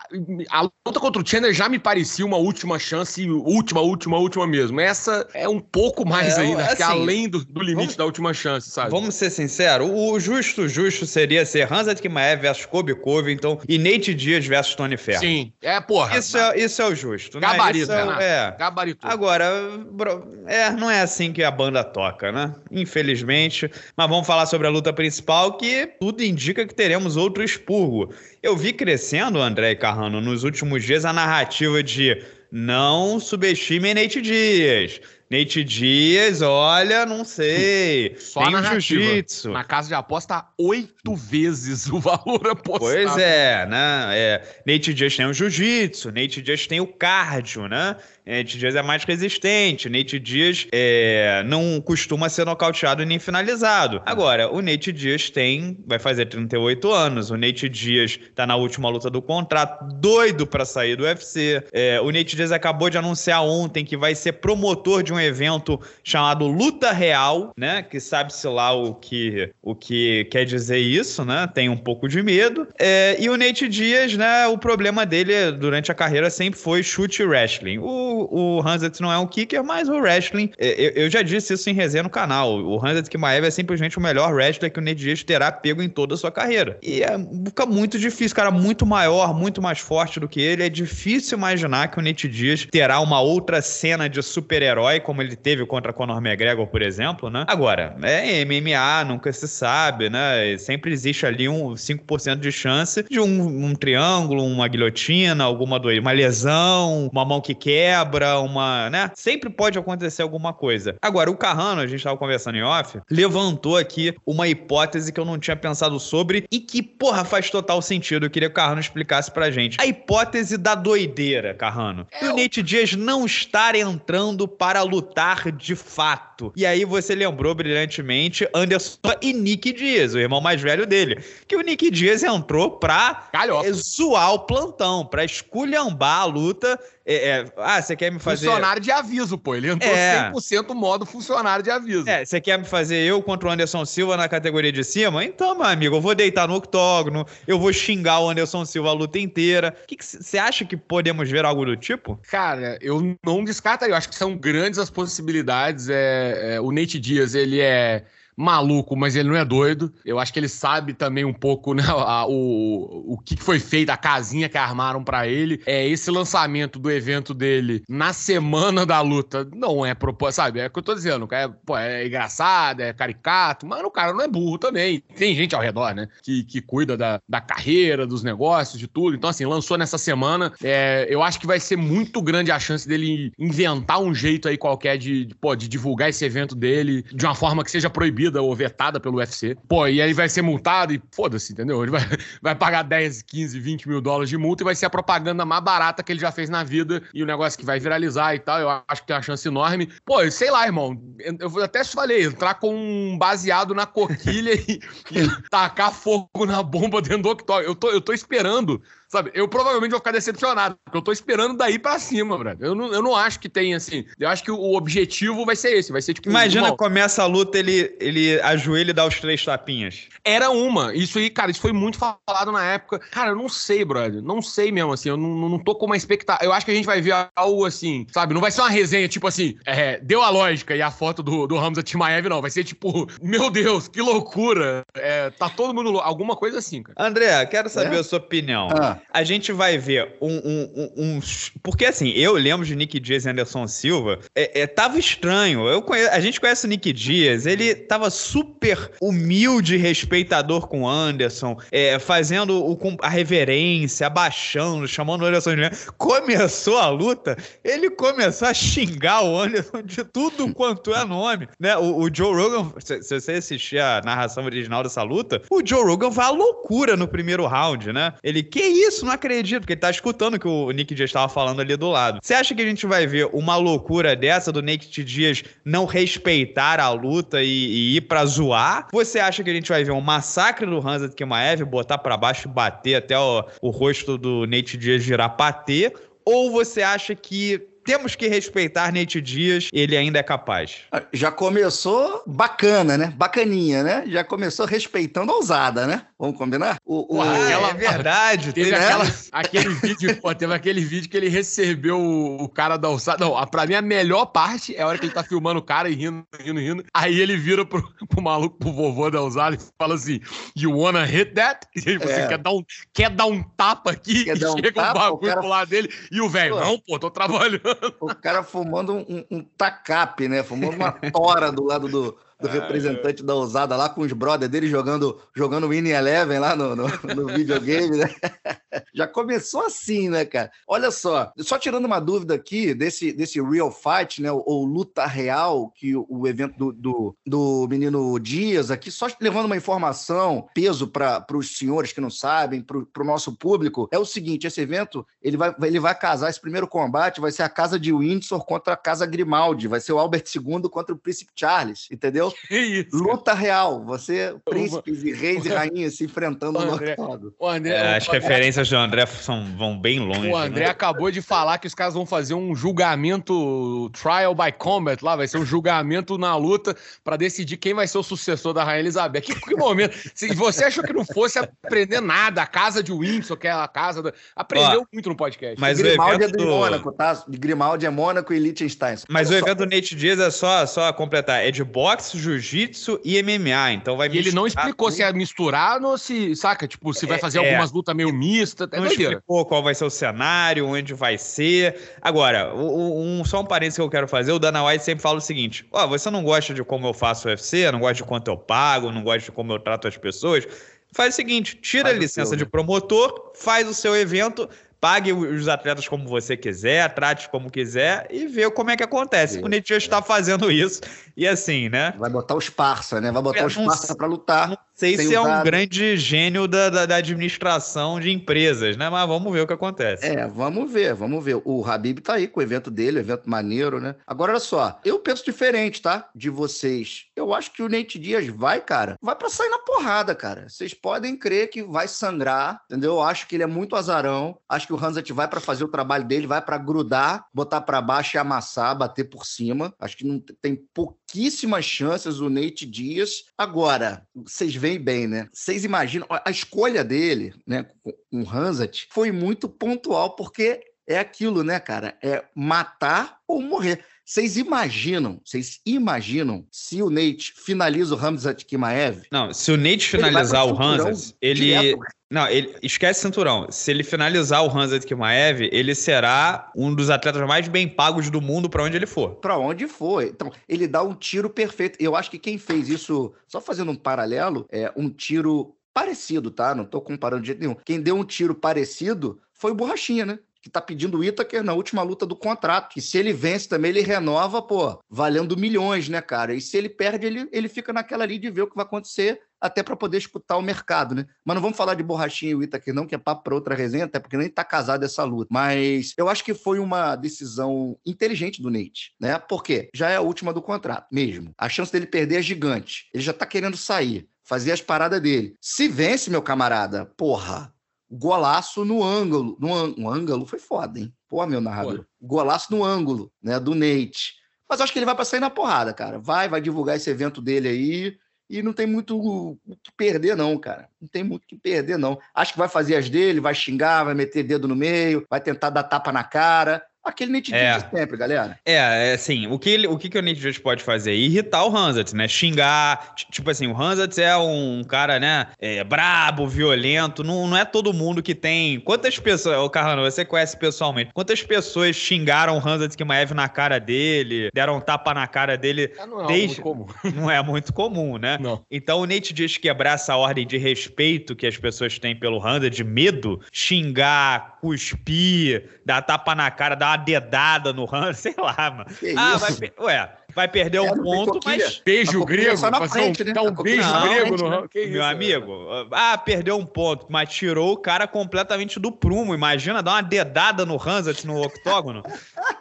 a, 0.51 0.62
luta 0.62 0.99
contra 0.99 1.21
o 1.21 1.27
Chandler 1.27 1.53
já 1.53 1.67
me 1.67 1.79
parecia 1.79 2.25
uma 2.25 2.38
última 2.38 2.77
chance, 2.77 3.29
última, 3.29 3.81
última, 3.81 4.17
última 4.17 4.45
mesmo. 4.45 4.79
Essa 4.79 5.27
é 5.33 5.49
um 5.49 5.60
pouco 5.60 6.07
mais 6.07 6.38
é, 6.38 6.41
ainda, 6.41 6.65
assim, 6.65 6.75
que 6.75 6.83
além 6.83 7.29
do, 7.29 7.43
do 7.43 7.62
limite 7.62 7.75
vamos, 7.75 7.95
da 7.95 8.05
última 8.05 8.33
chance, 8.33 8.69
sabe? 8.69 8.91
Vamos 8.91 9.15
ser 9.15 9.29
sinceros, 9.29 9.89
o 9.89 10.19
justo, 10.19 10.67
justo 10.67 11.05
seria 11.05 11.45
ser 11.45 11.71
Hansa 11.71 11.95
Kimaev 11.95 12.41
versus 12.41 12.65
Kobe 12.65 12.95
Covington 12.95 13.60
e 13.67 13.77
Nate 13.77 14.13
Diaz 14.13 14.45
versus 14.45 14.75
Tony 14.75 14.97
Ferro. 14.97 15.19
Sim, 15.19 15.51
é 15.62 15.79
porra. 15.81 16.17
Isso 16.17 16.38
é, 16.38 16.60
isso 16.60 16.81
é 16.81 16.86
o 16.86 16.95
justo, 16.95 17.39
né? 17.39 17.47
Gabarito, 17.88 18.19
né? 18.19 18.26
é. 18.26 18.56
Gabarito. 18.58 19.08
Agora, 19.08 19.50
bro, 19.91 20.28
é, 20.45 20.71
não 20.71 20.89
é 20.89 21.02
assim 21.02 21.32
que 21.32 21.43
a 21.43 21.52
banda 21.52 21.84
toca, 21.84 22.32
né? 22.32 22.54
Infelizmente. 22.71 23.69
Mas 23.95 24.10
vamos 24.10 24.28
falar 24.28 24.45
sobre 24.45 24.67
a 24.67 24.69
luta 24.69 24.91
principal, 24.93 25.58
que 25.58 25.88
tudo 26.00 26.23
indica 26.23 26.65
que 26.65 26.73
teremos 26.73 27.17
outro 27.17 27.43
expurgo. 27.43 28.13
Eu 28.41 28.56
vi 28.56 28.73
crescendo, 28.73 29.41
André 29.41 29.76
Carrano, 29.76 30.21
nos 30.21 30.43
últimos 30.43 30.84
dias 30.84 31.06
a 31.06 31.13
narrativa 31.13 31.82
de 31.82 32.23
não 32.52 33.19
subestime 33.19 33.93
Nate 33.93 34.21
Dias. 34.21 35.02
Nate 35.29 35.61
Dias, 35.61 36.41
olha, 36.41 37.05
não 37.05 37.25
sei. 37.25 38.15
Só 38.17 38.45
tem 38.45 38.55
o 38.55 38.79
jiu-jitsu. 38.79 39.51
Na 39.51 39.63
casa 39.63 39.89
de 39.89 39.93
aposta, 39.93 40.45
oito 40.57 41.15
vezes 41.15 41.87
o 41.87 41.99
valor 41.99 42.47
apostado. 42.49 42.79
Pois 42.79 43.17
é, 43.17 43.65
né? 43.65 44.07
É. 44.13 44.61
Nate 44.65 44.93
Dias 44.93 45.15
tem 45.17 45.25
o 45.25 45.33
jiu-jitsu, 45.33 46.11
Nate 46.13 46.41
Dias 46.41 46.65
tem 46.65 46.79
o 46.79 46.87
cardio, 46.87 47.67
né? 47.67 47.97
Nate 48.27 48.57
Dias 48.57 48.75
é 48.75 48.81
mais 48.81 49.03
resistente. 49.05 49.89
Nate 49.89 50.19
Dias 50.19 50.67
é, 50.71 51.43
não 51.45 51.79
costuma 51.79 52.27
ser 52.27 52.45
nocauteado 52.45 53.05
nem 53.05 53.17
finalizado. 53.17 54.01
Agora, 54.05 54.51
o 54.53 54.61
Nate 54.61 54.91
Dias 54.91 55.29
tem, 55.29 55.77
vai 55.87 55.97
fazer 55.97 56.25
38 56.25 56.91
anos. 56.91 57.31
O 57.31 57.37
Nate 57.37 57.69
Dias 57.69 58.19
tá 58.35 58.45
na 58.45 58.57
última 58.57 58.89
luta 58.89 59.09
do 59.09 59.21
contrato, 59.21 59.85
doido 59.95 60.45
para 60.45 60.65
sair 60.65 60.97
do 60.97 61.03
UFC. 61.03 61.63
É, 61.71 62.01
o 62.01 62.11
Nate 62.11 62.35
Dias 62.35 62.51
acabou 62.51 62.89
de 62.89 62.97
anunciar 62.97 63.43
ontem 63.43 63.85
que 63.85 63.95
vai 63.95 64.13
ser 64.13 64.33
promotor 64.33 65.01
de 65.03 65.13
um 65.13 65.19
evento 65.19 65.79
chamado 66.03 66.45
Luta 66.47 66.91
Real, 66.91 67.53
né? 67.57 67.81
Que 67.81 67.99
sabe-se 67.99 68.47
lá 68.47 68.73
o 68.73 68.93
que, 68.93 69.51
o 69.61 69.73
que 69.73 70.25
quer 70.25 70.43
dizer 70.45 70.79
isso, 70.79 71.23
né? 71.23 71.47
Tem 71.53 71.69
um 71.69 71.77
pouco 71.77 72.09
de 72.09 72.21
medo. 72.21 72.67
É, 72.77 73.15
e 73.19 73.29
o 73.29 73.37
Nate 73.37 73.69
Dias, 73.69 74.15
né? 74.15 74.47
O 74.47 74.57
problema 74.57 75.05
dele 75.05 75.51
durante 75.53 75.91
a 75.91 75.95
carreira 75.95 76.29
sempre 76.29 76.59
foi 76.59 76.83
chute 76.83 77.23
wrestling. 77.23 77.77
O 77.77 78.16
o, 78.19 78.62
Hanset 78.65 79.01
não 79.01 79.12
é 79.12 79.17
um 79.17 79.27
kicker, 79.27 79.63
mas 79.63 79.89
o 79.89 79.97
wrestling, 79.97 80.51
é, 80.58 80.69
eu, 80.69 81.03
eu, 81.03 81.10
já 81.10 81.21
disse 81.21 81.53
isso 81.53 81.69
em 81.69 81.73
resenha 81.73 82.03
no 82.03 82.10
canal, 82.10 82.60
o 82.60 82.84
Hanset 82.84 83.10
Kimaev 83.10 83.45
é 83.45 83.51
simplesmente 83.51 83.97
o 83.97 84.01
melhor 84.01 84.34
wrestler 84.34 84.71
que 84.71 84.80
o 84.80 84.82
Nate 84.82 84.95
Diaz 84.95 85.23
terá 85.23 85.51
pego 85.51 85.82
em 85.82 85.89
toda 85.89 86.15
a 86.15 86.17
sua 86.17 86.32
carreira. 86.32 86.77
E 86.82 87.01
é, 87.03 87.17
fica 87.45 87.65
muito 87.65 87.99
difícil, 87.99 88.36
cara, 88.36 88.51
muito 88.51 88.86
maior, 88.86 89.34
muito 89.34 89.62
mais 89.62 89.80
forte 89.80 90.19
do 90.19 90.27
que 90.27 90.41
ele, 90.41 90.63
é 90.63 90.69
difícil 90.69 91.38
imaginar 91.38 91.89
que 91.89 91.99
o 91.99 92.01
Nate 92.01 92.27
Diaz 92.27 92.67
terá 92.69 92.99
uma 92.99 93.21
outra 93.21 93.62
cena 93.62 94.10
de 94.10 94.21
super-herói, 94.21 94.99
como 94.99 95.21
ele 95.21 95.36
teve 95.36 95.65
contra 95.65 95.93
Conor 95.93 96.17
McGregor, 96.17 96.67
por 96.67 96.82
exemplo, 96.82 97.30
né? 97.30 97.45
Agora, 97.47 97.95
é 98.03 98.43
MMA, 98.45 99.03
nunca 99.06 99.32
se 99.32 99.47
sabe, 99.47 100.10
né? 100.10 100.58
Sempre 100.58 100.91
existe 100.91 101.25
ali 101.25 101.47
um 101.49 101.73
5% 101.73 102.39
de 102.39 102.51
chance 102.51 103.03
de 103.10 103.19
um, 103.19 103.65
um 103.65 103.75
triângulo, 103.75 104.43
uma 104.43 104.67
guilhotina, 104.67 105.43
alguma 105.43 105.80
doença, 105.80 106.01
uma 106.01 106.12
lesão, 106.12 107.10
uma 107.12 107.25
mão 107.25 107.41
que 107.41 107.53
quebra, 107.53 108.07
quebra, 108.08 108.39
uma, 108.39 108.89
né? 108.89 109.12
Sempre 109.13 109.50
pode 109.50 109.78
acontecer 109.78 110.22
alguma 110.22 110.54
coisa. 110.54 110.96
Agora, 111.02 111.30
o 111.30 111.38
Carrano, 111.38 111.82
a 111.82 111.88
gente 111.88 111.98
estava 111.98 112.17
conversando 112.17 112.58
em 112.58 112.63
off, 112.63 113.00
levantou 113.10 113.78
aqui 113.78 114.15
uma 114.26 114.48
hipótese 114.48 115.12
que 115.12 115.20
eu 115.20 115.26
não 115.26 115.38
tinha 115.38 115.56
pensado 115.56 116.00
sobre 116.00 116.46
e 116.52 116.60
que, 116.60 116.82
porra, 116.82 117.26
faz 117.26 117.50
total 117.50 117.82
sentido. 117.82 118.26
Eu 118.26 118.30
queria 118.30 118.50
que 118.50 118.54
o 118.54 118.56
Carrano 118.56 118.80
explicasse 118.80 119.30
pra 119.30 119.52
gente. 119.52 119.78
A 119.80 119.86
hipótese 119.86 120.58
da 120.58 120.74
doideira, 120.74 121.54
Carrano. 121.54 122.08
É, 122.12 122.30
o 122.30 122.36
Nate 122.36 122.63
Dias 122.63 122.93
não 122.93 123.26
estar 123.26 123.76
entrando 123.76 124.48
para 124.48 124.82
lutar 124.82 125.52
de 125.52 125.76
fato. 125.76 126.54
E 126.56 126.65
aí 126.65 126.86
você 126.86 127.13
lembrou 127.13 127.54
brilhantemente 127.54 128.48
Anderson 128.54 128.98
e 129.22 129.34
Nick 129.34 129.74
Dias, 129.74 130.13
o 130.13 130.20
irmão 130.20 130.39
mais 130.39 130.62
velho 130.62 130.86
dele. 130.86 131.24
Que 131.48 131.56
o 131.56 131.62
Nick 131.62 131.89
Dias 131.91 132.24
entrou 132.24 132.72
pra 132.72 133.28
Calhofa. 133.32 133.74
zoar 133.74 134.34
o 134.34 134.39
plantão, 134.39 135.06
pra 135.06 135.26
esculhambar 135.26 136.22
a 136.22 136.26
luta 136.26 136.80
é, 137.10 137.30
é, 137.30 137.46
ah, 137.56 137.82
você 137.82 137.96
quer 137.96 138.12
me 138.12 138.20
fazer. 138.20 138.48
Funcionário 138.48 138.82
de 138.82 138.91
aviso, 138.91 139.38
pô. 139.38 139.56
Ele 139.56 139.70
entrou 139.70 139.96
é. 139.96 140.30
100% 140.30 140.74
modo 140.76 141.06
funcionário 141.06 141.63
de 141.63 141.72
aviso. 141.72 142.08
É, 142.08 142.26
você 142.26 142.41
quer 142.41 142.60
me 142.60 142.65
fazer 142.65 142.98
eu 142.98 143.22
contra 143.22 143.48
o 143.48 143.52
Anderson 143.52 143.86
Silva 143.86 144.17
na 144.17 144.28
categoria 144.28 144.74
de 144.74 144.84
cima? 144.84 145.24
Então, 145.24 145.56
meu 145.56 145.65
amigo, 145.65 145.96
eu 145.96 146.02
vou 146.02 146.13
deitar 146.13 146.50
no 146.50 146.56
octógono, 146.56 147.26
eu 147.48 147.58
vou 147.58 147.72
xingar 147.72 148.20
o 148.20 148.30
Anderson 148.30 148.65
Silva 148.65 148.89
a 148.89 148.93
luta 148.93 149.17
inteira. 149.17 149.74
O 149.84 149.88
que 149.88 149.96
você 150.04 150.38
acha 150.38 150.65
que 150.65 150.76
podemos 150.76 151.32
ver 151.32 151.46
algo 151.46 151.63
do 151.65 151.78
tipo? 151.78 152.20
Cara, 152.30 152.78
eu 152.82 153.17
não 153.26 153.41
descartaria. 153.41 153.93
Eu 153.93 153.98
acho 153.98 154.10
que 154.10 154.15
são 154.15 154.36
grandes 154.36 154.78
as 154.78 154.89
possibilidades. 154.89 155.88
É, 155.88 156.56
é 156.56 156.62
o 156.62 156.74
Nate 156.74 157.00
Dias, 157.00 157.34
ele 157.34 157.62
é 157.62 158.04
maluco, 158.38 158.95
mas 158.95 159.15
ele 159.15 159.30
não 159.30 159.36
é 159.36 159.43
doido. 159.43 159.91
Eu 160.06 160.19
acho 160.19 160.32
que 160.32 160.39
ele 160.39 160.47
sabe 160.47 160.93
também 160.93 161.26
um 161.26 161.34
pouco 161.34 161.73
né, 161.73 161.84
a, 161.89 162.28
o, 162.28 163.13
o 163.13 163.17
que 163.17 163.36
foi 163.36 163.60
feito, 163.60 163.89
a 163.89 163.97
casinha 163.97 164.47
que 164.47 164.58
armaram 164.58 165.04
para 165.04 165.28
ele. 165.28 165.62
É 165.65 165.88
esse 165.88 166.12
lançamento 166.12 166.78
do 166.78 166.91
evento 166.91 167.34
dele 167.34 167.84
na 167.89 168.13
semana 168.13 168.86
da 168.86 169.02
luta 169.02 169.47
não 169.56 169.84
é 169.84 169.95
propósito, 169.95 170.36
sabe? 170.36 170.60
É 170.60 170.67
o 170.67 170.69
que 170.69 170.78
eu 170.78 170.84
tô 170.84 170.93
dizendo. 170.93 171.28
É, 171.32 171.47
pô, 171.47 171.76
é 171.76 172.06
engraçado, 172.06 172.82
é 172.82 172.93
caricato, 172.93 173.65
mas 173.65 173.84
o 173.84 173.89
cara 173.89 174.13
não 174.13 174.21
é 174.21 174.28
burro 174.28 174.60
também. 174.60 175.02
Tem 175.15 175.36
gente 175.36 175.56
ao 175.56 175.62
redor, 175.62 175.95
né? 175.95 176.08
Que, 176.21 176.43
que 176.43 176.62
cuida 176.62 176.95
da, 176.95 177.19
da 177.28 177.41
carreira, 177.41 178.06
dos 178.06 178.23
negócios, 178.23 178.80
de 178.80 178.88
tudo. 178.88 179.15
Então, 179.15 179.30
assim, 179.30 179.45
lançou 179.45 179.78
nessa 179.78 179.97
semana. 179.97 180.54
É, 180.63 181.08
eu 181.10 181.23
acho 181.23 181.39
que 181.39 181.47
vai 181.47 181.60
ser 181.60 181.76
muito 181.76 182.21
grande 182.21 182.52
a 182.52 182.60
chance 182.60 182.88
dele 182.88 183.32
inventar 183.39 184.00
um 184.00 184.13
jeito 184.13 184.47
aí 184.47 184.58
qualquer 184.58 184.97
de, 184.97 185.26
de, 185.26 185.36
pô, 185.36 185.56
de 185.56 185.67
divulgar 185.67 186.10
esse 186.10 186.23
evento 186.23 186.54
dele 186.54 187.04
de 187.13 187.26
uma 187.26 187.36
forma 187.36 187.63
que 187.63 187.71
seja 187.71 187.89
proibida 187.89 188.26
ou 188.35 188.55
vetada 188.55 188.99
pelo 188.99 189.17
UFC. 189.17 189.55
Pô, 189.67 189.87
e 189.87 190.01
aí 190.01 190.13
vai 190.13 190.29
ser 190.29 190.41
multado 190.41 190.93
e 190.93 191.01
foda-se, 191.13 191.53
entendeu? 191.53 191.81
Ele 191.81 191.91
vai, 191.91 192.01
vai 192.41 192.55
pagar 192.55 192.83
10, 192.83 193.21
15, 193.21 193.59
20 193.59 193.89
mil 193.89 194.01
dólares 194.01 194.29
de 194.29 194.37
multa 194.37 194.63
e 194.63 194.65
vai 194.65 194.75
ser 194.75 194.85
a 194.85 194.89
propaganda 194.89 195.45
mais 195.45 195.63
barata 195.63 196.03
que 196.03 196.11
ele 196.11 196.19
já 196.19 196.31
fez 196.31 196.49
na 196.49 196.63
vida 196.63 197.01
e 197.13 197.23
o 197.23 197.25
negócio 197.25 197.57
que 197.57 197.65
vai 197.65 197.79
viralizar 197.79 198.35
e 198.35 198.39
tal. 198.39 198.59
Eu 198.59 198.69
acho 198.87 199.01
que 199.01 199.07
tem 199.07 199.15
uma 199.15 199.21
chance 199.21 199.47
enorme. 199.47 199.89
Pô, 200.05 200.29
sei 200.29 200.51
lá, 200.51 200.65
irmão. 200.65 200.99
Eu 201.39 201.63
até 201.63 201.83
falei, 201.83 202.25
entrar 202.25 202.55
com 202.55 202.73
um 202.75 203.17
baseado 203.17 203.73
na 203.73 203.85
coquilha 203.85 204.53
e, 204.67 204.79
e 205.11 205.49
tacar 205.49 205.93
fogo 205.93 206.45
na 206.45 206.61
bomba 206.63 207.01
dentro 207.01 207.23
do 207.23 207.29
octógono. 207.29 207.67
Eu 207.67 207.75
tô, 207.75 207.89
eu 207.89 208.01
tô 208.01 208.13
esperando 208.13 208.81
Sabe, 209.10 209.32
eu 209.34 209.48
provavelmente 209.48 209.91
vou 209.91 210.00
ficar 210.00 210.12
decepcionado, 210.12 210.78
porque 210.84 210.98
eu 210.98 211.02
tô 211.02 211.13
esperando 211.13 211.56
daí 211.56 211.80
pra 211.80 211.98
cima, 211.98 212.38
brother. 212.38 212.67
Eu 212.67 212.76
não, 212.76 212.93
eu 212.93 213.02
não 213.02 213.15
acho 213.15 213.39
que 213.39 213.48
tem, 213.48 213.74
assim. 213.74 214.06
Eu 214.20 214.28
acho 214.28 214.43
que 214.43 214.52
o 214.52 214.74
objetivo 214.74 215.46
vai 215.46 215.56
ser 215.56 215.78
esse, 215.78 215.93
vai 215.93 216.02
ser 216.02 216.13
tipo. 216.13 216.30
Imagina, 216.30 216.76
começa 216.76 217.24
a 217.24 217.26
luta, 217.26 217.58
ele, 217.58 217.96
ele 218.02 218.38
ajoelha 218.41 218.89
e 218.89 218.93
dá 218.93 219.06
os 219.06 219.17
três 219.20 219.43
tapinhas. 219.46 220.10
Era 220.26 220.50
uma. 220.50 220.93
Isso 220.93 221.20
aí, 221.20 221.30
cara, 221.30 221.50
isso 221.50 221.62
foi 221.62 221.72
muito 221.72 221.98
falado 221.98 222.52
na 222.52 222.65
época. 222.65 223.00
Cara, 223.00 223.32
eu 223.32 223.36
não 223.38 223.48
sei, 223.48 223.86
brother. 223.86 224.22
Não 224.22 224.41
sei 224.41 224.74
mesmo, 224.74 224.91
assim. 224.91 225.08
Eu 225.08 225.15
não, 225.15 225.50
não 225.50 225.60
tô 225.60 225.74
com 225.76 225.86
uma 225.86 225.96
expectativa. 225.96 226.43
Eu 226.43 226.52
acho 226.52 226.65
que 226.65 226.72
a 226.74 226.76
gente 226.76 226.86
vai 226.86 227.00
ver 227.00 227.30
algo 227.34 227.65
assim, 227.65 228.06
sabe? 228.12 228.34
Não 228.34 228.41
vai 228.41 228.52
ser 228.52 228.60
uma 228.60 228.70
resenha, 228.70 229.08
tipo 229.08 229.26
assim, 229.26 229.56
é, 229.65 230.00
deu 230.02 230.22
a 230.22 230.30
lógica 230.30 230.76
e 230.76 230.82
a 230.82 230.91
foto 230.91 231.24
do, 231.24 231.48
do 231.48 231.58
Hamza 231.58 231.82
Timaev, 231.82 232.28
não. 232.28 232.41
Vai 232.41 232.52
ser 232.52 232.65
tipo, 232.65 233.08
meu 233.22 233.50
Deus, 233.50 233.88
que 233.88 234.02
loucura. 234.02 234.84
É, 234.93 235.30
tá 235.30 235.48
todo 235.48 235.74
mundo. 235.74 235.98
Alguma 236.02 236.36
coisa 236.36 236.58
assim, 236.58 236.84
cara. 236.84 237.08
André, 237.08 237.46
quero 237.46 237.70
saber 237.70 237.96
é? 237.96 238.00
a 238.00 238.04
sua 238.04 238.20
opinião. 238.20 238.67
Ah 238.70 238.96
a 239.13 239.23
gente 239.23 239.51
vai 239.51 239.77
ver 239.77 240.15
um, 240.21 240.36
um, 240.36 240.71
um, 240.75 240.91
um, 240.97 241.19
Porque 241.63 241.86
assim, 241.86 242.10
eu 242.10 242.33
lembro 242.33 242.65
de 242.65 242.75
Nick 242.75 242.99
Dias 242.99 243.25
e 243.25 243.29
Anderson 243.29 243.67
Silva. 243.67 244.19
É, 244.36 244.62
é, 244.62 244.67
tava 244.67 244.97
estranho. 244.97 245.67
Eu 245.67 245.81
conheço, 245.81 246.12
a 246.12 246.19
gente 246.19 246.39
conhece 246.39 246.65
o 246.65 246.69
Nick 246.69 246.91
Dias, 246.93 247.45
ele 247.45 247.75
tava 247.75 248.10
super 248.10 248.91
humilde, 249.01 249.77
respeitador 249.77 250.67
com 250.67 250.83
o 250.83 250.89
Anderson, 250.89 251.57
é, 251.71 251.99
fazendo 251.99 252.63
o, 252.63 252.77
a 253.01 253.10
reverência, 253.10 254.07
abaixando, 254.07 254.88
chamando 254.88 255.21
o 255.21 255.25
Anderson 255.25 255.55
de. 255.55 255.69
Começou 255.97 256.77
a 256.77 256.89
luta, 256.89 257.38
ele 257.63 257.89
começou 257.89 258.47
a 258.47 258.53
xingar 258.53 259.23
o 259.23 259.39
Anderson 259.39 259.81
de 259.83 260.03
tudo 260.03 260.53
quanto 260.53 260.93
é 260.93 261.03
nome. 261.05 261.47
Né? 261.60 261.75
O, 261.77 262.03
o 262.03 262.10
Joe 262.13 262.33
Rogan, 262.33 262.71
se, 262.79 263.01
se, 263.03 263.19
você 263.19 263.33
assistir 263.33 263.79
a 263.79 264.01
narração 264.03 264.45
original 264.45 264.83
dessa 264.83 265.03
luta, 265.03 265.41
o 265.49 265.62
Joe 265.65 265.83
Rogan 265.83 266.10
vai 266.10 266.27
à 266.27 266.29
loucura 266.29 266.95
no 266.95 267.07
primeiro 267.07 267.45
round, 267.45 267.91
né? 267.91 268.13
Ele, 268.23 268.43
que 268.43 268.62
isso? 268.62 268.87
Isso, 268.88 269.06
não 269.06 269.12
acredito, 269.12 269.62
porque 269.62 269.73
ele 269.73 269.80
tá 269.80 269.89
escutando 269.89 270.36
o 270.36 270.39
que 270.39 270.47
o 270.47 270.71
Nick 270.71 270.93
Dias 270.93 271.10
estava 271.10 271.30
falando 271.30 271.60
ali 271.60 271.76
do 271.76 271.89
lado. 271.89 272.19
Você 272.21 272.34
acha 272.34 272.56
que 272.56 272.62
a 272.62 272.65
gente 272.65 272.86
vai 272.86 273.06
ver 273.06 273.30
uma 273.34 273.56
loucura 273.56 274.15
dessa 274.15 274.52
do 274.52 274.62
Nick 274.62 275.04
Dias 275.04 275.43
não 275.63 275.86
respeitar 275.86 276.80
a 276.80 276.89
luta 276.91 277.41
e, 277.41 277.47
e 277.47 277.95
ir 277.97 278.02
pra 278.02 278.26
zoar? 278.26 278.88
Você 278.91 279.19
acha 279.19 279.43
que 279.43 279.50
a 279.50 279.54
gente 279.54 279.69
vai 279.69 279.84
ver 279.84 279.91
um 279.91 280.02
massacre 280.02 280.65
do 280.65 280.86
Hansa 280.86 281.10
Kimaev, 281.10 281.63
botar 281.65 281.97
para 281.97 282.17
baixo 282.17 282.47
bater 282.47 282.95
até 282.95 283.17
o, 283.17 283.43
o 283.62 283.69
rosto 283.69 284.17
do 284.17 284.45
Nate 284.47 284.78
Dias 284.78 285.04
girar 285.04 285.36
patê? 285.36 285.93
Ou 286.26 286.52
você 286.52 286.82
acha 286.82 287.15
que 287.15 287.67
temos 287.88 288.15
que 288.15 288.28
respeitar 288.28 288.91
Nate 288.91 289.21
Dias, 289.21 289.69
ele 289.71 289.95
ainda 289.95 290.19
é 290.19 290.23
capaz. 290.23 290.82
Já 291.13 291.32
começou 291.32 292.21
bacana, 292.28 292.97
né? 292.97 293.13
Bacaninha, 293.15 293.82
né? 293.82 294.04
Já 294.08 294.26
começou 294.26 294.65
respeitando 294.65 295.32
a 295.32 295.36
ousada, 295.36 295.88
né? 295.88 296.02
Vamos 296.19 296.36
combinar? 296.36 296.80
O, 296.84 297.17
o... 297.17 297.23
é 297.23 297.73
verdade. 297.75 298.51
Teve 298.51 298.71
né? 298.71 298.77
aquela, 298.77 299.06
aquele 299.32 299.69
vídeo, 299.75 300.19
pô, 300.19 300.34
teve 300.34 300.51
aquele 300.51 300.82
vídeo 300.82 301.08
que 301.08 301.15
ele 301.15 301.30
recebeu 301.30 301.99
o 301.99 302.49
cara 302.49 302.75
da 302.75 302.89
ousada. 302.89 303.23
Não, 303.23 303.45
pra 303.45 303.67
mim 303.67 303.75
a 303.75 303.84
melhor 303.84 304.25
parte 304.25 304.75
é 304.75 304.82
a 304.82 304.88
hora 304.88 304.97
que 304.97 305.06
ele 305.06 305.13
tá 305.13 305.23
filmando 305.23 305.60
o 305.60 305.63
cara 305.63 305.89
e 305.89 305.93
rindo, 305.93 306.25
rindo, 306.39 306.60
rindo. 306.60 306.84
Aí 306.91 307.19
ele 307.19 307.38
vira 307.38 307.63
pro, 307.63 307.88
pro 308.10 308.19
maluco, 308.21 308.58
pro 308.58 308.71
vovô 308.71 309.12
da 309.12 309.21
ousada 309.21 309.56
e 309.56 309.60
fala 309.77 309.93
assim: 309.93 310.19
You 310.56 310.75
wanna 310.75 311.06
hit 311.06 311.36
that? 311.36 311.67
E 311.75 311.88
ele 311.88 311.99
fala 311.99 312.12
assim, 312.12 312.21
é. 312.21 312.25
assim, 312.25 312.30
quer 312.30 312.38
dar, 312.39 312.51
um, 312.51 312.65
quer 312.93 313.10
dar 313.12 313.25
um 313.27 313.43
tapa 313.43 313.91
aqui? 313.91 314.25
Quer 314.25 314.38
e 314.38 314.39
chega 314.39 314.69
um, 314.69 314.73
tapa, 314.73 314.89
um 314.89 314.93
bagulho 314.93 315.27
cara... 315.27 315.39
pro 315.41 315.49
lado 315.49 315.69
dele. 315.69 315.93
E 316.12 316.19
o 316.19 316.27
velho, 316.27 316.60
não, 316.60 316.80
pô, 316.80 316.97
tô 316.97 317.12
trabalhando. 317.12 317.62
O 318.01 318.15
cara 318.15 318.41
fumando 318.41 318.95
um, 318.95 319.23
um 319.30 319.43
tacape, 319.43 320.27
né? 320.27 320.41
Fumando 320.41 320.77
uma 320.77 320.91
tora 321.12 321.51
do 321.51 321.63
lado 321.63 321.88
do, 321.88 322.17
do 322.39 322.47
representante 322.47 323.23
da 323.23 323.34
ousada 323.34 323.76
lá 323.76 323.89
com 323.89 324.02
os 324.02 324.13
brothers 324.13 324.52
dele 324.52 324.67
jogando 324.67 325.19
jogando 325.36 325.67
Winning 325.67 325.89
Eleven 325.89 326.39
lá 326.39 326.56
no, 326.56 326.76
no, 326.76 326.88
no 326.88 327.28
videogame, 327.28 327.97
né? 327.97 328.13
Já 328.93 329.08
começou 329.08 329.65
assim, 329.65 330.10
né, 330.10 330.26
cara? 330.26 330.52
Olha 330.67 330.91
só, 330.91 331.32
só 331.39 331.58
tirando 331.58 331.86
uma 331.86 332.00
dúvida 332.00 332.36
aqui 332.36 332.73
desse, 332.73 333.12
desse 333.12 333.41
Real 333.41 333.71
Fight, 333.71 334.21
né? 334.21 334.32
Ou, 334.32 334.65
luta 334.65 335.06
real, 335.06 335.71
que 335.71 335.95
o, 335.95 336.06
o 336.10 336.28
evento 336.28 336.58
do, 336.58 336.71
do, 336.73 337.17
do, 337.26 337.67
menino 337.69 338.19
Dias 338.19 338.69
aqui, 338.69 338.91
só 338.91 339.08
levando 339.19 339.45
uma 339.45 339.58
informação, 339.58 340.47
peso 340.54 340.88
para 340.88 341.26
os 341.34 341.58
senhores 341.58 341.91
que 341.91 342.02
não 342.02 342.10
sabem, 342.10 342.62
para 342.62 342.78
o 342.78 343.06
nosso 343.06 343.36
público, 343.36 343.88
é 343.91 343.97
o 343.97 344.06
seguinte: 344.06 344.47
esse 344.47 344.62
evento 344.62 345.06
ele 345.21 345.38
vai, 345.38 345.56
ele 345.63 345.80
vai 345.80 345.97
casar, 345.97 346.30
esse 346.30 346.41
primeiro 346.41 346.67
combate 346.67 347.21
vai 347.21 347.32
ser 347.32 347.43
a 347.43 347.50
casa 347.50 347.80
de 347.80 347.93
Windsor 347.93 348.45
contra 348.45 348.73
a 348.73 348.78
casa 348.78 349.06
Grimaldi, 349.06 349.67
vai 349.67 349.80
ser 349.80 349.93
o 349.93 350.00
Albert 350.00 350.26
II 350.36 350.69
contra 350.69 350.93
o 350.93 350.97
Príncipe 350.97 351.32
Charles, 351.36 351.88
entendeu? 351.91 352.26
Entendeu? 352.27 352.81
Isso, 352.81 352.97
Luta 352.97 353.33
real. 353.33 353.83
Você, 353.85 354.35
príncipes 354.45 355.03
e 355.03 355.11
reis 355.11 355.45
e 355.45 355.49
rainhas 355.49 355.95
se 355.95 356.05
enfrentando 356.05 356.59
no 356.59 356.75
octógono. 356.75 357.33
É, 357.65 357.97
as 357.97 358.07
referências 358.07 358.69
do 358.69 358.75
André 358.75 359.05
são, 359.05 359.45
vão 359.57 359.79
bem 359.79 359.99
longe. 359.99 360.27
O 360.27 360.35
André 360.35 360.65
né? 360.65 360.69
acabou 360.69 361.11
de 361.11 361.21
falar 361.21 361.57
que 361.57 361.67
os 361.67 361.75
caras 361.75 361.93
vão 361.93 362.05
fazer 362.05 362.33
um 362.33 362.55
julgamento 362.55 363.89
trial 363.91 364.33
by 364.33 364.51
combat 364.57 365.03
lá, 365.03 365.15
vai 365.15 365.27
ser 365.27 365.37
um 365.37 365.45
julgamento 365.45 366.17
na 366.17 366.35
luta 366.35 366.75
para 367.03 367.17
decidir 367.17 367.57
quem 367.57 367.73
vai 367.73 367.87
ser 367.87 367.97
o 367.97 368.03
sucessor 368.03 368.53
da 368.53 368.63
Rainha 368.63 368.81
Elizabeth. 368.81 369.21
Que, 369.21 369.35
que 369.35 369.55
momento? 369.55 369.97
Se 370.13 370.33
você 370.33 370.65
achou 370.65 370.83
que 370.83 370.93
não 370.93 371.05
fosse 371.05 371.39
aprender 371.39 372.01
nada, 372.01 372.41
a 372.41 372.47
casa 372.47 372.81
de 372.81 372.91
Windsor, 372.91 373.37
que 373.37 373.47
é 373.47 373.51
a 373.51 373.67
casa 373.67 374.01
da... 374.01 374.13
Aprendeu 374.35 374.81
Ó, 374.81 374.85
muito 374.93 375.09
no 375.09 375.15
podcast. 375.15 375.59
Mas 375.59 375.79
Grimaldi 375.79 376.23
é 376.23 376.27
de 376.27 376.33
do... 376.33 376.45
Mônaco, 376.45 376.91
tá? 376.91 377.23
Grimaldi 377.27 377.85
é 377.85 377.89
Mônaco 377.89 378.33
e 378.33 378.39
Liechtenstein. 378.39 378.97
Mas 379.09 379.29
Olha 379.29 379.37
o 379.37 379.39
evento 379.45 379.57
do 379.59 379.65
Nate 379.65 379.95
Diaz 379.95 380.19
é 380.19 380.29
só, 380.29 380.65
só 380.65 380.91
completar, 380.93 381.45
é 381.45 381.51
de 381.51 381.63
boxe, 381.63 382.16
jiu-jitsu 382.17 382.99
e 383.03 383.21
MMA. 383.21 383.73
Então 383.73 383.95
vai 383.95 384.10
E 384.10 384.17
ele 384.17 384.32
não 384.32 384.47
explicou 384.47 384.91
se 384.91 385.01
é 385.01 385.12
misturado 385.13 385.88
ou 385.88 385.97
se, 385.97 386.36
saca? 386.36 386.67
Tipo, 386.67 386.93
se 386.93 387.06
vai 387.06 387.17
é, 387.17 387.19
fazer 387.19 387.39
é, 387.39 387.47
algumas 387.47 387.71
lutas 387.71 387.95
meio 387.95 388.13
mistas. 388.13 388.67
É 388.71 388.80
não 388.80 388.88
explicou 388.88 389.45
qual 389.45 389.63
vai 389.63 389.73
ser 389.75 389.86
o 389.86 389.89
cenário, 389.89 390.67
onde 390.67 390.93
vai 390.93 391.17
ser. 391.17 391.80
Agora, 392.01 392.53
um, 392.56 393.23
só 393.23 393.41
um 393.41 393.45
parênteses 393.45 393.77
que 393.77 393.82
eu 393.82 393.89
quero 393.89 394.08
fazer: 394.08 394.32
o 394.32 394.39
Dana 394.39 394.65
White 394.65 394.84
sempre 394.84 395.01
fala 395.01 395.17
o 395.17 395.21
seguinte: 395.21 395.65
Ó, 395.71 395.84
oh, 395.84 395.88
você 395.88 396.10
não 396.10 396.23
gosta 396.23 396.53
de 396.53 396.63
como 396.63 396.88
eu 396.88 396.93
faço 396.93 397.27
o 397.27 397.32
UFC, 397.32 397.71
não 397.71 397.80
gosta 397.80 397.95
de 397.95 398.03
quanto 398.03 398.30
eu 398.30 398.38
pago, 398.38 398.91
não 398.91 399.03
gosta 399.03 399.21
de 399.21 399.32
como 399.32 399.53
eu 399.53 399.60
trato 399.60 399.88
as 399.88 399.97
pessoas. 399.97 400.47
Faz 400.91 401.13
o 401.13 401.15
seguinte: 401.15 401.58
tira 401.62 401.86
faz 401.86 401.97
a 401.97 401.99
licença 401.99 402.30
seu, 402.30 402.38
de 402.38 402.45
promotor, 402.45 403.32
faz 403.36 403.67
o 403.67 403.73
seu 403.73 403.95
evento 403.95 404.49
pague 404.79 405.11
os 405.11 405.47
atletas 405.47 405.87
como 405.87 406.07
você 406.07 406.37
quiser, 406.37 406.93
trate 406.93 407.29
como 407.29 407.49
quiser 407.49 408.07
e 408.09 408.27
vê 408.27 408.49
como 408.49 408.69
é 408.69 408.77
que 408.77 408.83
acontece. 408.83 409.35
Sim, 409.35 409.43
o 409.43 409.47
Nietzsche 409.47 409.75
está 409.75 410.01
fazendo 410.01 410.51
isso. 410.51 410.81
E 411.15 411.27
assim, 411.27 411.69
né? 411.69 411.93
Vai 411.97 412.09
botar 412.09 412.35
os 412.35 412.49
parça, 412.49 413.01
né? 413.01 413.11
Vai 413.11 413.21
botar 413.21 413.45
os 413.45 413.55
parça 413.55 413.95
para 413.95 414.07
lutar. 414.07 414.49
Não 414.49 414.57
sei 414.77 414.97
se 414.97 415.13
é 415.13 415.19
um 415.19 415.43
grande 415.43 415.97
gênio 415.97 416.47
da, 416.47 416.69
da, 416.69 416.85
da, 416.85 416.95
administração 416.97 417.99
de 417.99 418.11
empresas, 418.11 418.77
né? 418.77 418.89
Mas 418.89 419.07
vamos 419.07 419.33
ver 419.33 419.41
o 419.41 419.47
que 419.47 419.53
acontece. 419.53 420.05
É, 420.05 420.27
vamos 420.27 420.71
ver, 420.71 420.93
vamos 420.93 421.23
ver. 421.23 421.41
O 421.43 421.65
Habib 421.65 421.99
tá 421.99 422.13
aí 422.13 422.27
com 422.27 422.39
o 422.39 422.43
evento 422.43 422.69
dele, 422.69 422.99
evento 422.99 423.29
maneiro, 423.29 423.79
né? 423.79 423.95
Agora, 424.05 424.33
olha 424.33 424.39
só, 424.39 424.79
eu 424.85 424.99
penso 424.99 425.25
diferente, 425.25 425.81
tá? 425.81 426.09
De 426.15 426.29
vocês. 426.29 427.05
Eu 427.15 427.33
acho 427.33 427.51
que 427.51 427.63
o 427.63 427.69
Nate 427.69 427.97
Dias 427.97 428.27
vai, 428.27 428.61
cara, 428.61 428.97
vai 429.01 429.15
para 429.15 429.29
sair 429.29 429.49
na 429.49 429.59
porrada, 429.59 430.13
cara. 430.13 430.47
Vocês 430.47 430.73
podem 430.73 431.17
crer 431.17 431.49
que 431.49 431.63
vai 431.63 431.87
sangrar, 431.87 432.61
entendeu? 432.65 432.93
Eu 432.93 433.01
acho 433.01 433.27
que 433.27 433.35
ele 433.35 433.43
é 433.43 433.47
muito 433.47 433.75
azarão. 433.75 434.37
Acho 434.47 434.67
que 434.67 434.73
o 434.73 434.83
Hanzat 434.83 435.11
vai 435.11 435.27
para 435.27 435.39
fazer 435.39 435.63
o 435.63 435.69
trabalho 435.69 436.05
dele, 436.05 436.27
vai 436.27 436.41
para 436.41 436.57
grudar, 436.57 437.25
botar 437.33 437.61
para 437.61 437.81
baixo 437.81 438.15
e 438.15 438.19
amassar, 438.19 438.77
bater 438.77 439.05
por 439.05 439.25
cima. 439.25 439.73
Acho 439.79 439.97
que 439.97 440.05
não 440.05 440.21
tem 440.41 440.55
pouquíssimas 440.73 441.65
chances 441.65 442.19
o 442.19 442.29
Nate 442.29 442.65
Dias. 442.65 443.25
Agora, 443.37 444.05
vocês 444.13 444.55
veem 444.55 444.66
bem, 444.80 445.08
né? 445.08 445.30
Vocês 445.32 445.63
imaginam 445.63 446.08
a 446.10 446.32
escolha 446.32 446.84
dele, 446.84 447.36
né, 447.45 447.67
com 447.84 447.93
o 448.12 448.27
Hanzat 448.27 448.88
foi 448.89 449.12
muito 449.12 449.47
pontual 449.47 450.15
porque 450.15 450.60
é 450.88 450.97
aquilo, 450.97 451.43
né, 451.43 451.60
cara? 451.60 451.95
É 452.01 452.23
matar 452.34 453.19
ou 453.27 453.39
morrer. 453.41 453.84
Vocês 454.10 454.38
imaginam, 454.38 455.20
vocês 455.22 455.60
imaginam 455.65 456.48
se 456.50 456.82
o 456.82 456.89
Nate 456.89 457.34
finaliza 457.36 457.93
o 457.93 458.00
Hamzat 458.00 458.46
Kimaev? 458.46 459.02
Não, 459.12 459.34
se 459.34 459.52
o 459.52 459.58
Nate 459.58 459.89
finalizar 459.89 460.48
o 460.48 460.58
Hamzat, 460.58 461.13
ele... 461.22 461.41
Direto. 461.41 461.80
Não, 462.10 462.26
ele 462.30 462.56
esquece 462.63 463.02
cinturão. 463.02 463.52
Se 463.52 463.70
ele 463.70 463.84
finalizar 463.84 464.46
o 464.46 464.50
Hamzat 464.50 464.86
Kimaev, 464.86 465.50
ele 465.52 465.76
será 465.76 466.50
um 466.56 466.74
dos 466.74 466.89
atletas 466.89 467.22
mais 467.28 467.50
bem 467.50 467.67
pagos 467.67 468.10
do 468.10 468.22
mundo 468.22 468.50
para 468.50 468.63
onde 468.63 468.78
ele 468.78 468.88
for. 468.88 469.15
Para 469.15 469.38
onde 469.38 469.67
for. 469.67 470.02
Então, 470.02 470.32
ele 470.48 470.70
dá 470.70 470.82
um 470.82 470.96
tiro 470.96 471.30
perfeito. 471.30 471.78
Eu 471.78 471.93
acho 471.93 472.10
que 472.10 472.17
quem 472.17 472.38
fez 472.38 472.70
isso, 472.70 473.12
só 473.28 473.41
fazendo 473.41 473.72
um 473.72 473.76
paralelo, 473.76 474.48
é 474.50 474.72
um 474.78 474.89
tiro 474.89 475.54
parecido, 475.74 476.32
tá? 476.32 476.56
Não 476.56 476.63
tô 476.63 476.80
comparando 476.80 477.24
de 477.24 477.28
jeito 477.28 477.41
nenhum. 477.41 477.58
Quem 477.65 477.82
deu 477.82 477.98
um 477.98 478.06
tiro 478.06 478.34
parecido 478.34 479.20
foi 479.34 479.52
o 479.52 479.56
Borrachinha, 479.56 480.06
né? 480.06 480.17
Que 480.41 480.50
tá 480.50 480.62
pedindo 480.62 481.00
o 481.00 481.04
Itaker 481.04 481.43
na 481.43 481.54
última 481.54 481.82
luta 481.82 482.06
do 482.06 482.15
contrato. 482.15 482.78
E 482.78 482.82
se 482.82 482.97
ele 482.97 483.13
vence 483.13 483.47
também, 483.47 483.69
ele 483.69 483.82
renova, 483.82 484.41
pô, 484.41 484.80
valendo 484.89 485.38
milhões, 485.38 485.89
né, 485.89 486.02
cara? 486.02 486.34
E 486.34 486.41
se 486.41 486.58
ele 486.58 486.69
perde, 486.69 487.06
ele, 487.06 487.28
ele 487.32 487.47
fica 487.47 487.73
naquela 487.73 488.04
ali 488.04 488.17
de 488.17 488.30
ver 488.30 488.43
o 488.43 488.47
que 488.47 488.56
vai 488.56 488.65
acontecer, 488.65 489.21
até 489.39 489.62
para 489.62 489.76
poder 489.76 489.97
escutar 489.97 490.38
o 490.38 490.41
mercado, 490.41 490.95
né? 490.95 491.06
Mas 491.23 491.36
não 491.36 491.41
vamos 491.41 491.58
falar 491.58 491.76
de 491.76 491.84
Borrachinha 491.84 492.32
e 492.32 492.36
o 492.36 492.43
Itaker, 492.43 492.73
não, 492.73 492.88
que 492.88 492.95
é 492.95 492.97
papo 492.97 493.23
para 493.23 493.36
outra 493.36 493.56
resenha, 493.56 493.86
até 493.86 494.00
porque 494.00 494.17
nem 494.17 494.30
tá 494.30 494.43
casado 494.43 494.84
essa 494.84 495.04
luta. 495.04 495.28
Mas 495.32 495.93
eu 495.97 496.10
acho 496.10 496.23
que 496.23 496.34
foi 496.34 496.60
uma 496.60 496.95
decisão 496.95 497.78
inteligente 497.86 498.41
do 498.41 498.50
Nate, 498.50 498.93
né? 499.00 499.19
Porque 499.19 499.69
já 499.73 499.89
é 499.89 499.95
a 499.95 500.02
última 500.02 500.34
do 500.34 500.41
contrato 500.41 500.88
mesmo. 500.91 501.32
A 501.38 501.47
chance 501.50 501.71
dele 501.71 501.86
perder 501.86 502.17
é 502.17 502.21
gigante. 502.21 502.89
Ele 502.93 503.04
já 503.04 503.13
tá 503.13 503.26
querendo 503.26 503.58
sair 503.58 504.08
fazer 504.28 504.52
as 504.52 504.62
paradas 504.62 505.02
dele. 505.02 505.36
Se 505.39 505.69
vence, 505.69 506.10
meu 506.10 506.21
camarada, 506.21 506.86
porra, 506.97 507.54
golaço 507.89 508.65
no 508.65 508.84
ângulo. 508.84 509.38
No 509.39 509.50
um 509.80 509.89
ângulo 509.89 510.26
foi 510.26 510.39
foda, 510.39 510.80
hein? 510.80 510.93
Pô, 511.08 511.26
meu 511.26 511.41
narrador. 511.41 511.80
Pô. 511.80 511.86
Golaço 512.02 512.54
no 512.54 512.63
ângulo, 512.63 513.12
né? 513.21 513.39
Do 513.39 513.56
Nate. 513.56 514.15
Mas 514.50 514.62
acho 514.62 514.71
que 514.71 514.80
ele 514.80 514.86
vai 514.86 514.95
pra 514.95 515.06
sair 515.06 515.19
na 515.19 515.30
porrada, 515.30 515.73
cara. 515.73 516.00
Vai, 516.00 516.30
vai 516.30 516.41
divulgar 516.41 516.78
esse 516.78 516.89
evento 516.89 517.21
dele 517.21 517.47
aí. 517.47 517.97
E 518.30 518.41
não 518.41 518.52
tem 518.52 518.67
muito 518.67 519.00
o 519.00 519.38
que 519.63 519.71
perder, 519.78 520.15
não, 520.15 520.38
cara. 520.38 520.69
Não 520.82 520.88
tem 520.88 521.02
muito 521.04 521.23
o 521.23 521.28
que 521.28 521.38
perder, 521.38 521.78
não. 521.78 521.97
Acho 522.13 522.34
que 522.34 522.39
vai 522.39 522.50
fazer 522.50 522.76
as 522.76 522.89
dele, 522.89 523.21
vai 523.21 523.34
xingar, 523.34 523.86
vai 523.86 523.93
meter 523.93 524.23
dedo 524.23 524.50
no 524.50 524.56
meio, 524.56 525.06
vai 525.10 525.21
tentar 525.21 525.50
dar 525.50 525.63
tapa 525.63 525.93
na 525.93 526.04
cara. 526.04 526.62
Aquele 526.88 527.12
Nate 527.12 527.36
é. 527.36 527.60
Sempre, 527.60 527.97
galera. 527.97 528.39
É, 528.45 528.54
é 528.54 528.93
assim, 528.93 529.28
o 529.28 529.38
que, 529.38 529.50
ele, 529.50 529.67
o 529.67 529.78
que, 529.78 529.89
que 529.89 529.97
o 529.97 530.02
Nate 530.02 530.21
Diaz 530.21 530.38
pode 530.38 530.63
fazer? 530.63 530.93
Irritar 530.93 531.45
o 531.45 531.56
Hanzat, 531.56 531.93
né? 531.93 532.08
Xingar. 532.08 532.95
Tipo 533.12 533.30
assim, 533.30 533.45
o 533.45 533.62
Hanzat 533.62 534.02
é 534.02 534.15
um 534.15 534.63
cara, 534.63 534.97
né? 534.97 535.28
É, 535.38 535.62
brabo, 535.65 536.26
violento. 536.28 537.04
Não, 537.04 537.28
não 537.28 537.36
é 537.36 537.43
todo 537.43 537.73
mundo 537.73 538.02
que 538.02 538.15
tem. 538.15 538.62
Quantas 538.62 538.97
pessoas. 538.97 539.38
Ô, 539.38 539.50
Carlano, 539.50 539.82
você 539.84 540.06
conhece 540.06 540.38
pessoalmente. 540.38 540.91
Quantas 540.93 541.21
pessoas 541.21 541.76
xingaram 541.76 542.38
o 542.38 542.47
Hanzat 542.47 542.78
Kimaev 542.78 543.13
na 543.13 543.28
cara 543.28 543.60
dele, 543.60 544.30
deram 544.34 544.58
um 544.58 544.62
tapa 544.62 544.93
na 544.93 545.08
cara 545.08 545.38
dele? 545.38 545.73
É, 545.78 545.86
não 545.86 546.06
é 546.06 546.08
desde... 546.08 546.28
muito 546.28 546.41
comum. 546.41 546.67
Não 546.97 547.12
é 547.12 547.21
muito 547.21 547.54
comum, 547.54 547.97
né? 547.97 548.17
Não. 548.19 548.41
Então 548.50 548.80
o 548.80 548.86
Nate 548.86 549.13
Diaz 549.13 549.38
quebrar 549.38 549.73
essa 549.73 549.95
ordem 549.95 550.26
de 550.26 550.38
respeito 550.38 551.15
que 551.15 551.28
as 551.28 551.38
pessoas 551.38 551.78
têm 551.78 551.95
pelo 551.95 552.26
Hanzat, 552.26 552.56
de 552.56 552.63
medo, 552.63 553.21
xingar, 553.32 554.38
cuspir, 554.39 555.62
dar 555.65 555.82
tapa 555.82 556.15
na 556.15 556.32
cara, 556.32 556.56
dar 556.56 556.76
uma 556.77 556.83
dedada 556.83 557.51
no 557.51 557.63
Hunter, 557.63 557.95
sei 557.95 558.15
lá, 558.17 558.51
mano. 558.51 558.65
Que 558.65 558.93
ah, 558.97 559.15
isso? 559.15 559.39
vai. 559.39 559.51
Ué, 559.59 559.89
vai 560.13 560.27
perder 560.27 560.61
um 560.61 560.83
ponto, 560.83 561.19
mas. 561.25 561.61
Beijo 561.65 562.05
grego, 562.05 562.49
na 562.49 562.67
frente, 562.67 563.03
um, 563.03 563.05
né? 563.05 563.13
Dá 563.13 563.21
um 563.23 563.31
beijo 563.31 563.69
não, 563.69 563.87
grego 563.87 564.17
no 564.17 564.29
né? 564.29 564.47
Meu 564.53 564.83
amigo, 564.83 565.47
ah, 565.71 565.97
perdeu 565.97 566.37
um 566.37 566.45
ponto, 566.45 566.85
mas 566.89 567.09
tirou 567.09 567.53
o 567.53 567.57
cara 567.57 567.87
completamente 567.87 568.59
do 568.59 568.71
prumo. 568.71 569.13
Imagina 569.13 569.63
dar 569.63 569.71
uma 569.71 569.83
dedada 569.83 570.45
no 570.45 570.61
Hanzat 570.61 571.05
no 571.05 571.21
octógono. 571.21 571.83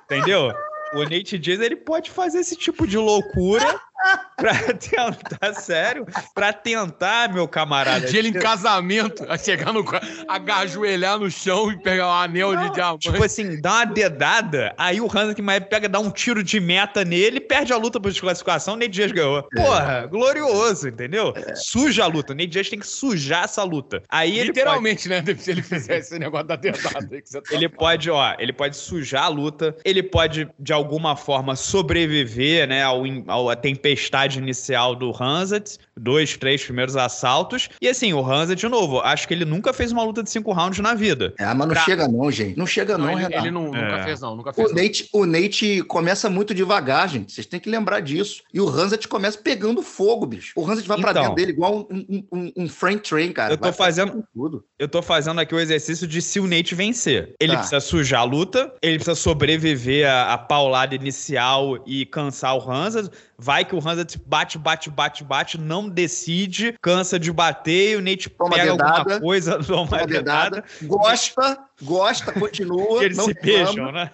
entendeu? 0.04 0.52
O 0.94 1.02
Nate 1.02 1.38
Diaz 1.38 1.60
ele 1.60 1.76
pode 1.76 2.10
fazer 2.10 2.38
esse 2.38 2.54
tipo 2.54 2.86
de 2.86 2.96
loucura 2.96 3.80
pra 4.36 4.54
tentar, 4.54 5.54
sério, 5.54 6.06
pra 6.34 6.52
tentar, 6.52 7.32
meu 7.32 7.48
camarada. 7.48 8.06
De 8.06 8.16
ele 8.16 8.28
em 8.28 8.32
casamento, 8.32 9.24
a 9.28 9.38
chegar 9.38 9.72
no. 9.72 9.84
agajoelhar 10.28 11.18
no 11.18 11.30
chão 11.30 11.72
e 11.72 11.82
pegar 11.82 12.08
um 12.08 12.12
anel 12.12 12.52
não, 12.52 12.68
de 12.68 12.74
diamante. 12.74 13.10
Tipo 13.10 13.24
assim, 13.24 13.60
dá 13.60 13.76
uma 13.76 13.84
dedada, 13.86 14.74
aí 14.76 15.00
o 15.00 15.06
Hansa 15.06 15.34
que 15.34 15.42
mais 15.42 15.64
pega, 15.64 15.88
dá 15.88 15.98
um 15.98 16.10
tiro 16.10 16.42
de 16.42 16.60
meta 16.60 17.04
nele, 17.04 17.40
perde 17.40 17.72
a 17.72 17.76
luta 17.76 18.00
por 18.00 18.10
desclassificação, 18.10 18.74
o 18.74 18.76
Nate 18.76 18.90
Diaz 18.90 19.12
ganhou. 19.12 19.38
É. 19.38 19.62
Porra, 19.62 20.06
glorioso, 20.06 20.88
entendeu? 20.88 21.32
É. 21.34 21.54
Suja 21.54 22.04
a 22.04 22.06
luta. 22.06 22.32
O 22.32 22.36
Nate 22.36 22.48
Diaz 22.48 22.68
tem 22.68 22.78
que 22.78 22.86
sujar 22.86 23.44
essa 23.44 23.62
luta. 23.62 24.02
Aí 24.08 24.42
Literalmente, 24.42 25.08
pode... 25.08 25.26
né? 25.26 25.36
Se 25.38 25.50
ele 25.50 25.62
fizer 25.62 25.98
esse 25.98 26.18
negócio 26.18 26.46
da 26.46 26.56
dedada 26.56 27.08
aí 27.10 27.22
que 27.22 27.28
você 27.28 27.40
tá 27.40 27.54
Ele 27.54 27.68
falando. 27.68 27.78
pode, 27.78 28.10
ó, 28.10 28.34
ele 28.38 28.52
pode 28.52 28.76
sujar 28.76 29.24
a 29.24 29.28
luta, 29.28 29.76
ele 29.84 30.02
pode, 30.02 30.48
de 30.58 30.72
alguma 30.72 31.16
forma, 31.16 31.56
sobreviver, 31.56 32.68
né, 32.68 32.82
ao, 32.82 33.02
ao 33.28 33.50
a 33.50 33.56
tempestade 33.56 33.86
tempestade 33.96 34.38
inicial 34.38 34.94
do 34.94 35.10
Hanzat, 35.10 35.78
dois, 35.96 36.36
três 36.36 36.62
primeiros 36.62 36.96
assaltos. 36.96 37.68
E 37.80 37.88
assim, 37.88 38.12
o 38.12 38.20
Hanzat, 38.20 38.60
de 38.60 38.68
novo, 38.68 39.00
acho 39.00 39.26
que 39.26 39.32
ele 39.32 39.44
nunca 39.44 39.72
fez 39.72 39.90
uma 39.90 40.02
luta 40.04 40.22
de 40.22 40.30
cinco 40.30 40.52
rounds 40.52 40.78
na 40.80 40.94
vida. 40.94 41.34
É, 41.38 41.46
mas 41.46 41.58
não 41.58 41.68
pra... 41.68 41.80
chega 41.82 42.06
não, 42.06 42.30
gente. 42.30 42.58
Não 42.58 42.66
chega 42.66 42.98
não, 42.98 43.06
não 43.06 43.12
ele, 43.12 43.22
Renato. 43.22 43.42
Ele 43.42 43.50
não, 43.50 43.74
é. 43.74 43.82
nunca 43.82 44.04
fez 44.04 44.20
não, 44.20 44.36
nunca 44.36 44.52
fez 44.52 44.70
o, 44.70 44.74
Nate, 44.74 45.08
o 45.12 45.26
Nate 45.26 45.82
começa 45.84 46.28
muito 46.28 46.54
devagar, 46.54 47.08
gente. 47.08 47.32
Vocês 47.32 47.46
têm 47.46 47.58
que 47.58 47.70
lembrar 47.70 48.00
disso. 48.00 48.42
E 48.52 48.60
o 48.60 48.68
Hanzat 48.68 49.08
começa 49.08 49.38
pegando 49.38 49.82
fogo, 49.82 50.26
bicho. 50.26 50.52
O 50.56 50.64
Hanzat 50.64 50.86
vai 50.86 50.98
então, 50.98 51.12
pra 51.12 51.20
dentro 51.20 51.34
dele 51.34 51.52
igual 51.52 51.88
um, 51.90 52.24
um, 52.30 52.52
um 52.56 52.68
Frank 52.68 53.08
Train, 53.08 53.32
cara. 53.32 53.54
Eu 53.54 53.58
tô 53.58 53.72
fazendo 53.72 54.22
tudo. 54.34 54.64
Eu 54.78 54.88
tô 54.88 55.00
fazendo 55.00 55.40
aqui 55.40 55.54
o 55.54 55.60
exercício 55.60 56.06
de 56.06 56.20
se 56.20 56.38
o 56.38 56.46
Nate 56.46 56.74
vencer. 56.74 57.34
Ele 57.40 57.52
tá. 57.52 57.58
precisa 57.58 57.80
sujar 57.80 58.20
a 58.20 58.24
luta, 58.24 58.72
ele 58.82 58.96
precisa 58.96 59.14
sobreviver 59.14 60.08
à, 60.08 60.34
à 60.34 60.38
paulada 60.38 60.94
inicial 60.94 61.82
e 61.86 62.04
cansar 62.04 62.56
o 62.56 62.70
Hanzat. 62.70 63.10
Vai 63.38 63.64
que 63.64 63.74
o 63.74 63.78
Hanzat 63.78 64.18
bate, 64.24 64.56
bate, 64.56 64.88
bate, 64.88 65.22
bate, 65.22 65.58
não 65.58 65.88
decide, 65.88 66.74
cansa 66.80 67.18
de 67.18 67.30
bater 67.30 67.92
e 67.92 67.96
o 67.96 68.00
Nate 68.00 68.30
toma 68.30 68.56
pega 68.56 68.72
dedada, 68.72 68.98
alguma 68.98 69.20
coisa, 69.20 69.58
toma, 69.64 69.88
toma 69.88 70.06
dedada, 70.06 70.64
gosta, 70.82 71.58
gosta, 71.82 72.32
continua. 72.32 73.04
eles 73.04 73.20
se 73.20 73.34
beijam, 73.34 73.92
né? 73.92 74.10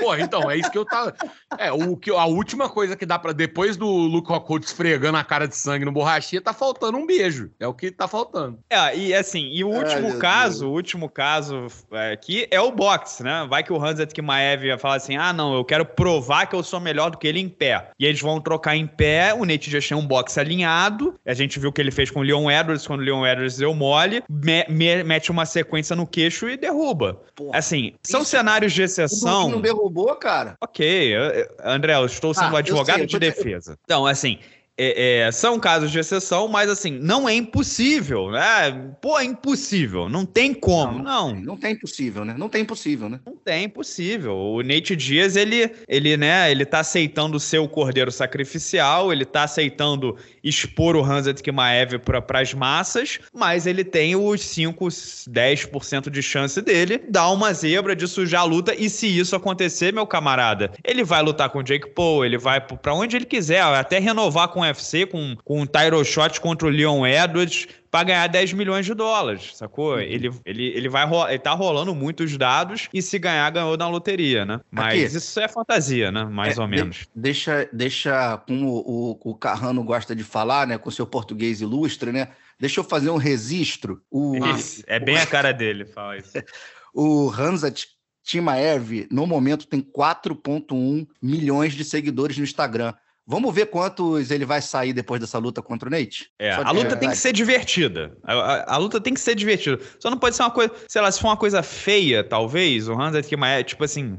Pô, 0.00 0.16
então, 0.16 0.50
é 0.50 0.56
isso 0.56 0.70
que 0.70 0.78
eu 0.78 0.84
tava. 0.84 1.14
É, 1.58 1.70
o 1.70 1.96
que, 1.96 2.10
a 2.10 2.24
última 2.24 2.68
coisa 2.68 2.96
que 2.96 3.06
dá 3.06 3.18
para 3.18 3.32
Depois 3.32 3.76
do 3.76 3.86
Luke 3.86 4.28
Rockhold 4.28 4.64
esfregando 4.64 5.18
a 5.18 5.24
cara 5.24 5.46
de 5.46 5.56
sangue 5.56 5.84
no 5.84 5.92
borrachinha, 5.92 6.40
tá 6.40 6.52
faltando 6.52 6.98
um 6.98 7.06
beijo. 7.06 7.50
É 7.60 7.66
o 7.66 7.74
que 7.74 7.90
tá 7.90 8.08
faltando. 8.08 8.58
É, 8.68 8.96
e 8.96 9.14
assim, 9.14 9.48
e 9.52 9.62
o 9.62 9.68
último 9.68 10.08
Ai, 10.08 10.18
caso, 10.18 10.68
o 10.68 10.72
último 10.72 11.08
caso 11.08 11.66
aqui 12.12 12.48
é 12.50 12.60
o 12.60 12.72
boxe, 12.72 13.22
né? 13.22 13.46
Vai 13.48 13.62
que 13.62 13.72
o 13.72 13.82
Hanzat 13.82 14.12
Kimaev 14.12 14.64
ia 14.64 14.78
falar 14.78 14.96
assim: 14.96 15.16
ah, 15.16 15.32
não, 15.32 15.54
eu 15.54 15.64
quero 15.64 15.84
provar 15.84 16.46
que 16.46 16.56
eu 16.56 16.62
sou 16.62 16.80
melhor 16.80 17.10
do 17.10 17.18
que 17.18 17.28
ele 17.28 17.40
em 17.40 17.48
pé. 17.48 17.90
E 17.98 18.06
eles 18.06 18.20
vão 18.20 18.39
trocar 18.40 18.76
em 18.76 18.86
pé, 18.86 19.34
o 19.34 19.44
Nate 19.44 19.70
já 19.70 19.80
tinha 19.80 19.96
um 19.96 20.06
boxe 20.06 20.38
alinhado. 20.38 21.14
A 21.24 21.34
gente 21.34 21.58
viu 21.58 21.70
o 21.70 21.72
que 21.72 21.80
ele 21.80 21.90
fez 21.90 22.10
com 22.10 22.20
o 22.20 22.22
Leon 22.22 22.50
Edwards 22.50 22.86
quando 22.86 23.00
o 23.00 23.02
Leon 23.02 23.26
Edwards 23.26 23.56
deu 23.56 23.74
mole, 23.74 24.22
me, 24.28 24.64
me, 24.68 25.02
mete 25.04 25.30
uma 25.30 25.46
sequência 25.46 25.94
no 25.94 26.06
queixo 26.06 26.48
e 26.48 26.56
derruba. 26.56 27.20
Porra, 27.34 27.58
assim, 27.58 27.94
são 28.02 28.24
cenários 28.24 28.72
de 28.72 28.82
exceção. 28.82 29.50
não 29.50 29.60
derrubou, 29.60 30.14
cara. 30.16 30.56
Ok, 30.60 31.14
André, 31.64 31.94
eu 31.94 32.06
estou 32.06 32.34
sendo 32.34 32.56
ah, 32.56 32.60
advogado 32.60 32.98
sei, 32.98 33.06
de 33.06 33.18
defesa. 33.18 33.78
Então, 33.84 34.06
assim, 34.06 34.38
é, 34.76 35.26
é, 35.26 35.32
são 35.32 35.60
casos 35.60 35.90
de 35.90 35.98
exceção, 35.98 36.48
mas 36.48 36.70
assim, 36.70 36.90
não 36.90 37.28
é 37.28 37.34
impossível, 37.34 38.30
né? 38.30 38.94
Pô, 39.00 39.18
é 39.18 39.24
impossível, 39.24 40.08
não 40.08 40.24
tem 40.24 40.54
como, 40.54 41.02
não. 41.02 41.34
Não, 41.34 41.40
não 41.40 41.56
tem 41.56 41.72
impossível, 41.72 42.24
né? 42.24 42.34
Não 42.38 42.48
tem 42.48 42.62
impossível, 42.62 43.08
né? 43.08 43.20
Não 43.26 43.36
tem 43.36 43.64
impossível. 43.64 44.34
O 44.34 44.62
Nate 44.62 44.96
Dias, 44.96 45.36
ele, 45.36 45.70
ele, 45.86 46.16
né, 46.16 46.50
ele 46.50 46.64
tá 46.64 46.80
aceitando 46.80 47.38
ser 47.38 47.58
o 47.58 47.68
cordeiro 47.68 48.10
sacrificial, 48.10 49.12
ele 49.12 49.26
tá 49.26 49.42
aceitando 49.42 50.16
expor 50.42 50.96
o 50.96 51.04
Hanzat 51.04 51.42
Kimaev 51.42 51.98
para 51.98 52.40
as 52.40 52.54
massas, 52.54 53.18
mas 53.34 53.66
ele 53.66 53.84
tem 53.84 54.16
os 54.16 54.40
5, 54.40 54.86
10% 54.86 56.10
de 56.10 56.22
chance 56.22 56.60
dele 56.60 56.98
dar 57.08 57.30
uma 57.30 57.52
zebra 57.52 57.94
de 57.94 58.06
sujar 58.06 58.42
a 58.42 58.44
luta, 58.44 58.74
e 58.74 58.88
se 58.88 59.06
isso 59.06 59.36
acontecer, 59.36 59.92
meu 59.92 60.06
camarada, 60.06 60.72
ele 60.84 61.04
vai 61.04 61.22
lutar 61.22 61.50
com 61.50 61.58
o 61.58 61.62
Jake 61.62 61.90
Paul, 61.90 62.24
ele 62.24 62.38
vai 62.38 62.60
para 62.60 62.94
onde 62.94 63.16
ele 63.16 63.26
quiser, 63.26 63.62
até 63.62 63.98
renovar 63.98 64.48
com 64.48 64.60
UFC, 64.60 65.06
com, 65.06 65.36
com 65.44 65.60
um 65.60 65.66
Tyro 65.66 66.04
Shot 66.04 66.40
contra 66.40 66.66
o 66.66 66.70
Leon 66.70 67.06
Edwards, 67.06 67.68
para 67.90 68.04
ganhar 68.04 68.26
10 68.28 68.52
milhões 68.52 68.86
de 68.86 68.94
dólares, 68.94 69.56
sacou? 69.56 69.94
Uhum. 69.94 70.00
Ele, 70.00 70.30
ele, 70.44 70.66
ele 70.68 70.88
vai 70.88 71.08
ele 71.28 71.38
tá 71.38 71.52
rolando 71.52 71.94
muitos 71.94 72.36
dados 72.36 72.88
e 72.94 73.02
se 73.02 73.18
ganhar, 73.18 73.50
ganhou 73.50 73.76
na 73.76 73.88
loteria, 73.88 74.44
né? 74.44 74.60
Mas 74.70 75.04
Aqui. 75.04 75.16
isso 75.16 75.40
é 75.40 75.48
fantasia, 75.48 76.12
né? 76.12 76.24
Mais 76.24 76.56
é, 76.56 76.60
ou 76.60 76.68
menos. 76.68 76.98
De, 76.98 77.08
deixa, 77.14 77.68
deixa, 77.72 78.38
como 78.46 78.68
o, 78.68 79.18
o 79.24 79.34
Carrano 79.34 79.82
gosta 79.82 80.14
de 80.14 80.22
falar, 80.22 80.66
né? 80.66 80.78
Com 80.78 80.90
seu 80.90 81.06
português 81.06 81.60
ilustre, 81.60 82.12
né? 82.12 82.28
Deixa 82.58 82.78
eu 82.78 82.84
fazer 82.84 83.10
um 83.10 83.16
registro. 83.16 84.00
O, 84.10 84.34
é 84.86 85.00
bem 85.00 85.16
a 85.16 85.26
cara 85.26 85.52
dele, 85.52 85.84
fala 85.84 86.16
isso. 86.16 86.32
o 86.94 87.30
Hanzat 87.30 87.88
Timaev, 88.22 89.08
no 89.10 89.26
momento, 89.26 89.66
tem 89.66 89.80
4,1 89.80 91.08
milhões 91.20 91.74
de 91.74 91.84
seguidores 91.84 92.38
no 92.38 92.44
Instagram. 92.44 92.94
Vamos 93.30 93.54
ver 93.54 93.66
quantos 93.66 94.30
ele 94.32 94.44
vai 94.44 94.60
sair 94.60 94.92
depois 94.92 95.20
dessa 95.20 95.38
luta 95.38 95.62
contra 95.62 95.88
o 95.88 95.90
Nate? 95.92 96.28
É, 96.36 96.50
a 96.50 96.72
luta 96.72 96.96
tem 96.96 97.08
que 97.10 97.16
ser 97.16 97.32
divertida. 97.32 98.12
A, 98.24 98.32
a- 98.34 98.74
a 98.74 98.76
luta 98.76 99.00
tem 99.00 99.14
que 99.14 99.20
ser 99.20 99.36
divertida. 99.36 99.78
Só 100.00 100.10
não 100.10 100.18
pode 100.18 100.34
ser 100.34 100.42
uma 100.42 100.50
coisa, 100.50 100.72
sei 100.88 101.00
lá, 101.00 101.12
se 101.12 101.20
for 101.20 101.28
uma 101.28 101.36
coisa 101.36 101.62
feia, 101.62 102.24
talvez, 102.24 102.88
o 102.88 102.92
Hans 103.00 103.14
é 103.14 103.62
tipo 103.62 103.84
assim, 103.84 104.18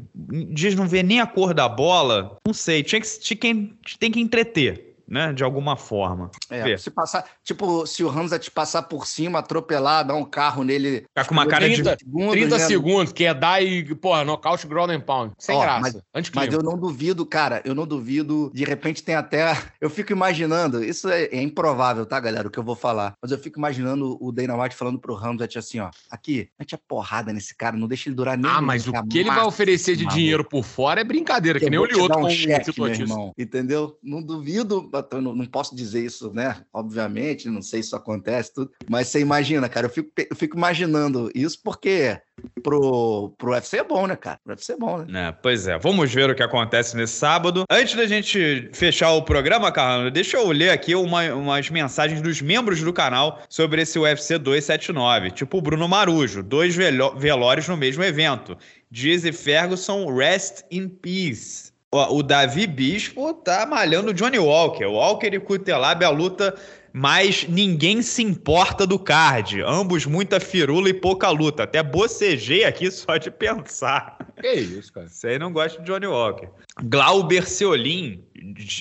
dias 0.53 0.75
não 0.75 0.87
vê 0.87 1.03
nem 1.03 1.19
a 1.19 1.27
cor 1.27 1.53
da 1.53 1.67
bola, 1.67 2.37
não 2.47 2.53
sei, 2.53 2.83
tinha 2.83 3.01
que, 3.01 3.19
tinha 3.19 3.37
que- 3.37 3.75
tem 3.99 4.09
que 4.11 4.21
entreter, 4.21 4.90
né, 5.11 5.33
de 5.33 5.43
alguma 5.43 5.75
forma. 5.75 6.31
É, 6.49 6.77
se 6.77 6.89
passar, 6.89 7.25
tipo, 7.43 7.85
se 7.85 8.01
o 8.01 8.09
Hamza 8.09 8.39
te 8.39 8.49
passar 8.49 8.83
por 8.83 9.05
cima, 9.05 9.39
atropelar, 9.39 10.07
dar 10.07 10.15
um 10.15 10.23
carro 10.23 10.63
nele. 10.63 11.01
Ficar 11.01 11.25
com 11.25 11.33
uma 11.33 11.45
cara 11.45 11.67
de 11.67 11.75
30, 11.75 11.97
segundos, 11.99 12.31
30 12.31 12.57
né? 12.57 12.65
segundos, 12.65 13.11
que 13.13 13.25
é 13.25 13.33
dar 13.33 13.61
e, 13.61 13.93
porra, 13.93 14.23
nocaute 14.23 14.65
ground 14.65 14.89
and 14.91 15.01
pound. 15.01 15.33
Sem 15.37 15.57
Ó, 15.57 15.61
graça. 15.61 16.01
mas- 16.13 16.31
Mas 16.33 16.53
eu 16.53 16.63
não 16.63 16.77
duvido, 16.77 17.25
cara, 17.25 17.61
eu 17.65 17.75
não 17.75 17.85
duvido. 17.85 18.49
De 18.53 18.63
repente 18.63 19.03
tem 19.03 19.15
até. 19.15 19.61
Eu 19.81 19.89
fico 19.89 20.13
imaginando, 20.13 20.81
isso 20.81 21.09
é, 21.09 21.23
é 21.25 21.41
improvável, 21.41 22.05
tá, 22.05 22.17
galera, 22.17 22.47
o 22.47 22.51
que 22.51 22.57
eu 22.57 22.63
vou 22.63 22.75
falar. 22.75 23.13
Mas 23.21 23.31
eu 23.31 23.37
fico 23.37 23.59
imaginando 23.59 24.17
o 24.21 24.31
Dana 24.31 24.55
White 24.55 24.75
falando 24.75 24.97
pro 24.97 25.17
Hamzat 25.17 25.57
assim, 25.57 25.79
ó. 25.79 25.89
Aqui, 26.09 26.47
mete 26.57 26.73
a 26.73 26.77
porrada 26.77 27.33
nesse 27.33 27.53
cara, 27.53 27.75
não 27.75 27.87
deixa 27.87 28.07
ele 28.07 28.15
durar 28.15 28.37
nem. 28.37 28.49
Ah, 28.49 28.61
mas 28.61 28.87
o 28.87 28.93
que 29.09 29.19
ele 29.19 29.29
vai 29.29 29.43
oferecer 29.43 29.97
de 29.97 30.05
dinheiro 30.05 30.45
por 30.45 30.63
fora 30.63 31.01
é 31.01 31.03
brincadeira, 31.03 31.59
que, 31.59 31.69
nem 31.69 31.79
o 31.79 31.85
Lioto 31.85 32.17
um 32.17 32.21
com 32.21 32.29
cheque, 32.29 32.71
irmão, 32.81 33.33
entendeu? 33.37 33.97
Não 34.01 34.21
duvido, 34.21 34.89
eu 35.11 35.21
não, 35.21 35.35
não 35.35 35.45
posso 35.45 35.75
dizer 35.75 36.03
isso, 36.05 36.31
né? 36.33 36.61
Obviamente, 36.73 37.49
não 37.49 37.61
sei 37.61 37.81
se 37.81 37.87
isso 37.87 37.95
acontece, 37.95 38.53
tudo. 38.53 38.71
Mas 38.89 39.07
você 39.07 39.19
imagina, 39.19 39.67
cara, 39.69 39.87
eu 39.87 39.89
fico, 39.91 40.09
eu 40.29 40.35
fico 40.35 40.57
imaginando 40.57 41.29
isso 41.35 41.59
porque 41.63 42.19
pro, 42.63 43.33
pro 43.37 43.51
UFC 43.51 43.77
é 43.77 43.83
bom, 43.83 44.07
né, 44.07 44.15
cara? 44.15 44.39
Pro 44.43 44.53
UFC 44.53 44.73
é 44.73 44.77
bom, 44.77 44.97
né? 44.99 45.05
Né, 45.07 45.31
pois 45.43 45.67
é, 45.67 45.77
vamos 45.77 46.11
ver 46.13 46.29
o 46.29 46.35
que 46.35 46.43
acontece 46.43 46.95
nesse 46.95 47.13
sábado. 47.13 47.63
Antes 47.69 47.95
da 47.95 48.05
gente 48.07 48.69
fechar 48.73 49.11
o 49.11 49.21
programa, 49.23 49.71
Carlos, 49.71 50.11
deixa 50.11 50.37
eu 50.37 50.51
ler 50.51 50.69
aqui 50.71 50.95
uma- 50.95 51.33
umas 51.33 51.69
mensagens 51.69 52.21
dos 52.21 52.41
membros 52.41 52.81
do 52.81 52.93
canal 52.93 53.41
sobre 53.49 53.81
esse 53.81 53.97
UFC 53.99 54.37
279. 54.37 55.31
Tipo 55.31 55.57
o 55.57 55.61
Bruno 55.61 55.87
Marujo, 55.87 56.41
dois 56.43 56.75
veló- 56.75 57.15
velórios 57.15 57.67
no 57.67 57.77
mesmo 57.77 58.03
evento. 58.03 58.57
Dias 58.89 59.23
e 59.23 59.31
Ferguson, 59.31 60.13
rest 60.13 60.63
in 60.69 60.89
peace. 60.89 61.70
Ó, 61.93 62.15
o 62.15 62.23
Davi 62.23 62.65
Bispo 62.67 63.33
tá 63.33 63.65
malhando 63.65 64.11
o 64.11 64.13
Johnny 64.13 64.39
Walker. 64.39 64.85
Walker 64.85 65.27
e 65.27 65.39
Cutelab 65.41 66.05
a 66.05 66.09
luta, 66.09 66.55
mas 66.93 67.45
ninguém 67.49 68.01
se 68.01 68.23
importa 68.23 68.87
do 68.87 68.97
card. 68.97 69.61
Ambos 69.61 70.05
muita 70.05 70.39
firula 70.39 70.87
e 70.87 70.93
pouca 70.93 71.29
luta. 71.29 71.63
Até 71.63 71.83
bocejei 71.83 72.63
aqui 72.63 72.89
só 72.91 73.17
de 73.17 73.29
pensar. 73.29 74.17
Que 74.39 74.53
isso, 74.53 74.93
cara. 74.93 75.09
Você 75.09 75.27
aí 75.27 75.39
não 75.39 75.51
gosta 75.51 75.81
de 75.81 75.85
Johnny 75.85 76.07
Walker. 76.07 76.47
Glauber 76.83 77.45
Seolim, 77.45 78.23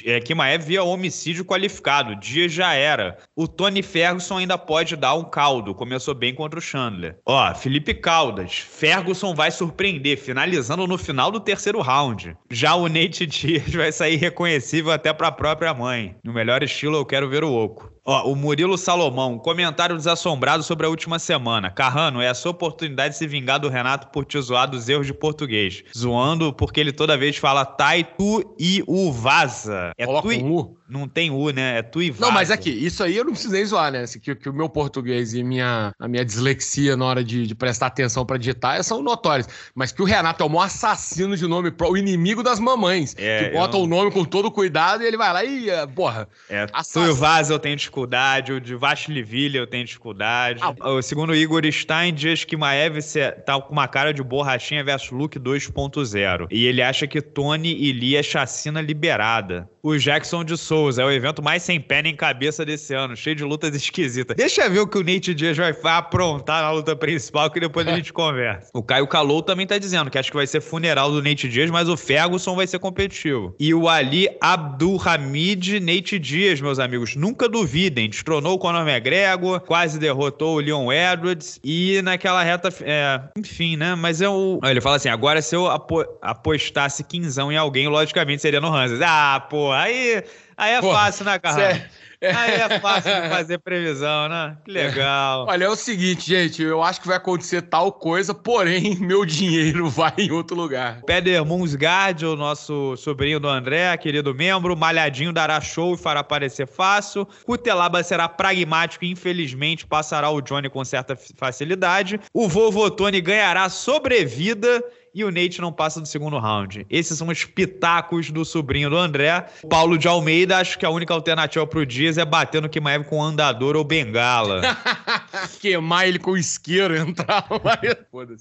é, 0.05 0.21
Kimaev 0.21 0.65
via 0.65 0.83
homicídio 0.83 1.45
qualificado. 1.45 2.17
Dia 2.17 2.49
já 2.49 2.73
era. 2.75 3.19
O 3.37 3.47
Tony 3.47 3.83
Ferguson 3.83 4.39
ainda 4.39 4.57
pode 4.59 4.97
dar 4.97 5.15
um 5.15 5.25
caldo. 5.25 5.75
Começou 5.75 6.15
bem 6.15 6.35
contra 6.35 6.59
o 6.59 6.63
Chandler. 6.63 7.19
Ó, 7.27 7.55
Felipe 7.55 7.95
Caldas. 7.95 8.59
Ferguson 8.59 9.35
vai 9.35 9.51
surpreender, 9.51 10.19
finalizando 10.19 10.87
no 10.87 10.99
final 10.99 11.31
do 11.31 11.41
terceiro 11.41 11.81
round. 11.81 12.37
Já 12.51 12.75
o 12.75 12.89
Nate 12.89 13.27
Dias 13.27 13.71
vai 13.75 13.93
sair 13.93 14.17
reconhecível 14.17 14.93
até 14.93 15.13
pra 15.13 15.33
própria 15.33 15.75
mãe. 15.75 16.17
No 16.25 16.33
melhor 16.33 16.63
estilo, 16.63 16.97
eu 16.97 17.07
quero 17.07 17.29
ver 17.29 17.45
o 17.45 17.53
Oco. 17.53 17.91
Ó, 18.05 18.33
o 18.33 18.35
Murilo 18.35 18.79
Salomão, 18.79 19.39
comentário 19.39 19.97
desassombrado 19.97 20.63
sobre 20.63 20.87
a 20.87 20.89
última 20.89 21.19
semana. 21.19 21.71
Carrano, 21.71 22.21
é 22.21 22.29
a 22.29 22.35
sua 22.35 22.51
oportunidade 22.51 23.13
de 23.13 23.19
se 23.19 23.27
vingar 23.27 23.61
do 23.61 23.69
Renato 23.69 24.09
por 24.09 24.25
te 24.25 24.41
zoar 24.41 24.69
dos 24.69 24.89
erros 24.89 25.07
de 25.07 25.15
português. 25.15 25.85
Zoando 25.97 26.53
porque 26.53 26.81
ele 26.81 26.93
toda 26.93 27.17
vez 27.17 27.37
fala 27.37 27.65
tai, 27.65 28.03
tu 28.03 28.55
e 28.59 28.83
o 28.87 29.13
vaza. 29.51 29.93
É 29.99 30.07
Coloca 30.07 30.33
e... 30.33 30.43
um 30.43 30.55
U. 30.55 30.80
Não 30.91 31.07
tem 31.09 31.31
U, 31.31 31.51
né? 31.51 31.79
É 31.79 31.83
tu 31.83 32.03
e. 32.03 32.15
Não, 32.19 32.31
mas 32.31 32.51
aqui, 32.51 32.71
isso 32.71 33.03
aí 33.03 33.17
eu 33.17 33.25
não 33.25 33.33
preciso 33.33 33.53
nem 33.53 33.65
zoar, 33.65 33.93
né? 33.93 34.05
Que, 34.21 34.35
que 34.35 34.49
o 34.49 34.53
meu 34.53 34.69
português 34.69 35.33
e 35.35 35.43
minha, 35.43 35.93
a 35.99 36.09
minha 36.09 36.25
dislexia 36.25 36.97
na 36.97 37.05
hora 37.05 37.25
de, 37.25 37.47
de 37.47 37.55
prestar 37.55 37.87
atenção 37.87 38.27
pra 38.27 38.37
digitar 38.37 38.83
são 38.83 39.03
notórios. 39.03 39.47
Mas 39.75 39.93
que 39.93 40.03
o 40.03 40.05
Renato 40.05 40.43
é 40.43 40.47
o 40.47 40.49
maior 40.49 40.65
assassino 40.65 41.37
de 41.37 41.47
nome, 41.47 41.73
o 41.81 41.97
inimigo 41.97 42.43
das 42.43 42.59
mamães. 42.59 43.15
É, 43.17 43.45
que 43.45 43.51
bota 43.57 43.77
o 43.77 43.87
nome 43.87 44.11
com 44.11 44.25
todo 44.25 44.51
cuidado 44.51 45.03
e 45.03 45.07
ele 45.07 45.17
vai 45.17 45.33
lá 45.33 45.45
e, 45.45 45.71
eh, 45.71 45.87
porra, 45.87 46.29
É, 46.49 46.67
tu 46.67 46.73
Assassino. 46.75 47.07
e 47.07 47.09
o 47.11 47.15
Vaza 47.15 47.53
eu 47.55 47.59
tenho 47.59 47.77
dificuldade, 47.77 48.53
o 48.53 48.61
de 48.61 48.75
Vashliville 48.75 49.57
eu 49.57 49.67
tenho 49.67 49.85
dificuldade. 49.85 50.61
Ah. 50.63 50.91
O 50.91 51.03
segundo 51.03 51.31
o 51.31 51.35
Igor 51.35 51.63
Stein 51.71 52.13
diz 52.13 52.45
que 52.45 52.57
Maev 52.57 52.99
tá 53.47 53.61
com 53.61 53.73
uma 53.73 53.87
cara 53.87 54.13
de 54.13 54.23
borrachinha 54.23 54.83
versus 54.83 55.11
Luke 55.11 55.39
2.0. 55.39 56.47
E 56.51 56.67
ele 56.67 56.83
acha 56.83 57.07
que 57.07 57.21
Tony 57.21 57.75
e 57.75 57.93
Lee 57.93 58.17
é 58.17 58.23
chacina 58.23 58.81
liberada. 58.81 59.69
O 59.83 59.97
Jackson 59.97 60.45
de 60.45 60.57
Souza 60.57 60.80
é 60.89 61.05
o 61.05 61.11
evento 61.11 61.43
mais 61.43 61.63
sem 61.63 61.81
pé 61.81 62.03
nem 62.03 62.15
cabeça 62.15 62.65
desse 62.65 62.95
ano, 62.95 63.17
cheio 63.17 63.37
de 63.37 63.45
lutas 63.45 63.75
esquisitas. 63.77 64.37
Deixa 64.37 64.63
eu 64.65 64.71
ver 64.71 64.81
o 64.81 64.87
que 64.87 64.99
o 64.99 65.03
Nate 65.05 65.35
Diaz 65.35 65.57
vai 65.57 65.75
aprontar 65.85 66.63
na 66.63 66.71
luta 66.71 66.95
principal, 66.97 67.51
que 67.51 67.61
depois 67.61 67.87
a 67.87 67.95
gente 67.95 68.13
conversa. 68.13 68.71
O 68.75 68.83
Caio 68.83 69.07
Calou 69.07 69.43
também 69.43 69.67
tá 69.67 69.79
dizendo 69.79 70.11
que 70.11 70.19
acho 70.19 70.31
que 70.31 70.37
vai 70.37 70.47
ser 70.47 70.61
funeral 70.61 71.11
do 71.11 71.23
Nate 71.23 71.49
Diaz, 71.49 71.71
mas 71.71 71.89
o 71.89 71.97
Ferguson 71.97 72.55
vai 72.55 72.67
ser 72.67 72.79
competitivo. 72.79 73.55
E 73.59 73.75
o 73.75 73.89
Ali 73.89 74.29
Abdulhamid 74.41 75.81
Nate 75.81 76.19
Diaz, 76.19 76.61
meus 76.61 76.79
amigos, 76.79 77.17
nunca 77.17 77.49
duvidem. 77.49 78.09
Destronou 78.09 78.55
o 78.55 78.59
Conor 78.59 78.87
McGregor, 78.89 79.61
quase 79.61 79.99
derrotou 79.99 80.57
o 80.57 80.61
Leon 80.61 80.91
Edwards 80.93 81.61
e 81.63 82.01
naquela 82.03 82.43
reta, 82.43 82.69
é, 82.83 83.21
enfim, 83.37 83.77
né? 83.77 83.95
Mas 83.95 84.21
é 84.21 84.29
o... 84.29 84.61
Ele 84.65 84.81
fala 84.81 84.97
assim, 84.97 85.09
agora 85.09 85.43
se 85.43 85.55
eu 85.55 85.67
apo- 85.67 86.07
apostasse 86.23 87.05
quinzão 87.05 87.51
em 87.53 87.57
alguém, 87.57 87.89
logicamente 87.89 88.43
seria 88.43 88.61
no 88.61 88.75
Hanses. 88.75 89.01
Ah, 89.03 89.45
pô, 89.49 89.73
aí, 89.73 90.23
aí 90.61 90.75
é 90.75 90.81
Pô, 90.81 90.93
fácil, 90.93 91.25
né, 91.25 91.39
Carrão? 91.39 91.59
sério. 91.59 91.83
Aí 92.23 92.53
é 92.53 92.81
fácil 92.81 93.23
de 93.23 93.29
fazer 93.31 93.59
previsão, 93.59 94.29
né? 94.29 94.55
Que 94.63 94.71
legal. 94.71 95.47
Olha, 95.49 95.65
é 95.65 95.69
o 95.71 95.75
seguinte, 95.75 96.29
gente, 96.29 96.63
eu 96.63 96.83
acho 96.83 97.01
que 97.01 97.09
vai 97.09 97.17
acontecer 97.17 97.63
tal 97.63 97.91
coisa, 97.91 98.35
porém, 98.35 98.95
meu 99.01 99.25
dinheiro 99.25 99.89
vai 99.89 100.13
em 100.19 100.31
outro 100.31 100.55
lugar. 100.55 101.01
Peder 101.07 101.43
Munsgard, 101.47 102.27
o 102.27 102.37
nosso 102.37 102.95
sobrinho 102.99 103.41
do 103.41 103.49
André, 103.49 103.97
querido 103.97 104.35
membro, 104.35 104.77
malhadinho 104.77 105.33
dará 105.33 105.63
show 105.63 105.95
e 105.95 105.97
fará 105.97 106.23
parecer 106.23 106.67
fácil. 106.67 107.27
Cutelaba 107.47 108.03
será 108.03 108.29
pragmático 108.29 109.07
e 109.07 109.11
infelizmente 109.11 109.87
passará 109.87 110.29
o 110.29 110.43
Johnny 110.43 110.69
com 110.69 110.85
certa 110.85 111.17
facilidade. 111.37 112.21
O 112.35 112.47
vovô 112.49 112.91
Tony 112.91 113.23
ganhará 113.23 113.71
sobrevida 113.71 114.85
e 115.15 115.25
o 115.25 115.31
Nate 115.31 115.61
não 115.61 115.73
passa 115.73 116.01
do 116.01 116.07
segundo 116.07 116.39
round. 116.39 116.87
Esses 116.89 117.19
são 117.19 117.29
os 117.29 117.45
pitacos 117.45 118.31
do 118.31 118.45
sobrinho 118.45 118.91
do 118.91 118.97
André. 118.97 119.47
Paulo 119.69 119.99
de 119.99 120.09
Almeida, 120.09 120.59
acho 120.59 120.79
que 120.79 120.87
a 120.87 120.91
única 120.91 121.13
alternativa 121.13 121.67
pro 121.67 121.85
Dias 121.85 122.19
é 122.19 122.25
bater 122.25 122.63
no 122.63 122.69
Kimaev 122.69 123.05
com 123.05 123.23
andador 123.23 123.77
ou 123.77 123.85
bengala. 123.85 124.63
Queimar 125.61 126.07
ele 126.09 126.19
com 126.19 126.37
isqueiro, 126.37 126.97
entrar. 126.97 127.47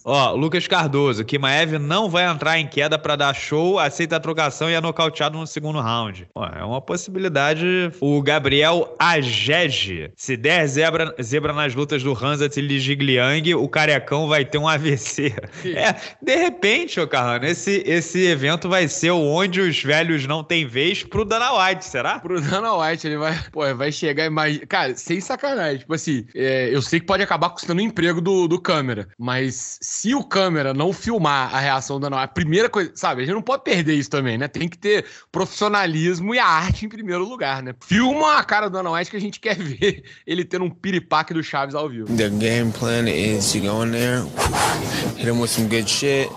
Ó, 0.05 0.31
Lucas 0.31 0.67
Cardoso, 0.67 1.25
Kimaev 1.25 1.77
não 1.79 2.09
vai 2.09 2.25
entrar 2.25 2.59
em 2.59 2.67
queda 2.67 2.97
pra 2.97 3.15
dar 3.15 3.33
show, 3.33 3.79
aceita 3.79 4.15
a 4.17 4.19
trocação 4.19 4.69
e 4.69 4.73
é 4.73 4.81
nocauteado 4.81 5.37
no 5.37 5.47
segundo 5.47 5.79
round. 5.79 6.27
Ó, 6.35 6.45
é 6.45 6.63
uma 6.63 6.81
possibilidade. 6.81 7.65
O 7.99 8.21
Gabriel 8.21 8.95
Agege, 8.99 10.11
se 10.15 10.37
der 10.37 10.67
zebra, 10.67 11.15
zebra 11.21 11.53
nas 11.53 11.73
lutas 11.73 12.03
do 12.03 12.13
Hanzat 12.13 12.57
e 12.57 12.61
Ligigliang, 12.61 13.55
o 13.55 13.67
carecão 13.67 14.27
vai 14.27 14.45
ter 14.45 14.57
um 14.57 14.67
AVC. 14.67 15.33
É, 15.79 15.95
de 16.21 16.35
repente, 16.35 16.58
ô 17.01 17.07
Carrano, 17.07 17.45
esse, 17.45 17.83
esse 17.85 18.25
evento 18.25 18.67
vai 18.67 18.87
ser 18.87 19.11
o 19.11 19.21
onde 19.21 19.61
os 19.61 19.81
velhos 19.81 20.25
não 20.27 20.43
têm 20.43 20.67
vez 20.67 21.03
pro 21.03 21.23
Dana 21.23 21.51
White, 21.53 21.85
será? 21.85 22.19
Pro 22.19 22.41
Dana 22.41 22.75
White, 22.75 23.07
ele 23.07 23.17
vai, 23.17 23.39
pô, 23.51 23.61
vai 23.75 23.91
chegar 23.91 24.25
e 24.25 24.29
mais. 24.29 24.59
Cara, 24.67 24.95
sem 24.95 25.21
sacanagem. 25.21 25.79
Tipo 25.79 25.93
assim, 25.93 26.25
é, 26.35 26.69
eu 26.73 26.81
sei 26.81 26.99
que 26.99 27.05
pode 27.05 27.23
acabar 27.23 27.49
custando 27.49 27.81
o 27.81 27.83
emprego 27.83 28.19
do, 28.19 28.47
do 28.47 28.59
câmera, 28.59 29.07
mas 29.17 29.79
se 29.81 30.13
o 30.13 30.23
câmera 30.23 30.73
não 30.73 30.91
filmar 30.91 31.53
a 31.55 31.59
reação 31.59 31.99
do 31.99 32.03
Dana 32.03 32.17
White, 32.17 32.29
a 32.29 32.33
primeira 32.33 32.69
coisa, 32.69 32.91
sabe, 32.95 33.21
a 33.21 33.25
gente 33.25 33.35
não 33.35 33.41
pode 33.41 33.63
perder 33.63 33.93
isso 33.93 34.09
também, 34.09 34.37
né? 34.37 34.47
Tem 34.47 34.67
que 34.67 34.77
ter 34.77 35.05
profissionalismo 35.31 36.35
e 36.35 36.39
a 36.39 36.45
arte 36.45 36.85
em 36.85 36.89
primeiro 36.89 37.23
lugar, 37.23 37.63
né? 37.63 37.73
Filma 37.81 38.37
a 38.37 38.43
cara 38.43 38.69
do 38.69 38.73
Dana 38.73 38.91
White 38.91 39.11
que 39.11 39.17
a 39.17 39.21
gente 39.21 39.39
quer 39.39 39.55
ver 39.59 40.03
ele 40.27 40.43
tendo 40.43 40.65
um 40.65 40.69
piripaque 40.69 41.33
do 41.33 41.41
Chaves 41.43 41.75
ao 41.75 41.87
vivo. 41.89 42.07
The 42.15 42.29
game 42.29 42.71
plan 42.71 43.07
is 43.07 43.51
to 43.53 43.59
go 43.59 43.83
in 43.83 43.91
there, 43.91 44.23
hit 45.17 45.29
him 45.29 45.39
with 45.39 45.49
some 45.49 45.67
good 45.67 45.89
shit, 45.89 46.29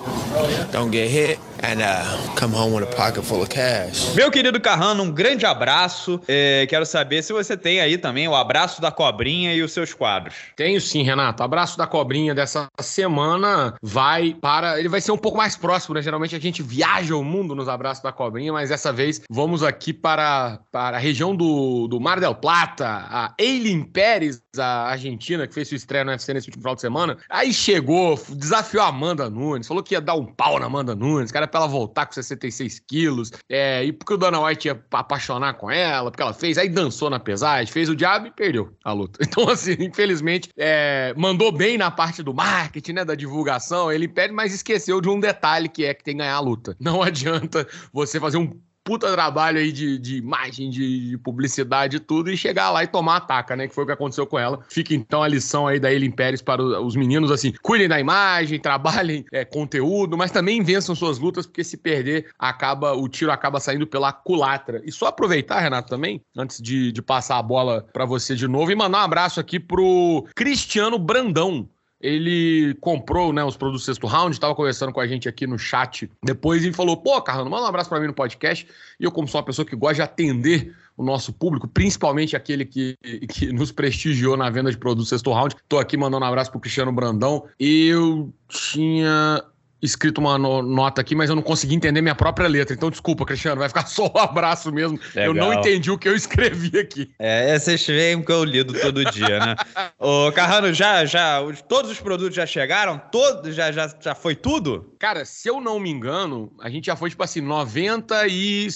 don't 0.71 0.91
get 0.91 1.11
hit, 1.11 1.39
and 1.63 1.81
uh, 1.81 2.35
come 2.35 2.53
home 2.55 2.75
with 2.75 2.83
a 2.83 2.97
pocket 2.97 3.25
full 3.25 3.41
of 3.41 3.49
cash. 3.49 4.15
Meu 4.15 4.31
querido 4.31 4.61
Carrano, 4.61 5.05
um 5.05 5.11
grande 5.11 5.47
abraço. 5.47 6.21
É, 6.27 6.67
quero 6.69 6.85
saber 6.85 7.23
se 7.23 7.33
você 7.33 7.57
tem 7.57 7.81
aí 7.81 7.97
também 7.97 8.27
o 8.27 8.35
abraço 8.35 8.81
da 8.81 8.91
cobrinha 8.91 9.55
e 9.55 9.63
os 9.63 9.73
seus 9.73 9.95
quadros. 9.95 10.35
Tenho 10.57 10.81
sim, 10.81 11.03
Renato. 11.03 11.43
Abraço 11.43 11.79
da 11.79 11.87
cobrinha 11.87 12.35
dessa 12.35 12.67
semana 12.81 13.75
vai 13.81 14.35
para. 14.41 14.79
Ele 14.79 14.89
vai 14.89 15.01
ser 15.01 15.13
um 15.13 15.19
pouco 15.19 15.39
mais 15.39 15.57
próximo, 15.57 15.95
né? 15.95 16.03
Geralmente 16.03 16.35
a 16.35 16.41
gente 16.41 16.63
viaja 16.63 17.15
o 17.15 17.25
mundo 17.25 17.55
nos 17.55 17.69
abraços 17.69 18.03
da 18.03 18.13
cobrinha, 18.13 18.53
mas 18.53 18.71
dessa 18.71 18.93
vez 18.93 19.23
vamos 19.31 19.63
aqui 19.63 19.93
para, 19.93 20.59
para 20.71 20.97
a 20.97 21.01
região 21.01 21.35
do, 21.35 21.87
do 21.87 22.01
Mar 22.01 22.19
del 22.19 22.35
Plata. 22.35 22.87
A 23.09 23.35
Eileen 23.39 23.85
Pérez, 23.85 24.43
a 24.59 24.91
argentina, 24.91 25.47
que 25.47 25.55
fez 25.55 25.69
sua 25.69 25.77
estreia 25.77 26.05
no 26.05 26.11
UFC 26.11 26.35
nesse 26.35 26.49
último 26.49 26.63
final 26.63 26.75
de 26.75 26.81
semana. 26.81 27.19
Aí 27.31 27.53
chegou, 27.53 28.21
desafiou 28.31 28.83
a 28.83 28.89
Amanda 28.89 29.31
Nunes, 29.31 29.69
falou 29.69 29.83
que 29.83 29.95
ia 29.95 30.01
dar 30.01 30.15
um 30.15 30.27
pau 30.27 30.59
na 30.59 30.67
Amanda 30.67 30.95
Nunes, 30.95 31.31
era 31.43 31.52
pra 31.53 31.61
ela 31.61 31.69
voltar 31.69 32.07
com 32.07 32.13
66 32.13 32.81
quilos, 32.81 33.31
é, 33.49 33.85
e 33.85 33.93
porque 33.93 34.15
o 34.15 34.17
Dana 34.17 34.41
White 34.41 34.69
ia 34.69 34.83
apaixonar 34.91 35.55
com 35.55 35.71
ela, 35.71 36.11
porque 36.11 36.23
ela 36.23 36.33
fez, 36.33 36.59
aí 36.59 36.69
dançou 36.69 37.11
na 37.11 37.21
pesagem, 37.21 37.73
fez 37.73 37.89
o 37.89 37.95
diabo 37.95 38.27
e 38.27 38.31
perdeu 38.31 38.75
a 38.83 38.93
luta. 38.93 39.21
Então, 39.33 39.49
assim, 39.49 39.77
infelizmente, 39.81 40.51
é, 40.59 41.15
mandou 41.17 41.51
bem 41.51 41.79
na 41.79 41.91
parte 41.91 42.23
do 42.23 42.35
marketing, 42.35 42.93
né, 42.93 43.05
da 43.05 43.15
divulgação, 43.15 43.91
ele 43.91 44.07
pede, 44.07 44.33
mas 44.33 44.53
esqueceu 44.53 45.01
de 45.01 45.09
um 45.09 45.19
detalhe 45.19 45.71
que 45.71 45.87
é 45.87 45.95
que 45.95 46.05
tem 46.05 46.15
que 46.15 46.19
ganhar 46.19 46.35
a 46.35 46.41
luta. 46.41 46.77
Não 46.79 47.01
adianta 47.03 47.67
você 47.93 48.21
fazer 48.21 48.37
um 48.37 48.53
puta 48.85 49.11
trabalho 49.13 49.59
aí 49.59 49.73
de, 49.73 49.99
de 49.99 50.17
imagem, 50.17 50.71
de, 50.71 51.11
de, 51.11 51.19
publicidade 51.19 51.97
e 51.97 52.01
tudo, 52.01 52.31
e 52.31 52.37
chegar 52.37 52.71
lá 52.71 52.83
e 52.83 52.87
tomar 52.87 53.17
ataca, 53.17 53.55
né? 53.57 53.69
Que 53.69 53.75
foi 53.75 53.85
o 53.85 53.87
que 53.87 53.93
aconteceu 53.93 54.27
com 54.27 54.39
ela. 54.39 54.61
Fica 54.69 54.95
então 54.95 55.23
a 55.23 55.29
lição 55.29 55.67
aí 55.67 55.79
da 55.79 55.93
Eileen 55.93 56.11
Pérez 56.11 56.43
para 56.43 56.63
os 56.63 56.97
meninos, 56.97 57.31
assim, 57.31 57.53
cuidem 57.63 57.89
da 57.89 58.01
imagem, 58.01 58.59
trabalhem 58.59 59.25
é, 59.33 59.45
conteúdo, 59.45 60.17
mas 60.17 60.31
também 60.31 60.63
vençam 60.63 60.95
suas 60.95 61.19
lutas, 61.19 61.47
porque 61.47 61.65
se 61.65 61.77
perder, 61.77 62.31
acaba 62.39 62.93
o 62.93 63.09
tiro 63.09 63.31
acaba 63.31 63.61
saindo 63.61 63.87
pela 63.87 64.13
culatra. 64.13 64.83
E 64.85 64.93
só 64.93 65.07
aproveitar, 65.07 65.61
Renato, 65.61 65.89
também, 65.89 66.21
antes 66.37 66.61
de, 66.61 66.93
de 66.93 67.03
passar 67.03 67.39
a 67.39 67.43
bola 67.43 67.87
para 67.93 68.05
você 68.05 68.35
de 68.35 68.49
novo, 68.49 68.71
e 68.71 68.75
mandar 68.75 68.99
um 68.99 69.05
abraço 69.05 69.41
aqui 69.41 69.61
pro 69.61 70.27
Cristiano 70.35 70.99
Brandão 70.99 71.69
ele 72.03 72.75
comprou 72.81 73.33
né, 73.33 73.45
os 73.45 73.57
produtos 73.57 73.85
sexto 73.85 74.07
round, 74.07 74.35
estava 74.35 74.55
conversando 74.55 74.93
com 74.93 75.01
a 75.01 75.07
gente 75.07 75.29
aqui 75.29 75.47
no 75.47 75.57
chat 75.59 76.11
depois 76.23 76.65
e 76.65 76.73
falou: 76.73 76.97
pô, 76.97 77.23
Carrano, 77.23 77.49
manda 77.49 77.63
um 77.63 77.69
abraço 77.69 77.89
para 77.89 78.01
mim 78.01 78.09
no 78.09 78.15
podcast. 78.15 78.67
E 78.99 79.05
eu, 79.05 79.13
como 79.13 79.29
sou 79.29 79.41
uma 79.41 79.45
pessoa 79.45 79.65
que 79.65 79.77
gosta 79.77 79.95
de 79.95 80.03
atender 80.03 80.75
o 80.97 81.05
nosso 81.05 81.33
público, 81.33 81.69
principalmente 81.69 82.37
aquele 82.37 82.65
que, 82.65 82.97
que 83.29 83.53
nos 83.53 83.71
prestigiou 83.71 84.37
na 84.37 84.51
venda 84.51 84.71
de 84.71 84.77
produtos 84.77 85.09
sexto 85.09 85.33
round, 85.33 85.55
estou 85.55 85.79
aqui 85.79 85.97
mandando 85.97 86.25
um 86.25 86.29
abraço 86.29 86.51
pro 86.51 86.61
Cristiano 86.61 86.93
Brandão. 86.93 87.47
Eu 87.59 88.33
tinha 88.49 89.43
escrito 89.83 90.19
uma 90.19 90.39
no 90.39 90.63
nota 90.63 91.01
aqui, 91.01 91.15
mas 91.15 91.29
eu 91.29 91.35
não 91.35 91.43
consegui 91.43 91.75
entender 91.75 92.01
minha 92.01 92.15
própria 92.15 92.47
letra. 92.47 92.75
Então, 92.75 92.89
desculpa, 92.89 93.27
Cristiano, 93.27 93.59
vai 93.59 93.69
ficar 93.69 93.87
só 93.89 94.07
o 94.07 94.13
um 94.15 94.21
abraço 94.21 94.71
mesmo. 94.71 94.99
Legal. 95.15 95.25
Eu 95.25 95.35
não 95.35 95.53
entendi 95.53 95.91
o 95.91 95.99
que 95.99 96.09
eu 96.09 96.15
escrevi 96.15 96.79
aqui. 96.79 97.11
É, 97.19 97.59
vocês 97.59 97.85
veem 97.85 98.23
que 98.23 98.31
eu 98.31 98.45
lido 98.45 98.73
todo 98.81 99.05
dia, 99.11 99.41
né? 99.41 99.57
Ô, 99.99 100.31
Carrano, 100.33 100.73
já, 100.73 101.05
já, 101.05 101.41
todos 101.69 101.91
os 101.91 101.99
produtos 101.99 102.37
já 102.37 102.47
chegaram? 102.47 103.01
Todo, 103.11 103.51
já, 103.51 103.73
já, 103.73 103.93
já 104.01 104.15
foi 104.15 104.37
tudo? 104.37 104.95
Cara, 104.99 105.25
se 105.25 105.49
eu 105.49 105.61
não 105.61 105.81
me 105.81 105.91
engano, 105.91 106.53
a 106.61 106.71
gente 106.71 106.87
já 106.87 106.95
foi, 106.95 107.11
tipo 107.11 107.25
assim, 107.25 107.41
95%, 107.43 108.69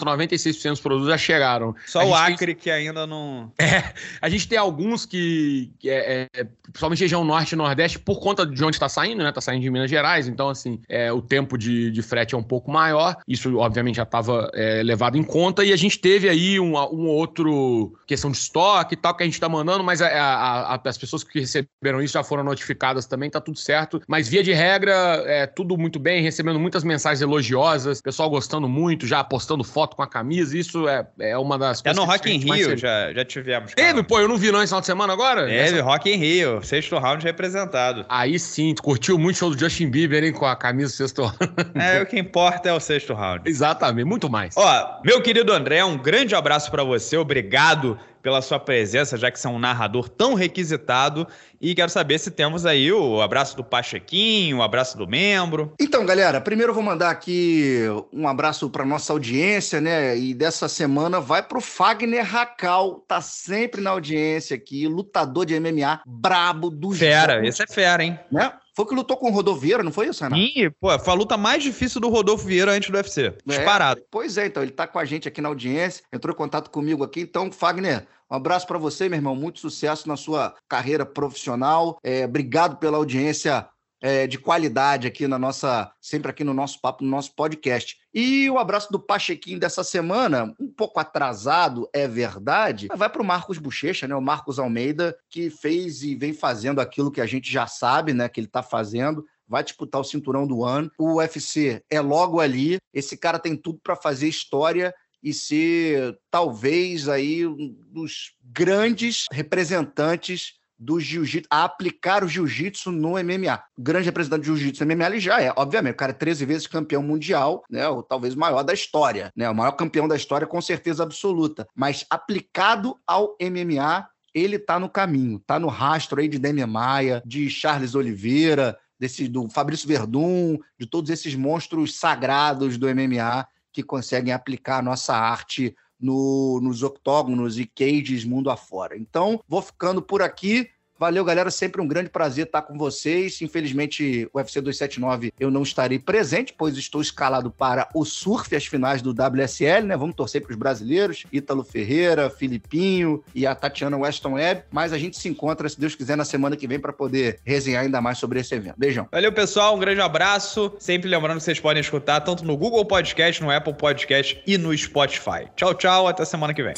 96% 0.00 0.70
dos 0.70 0.80
produtos 0.80 1.08
já 1.08 1.18
chegaram. 1.18 1.74
Só 1.86 2.06
o 2.06 2.14
Acre 2.14 2.54
tem... 2.54 2.62
que 2.62 2.70
ainda 2.70 3.06
não... 3.06 3.52
É, 3.58 3.92
a 4.20 4.28
gente 4.30 4.48
tem 4.48 4.56
alguns 4.56 5.04
que, 5.04 5.70
que 5.78 5.90
é, 5.90 6.28
é, 6.32 6.44
principalmente 6.62 7.00
região 7.00 7.22
norte 7.24 7.52
e 7.52 7.56
nordeste, 7.56 7.98
por 7.98 8.20
conta 8.20 8.46
de 8.46 8.64
onde 8.64 8.76
está 8.76 8.88
saindo, 8.88 9.22
né? 9.22 9.30
Tá 9.30 9.40
saindo 9.40 9.62
de 9.62 9.70
Minas 9.70 9.89
Gerais, 9.90 10.28
então, 10.28 10.48
assim, 10.48 10.80
é, 10.88 11.12
o 11.12 11.20
tempo 11.20 11.58
de, 11.58 11.90
de 11.90 12.02
frete 12.02 12.34
é 12.34 12.38
um 12.38 12.42
pouco 12.42 12.70
maior. 12.70 13.16
Isso, 13.26 13.56
obviamente, 13.58 13.96
já 13.96 14.04
estava 14.04 14.50
é, 14.54 14.82
levado 14.82 15.18
em 15.18 15.22
conta. 15.22 15.64
E 15.64 15.72
a 15.72 15.76
gente 15.76 15.98
teve 15.98 16.28
aí 16.28 16.58
um, 16.58 16.76
um 16.76 17.06
outro 17.08 17.92
questão 18.06 18.30
de 18.30 18.36
estoque 18.36 18.94
e 18.94 18.96
tal 18.96 19.14
que 19.14 19.22
a 19.22 19.26
gente 19.26 19.34
está 19.34 19.48
mandando, 19.48 19.84
mas 19.84 20.00
a, 20.00 20.08
a, 20.08 20.74
a, 20.74 20.80
as 20.84 20.98
pessoas 20.98 21.22
que 21.22 21.40
receberam 21.40 22.02
isso 22.02 22.14
já 22.14 22.22
foram 22.22 22.44
notificadas 22.44 23.06
também, 23.06 23.30
tá 23.30 23.40
tudo 23.40 23.58
certo. 23.58 24.00
Mas, 24.08 24.28
via 24.28 24.42
de 24.42 24.52
regra, 24.52 24.92
é 25.26 25.46
tudo 25.46 25.76
muito 25.76 25.98
bem, 25.98 26.22
recebendo 26.22 26.58
muitas 26.58 26.84
mensagens 26.84 27.20
elogiosas, 27.20 28.00
pessoal 28.00 28.30
gostando 28.30 28.68
muito, 28.68 29.06
já 29.06 29.22
postando 29.22 29.62
foto 29.64 29.96
com 29.96 30.02
a 30.02 30.06
camisa. 30.06 30.56
Isso 30.56 30.88
é, 30.88 31.06
é 31.18 31.36
uma 31.36 31.58
das 31.58 31.82
coisas. 31.82 31.98
É 31.98 32.00
no 32.00 32.10
Rock 32.10 32.30
in 32.30 32.38
Rio, 32.38 32.76
já, 32.76 33.12
já 33.12 33.24
tivemos. 33.24 33.74
Cara. 33.74 33.88
Teve, 33.88 34.02
pô, 34.02 34.18
eu 34.18 34.28
não 34.28 34.36
vi 34.36 34.50
não 34.50 34.62
esse 34.62 34.70
final 34.70 34.80
de 34.80 34.86
semana 34.86 35.12
agora? 35.12 35.46
Teve, 35.46 35.78
Essa... 35.78 35.82
Rock 35.82 36.10
in 36.10 36.16
Rio, 36.16 36.62
sexto 36.62 36.98
round 36.98 37.24
representado. 37.24 38.04
Aí 38.08 38.38
sim, 38.38 38.74
curtiu 38.80 39.18
muito 39.18 39.36
o 39.36 39.38
show 39.38 39.50
do 39.50 39.58
Justin 39.58 39.79
Justin 39.80 39.88
Bieber, 39.88 40.22
hein, 40.22 40.32
com 40.32 40.44
a 40.44 40.54
camisa 40.54 40.92
do 40.92 40.96
sexto 40.96 41.22
round. 41.22 41.70
É, 41.74 42.02
o 42.02 42.06
que 42.06 42.18
importa 42.18 42.68
é 42.68 42.72
o 42.72 42.80
sexto 42.80 43.14
round. 43.14 43.48
Exatamente, 43.48 44.04
muito 44.04 44.28
mais. 44.28 44.54
Ó, 44.56 45.00
meu 45.04 45.22
querido 45.22 45.52
André, 45.52 45.82
um 45.82 45.96
grande 45.96 46.34
abraço 46.34 46.70
para 46.70 46.84
você, 46.84 47.16
obrigado 47.16 47.98
pela 48.22 48.42
sua 48.42 48.58
presença, 48.58 49.16
já 49.16 49.30
que 49.30 49.40
você 49.40 49.46
é 49.46 49.50
um 49.50 49.58
narrador 49.58 50.08
tão 50.08 50.34
requisitado. 50.34 51.26
E 51.58 51.74
quero 51.74 51.90
saber 51.90 52.18
se 52.18 52.30
temos 52.30 52.66
aí 52.66 52.92
o 52.92 53.22
abraço 53.22 53.56
do 53.56 53.64
Pachequinho, 53.64 54.58
o 54.58 54.62
abraço 54.62 54.98
do 54.98 55.06
membro. 55.06 55.72
Então, 55.80 56.04
galera, 56.04 56.38
primeiro 56.38 56.70
eu 56.70 56.74
vou 56.74 56.82
mandar 56.82 57.08
aqui 57.08 57.84
um 58.12 58.28
abraço 58.28 58.68
para 58.68 58.84
nossa 58.84 59.14
audiência, 59.14 59.80
né? 59.80 60.18
E 60.18 60.34
dessa 60.34 60.68
semana 60.68 61.18
vai 61.18 61.42
pro 61.42 61.62
Fagner 61.62 62.24
Racal, 62.24 63.02
tá 63.08 63.22
sempre 63.22 63.80
na 63.80 63.90
audiência 63.90 64.54
aqui, 64.54 64.86
lutador 64.86 65.46
de 65.46 65.58
MMA 65.58 66.02
brabo 66.06 66.68
do 66.68 66.90
Fera, 66.90 67.34
jogos, 67.34 67.48
esse 67.48 67.62
é 67.62 67.66
fera, 67.66 68.04
hein? 68.04 68.18
Né? 68.30 68.52
Foi 68.74 68.86
que 68.86 68.94
lutou 68.94 69.16
com 69.16 69.28
o 69.30 69.32
Rodolfo 69.32 69.60
Vieira, 69.60 69.82
não 69.82 69.92
foi 69.92 70.08
isso, 70.08 70.22
Renato? 70.22 70.40
Sim, 70.40 70.70
pô, 70.80 70.98
foi 70.98 71.12
a 71.12 71.16
luta 71.16 71.36
mais 71.36 71.62
difícil 71.62 72.00
do 72.00 72.08
Rodolfo 72.08 72.46
Vieira 72.46 72.72
antes 72.72 72.90
do 72.90 72.96
UFC. 72.96 73.26
É, 73.26 73.34
disparado. 73.44 74.02
Pois 74.10 74.38
é, 74.38 74.46
então, 74.46 74.62
ele 74.62 74.72
tá 74.72 74.86
com 74.86 74.98
a 74.98 75.04
gente 75.04 75.28
aqui 75.28 75.40
na 75.40 75.48
audiência, 75.48 76.04
entrou 76.12 76.34
em 76.34 76.36
contato 76.36 76.70
comigo 76.70 77.02
aqui. 77.02 77.20
Então, 77.20 77.50
Fagner, 77.50 78.06
um 78.30 78.36
abraço 78.36 78.66
para 78.66 78.78
você, 78.78 79.08
meu 79.08 79.18
irmão. 79.18 79.34
Muito 79.34 79.58
sucesso 79.58 80.08
na 80.08 80.16
sua 80.16 80.54
carreira 80.68 81.04
profissional. 81.04 81.98
É, 82.02 82.24
obrigado 82.24 82.76
pela 82.76 82.96
audiência 82.96 83.66
é, 84.00 84.26
de 84.26 84.38
qualidade 84.38 85.06
aqui 85.06 85.28
na 85.28 85.38
nossa, 85.38 85.92
sempre 86.00 86.30
aqui 86.30 86.42
no 86.42 86.54
nosso 86.54 86.80
papo, 86.80 87.04
no 87.04 87.10
nosso 87.10 87.34
podcast. 87.34 87.98
E 88.12 88.48
o 88.50 88.58
abraço 88.58 88.90
do 88.90 88.98
Pachequinho 88.98 89.60
dessa 89.60 89.84
semana, 89.84 90.54
um 90.58 90.68
pouco 90.68 90.98
atrasado, 90.98 91.88
é 91.92 92.08
verdade, 92.08 92.88
vai 92.96 93.08
para 93.08 93.22
o 93.22 93.24
Marcos 93.24 93.58
Bochecha, 93.58 94.08
né? 94.08 94.14
O 94.14 94.22
Marcos 94.22 94.58
Almeida, 94.58 95.16
que 95.28 95.50
fez 95.50 96.02
e 96.02 96.14
vem 96.14 96.32
fazendo 96.32 96.80
aquilo 96.80 97.10
que 97.10 97.20
a 97.20 97.26
gente 97.26 97.52
já 97.52 97.66
sabe, 97.66 98.12
né? 98.12 98.28
Que 98.28 98.40
ele 98.40 98.46
está 98.46 98.62
fazendo 98.62 99.24
vai 99.50 99.64
disputar 99.64 100.00
o 100.00 100.04
cinturão 100.04 100.46
do 100.46 100.64
ano. 100.64 100.88
O 100.96 101.16
UFC 101.16 101.82
é 101.90 102.00
logo 102.00 102.38
ali. 102.38 102.78
Esse 102.94 103.16
cara 103.16 103.36
tem 103.36 103.56
tudo 103.56 103.80
para 103.82 103.96
fazer 103.96 104.28
história 104.28 104.94
e 105.20 105.34
ser 105.34 106.16
talvez 106.30 107.08
aí 107.08 107.44
um 107.44 107.76
dos 107.88 108.36
grandes 108.42 109.24
representantes 109.32 110.54
do 110.80 110.98
jiu-jitsu, 110.98 111.46
a 111.50 111.64
aplicar 111.64 112.24
o 112.24 112.28
jiu-jitsu 112.28 112.90
no 112.90 113.10
MMA. 113.10 113.62
Grande 113.78 114.06
representante 114.06 114.40
de 114.40 114.46
jiu-jitsu 114.46 114.84
no 114.84 114.96
MMA 114.96 115.06
ele 115.06 115.20
já 115.20 115.42
é, 115.42 115.52
obviamente, 115.54 115.92
o 115.92 115.98
cara 115.98 116.12
é 116.12 116.14
13 116.14 116.46
vezes 116.46 116.66
campeão 116.66 117.02
mundial, 117.02 117.62
né, 117.70 117.86
ou 117.86 118.02
talvez 118.02 118.34
maior 118.34 118.62
da 118.62 118.72
história, 118.72 119.30
né, 119.36 119.48
o 119.50 119.54
maior 119.54 119.72
campeão 119.72 120.08
da 120.08 120.16
história 120.16 120.46
com 120.46 120.60
certeza 120.62 121.02
absoluta, 121.02 121.68
mas 121.76 122.06
aplicado 122.08 122.98
ao 123.06 123.36
MMA, 123.40 124.08
ele 124.32 124.58
tá 124.58 124.78
no 124.78 124.88
caminho, 124.88 125.38
tá 125.40 125.58
no 125.58 125.68
rastro 125.68 126.20
aí 126.20 126.28
de 126.28 126.38
Demian 126.38 126.66
Maia, 126.66 127.22
de 127.26 127.50
Charles 127.50 127.94
Oliveira, 127.94 128.78
desse 128.98 129.28
do 129.28 129.48
Fabrício 129.48 129.88
Verdun, 129.88 130.58
de 130.78 130.86
todos 130.86 131.10
esses 131.10 131.34
monstros 131.34 131.98
sagrados 131.98 132.78
do 132.78 132.86
MMA 132.86 133.46
que 133.72 133.82
conseguem 133.82 134.32
aplicar 134.32 134.78
a 134.78 134.82
nossa 134.82 135.14
arte 135.14 135.74
no, 136.00 136.60
nos 136.62 136.82
octógonos 136.82 137.58
e 137.58 137.66
cages 137.66 138.24
mundo 138.24 138.50
afora. 138.50 138.96
Então, 138.96 139.40
vou 139.46 139.60
ficando 139.60 140.00
por 140.00 140.22
aqui. 140.22 140.68
Valeu, 141.00 141.24
galera. 141.24 141.50
Sempre 141.50 141.80
um 141.80 141.88
grande 141.88 142.10
prazer 142.10 142.44
estar 142.44 142.60
com 142.60 142.76
vocês. 142.76 143.40
Infelizmente, 143.40 144.28
o 144.34 144.38
UFC 144.38 144.60
279 144.60 145.32
eu 145.40 145.50
não 145.50 145.62
estarei 145.62 145.98
presente, 145.98 146.52
pois 146.52 146.76
estou 146.76 147.00
escalado 147.00 147.50
para 147.50 147.88
o 147.94 148.04
surf, 148.04 148.54
as 148.54 148.66
finais 148.66 149.00
do 149.00 149.12
WSL, 149.12 149.86
né? 149.86 149.96
Vamos 149.96 150.14
torcer 150.14 150.42
para 150.42 150.50
os 150.50 150.58
brasileiros, 150.58 151.24
Ítalo 151.32 151.64
Ferreira, 151.64 152.28
Filipinho 152.28 153.24
e 153.34 153.46
a 153.46 153.54
Tatiana 153.54 153.96
Weston 153.96 154.34
Webb. 154.34 154.64
Mas 154.70 154.92
a 154.92 154.98
gente 154.98 155.16
se 155.16 155.26
encontra, 155.26 155.66
se 155.70 155.80
Deus 155.80 155.94
quiser, 155.94 156.18
na 156.18 156.24
semana 156.26 156.54
que 156.54 156.66
vem 156.66 156.78
para 156.78 156.92
poder 156.92 157.40
resenhar 157.46 157.82
ainda 157.82 158.02
mais 158.02 158.18
sobre 158.18 158.38
esse 158.38 158.54
evento. 158.54 158.74
Beijão. 158.76 159.08
Valeu, 159.10 159.32
pessoal. 159.32 159.74
Um 159.74 159.78
grande 159.78 160.02
abraço. 160.02 160.70
Sempre 160.78 161.08
lembrando 161.08 161.38
que 161.38 161.44
vocês 161.44 161.58
podem 161.58 161.80
escutar 161.80 162.20
tanto 162.20 162.44
no 162.44 162.58
Google 162.58 162.84
Podcast, 162.84 163.42
no 163.42 163.50
Apple 163.50 163.72
Podcast 163.72 164.38
e 164.46 164.58
no 164.58 164.76
Spotify. 164.76 165.48
Tchau, 165.56 165.72
tchau. 165.72 166.08
Até 166.08 166.26
semana 166.26 166.52
que 166.52 166.62
vem. 166.62 166.74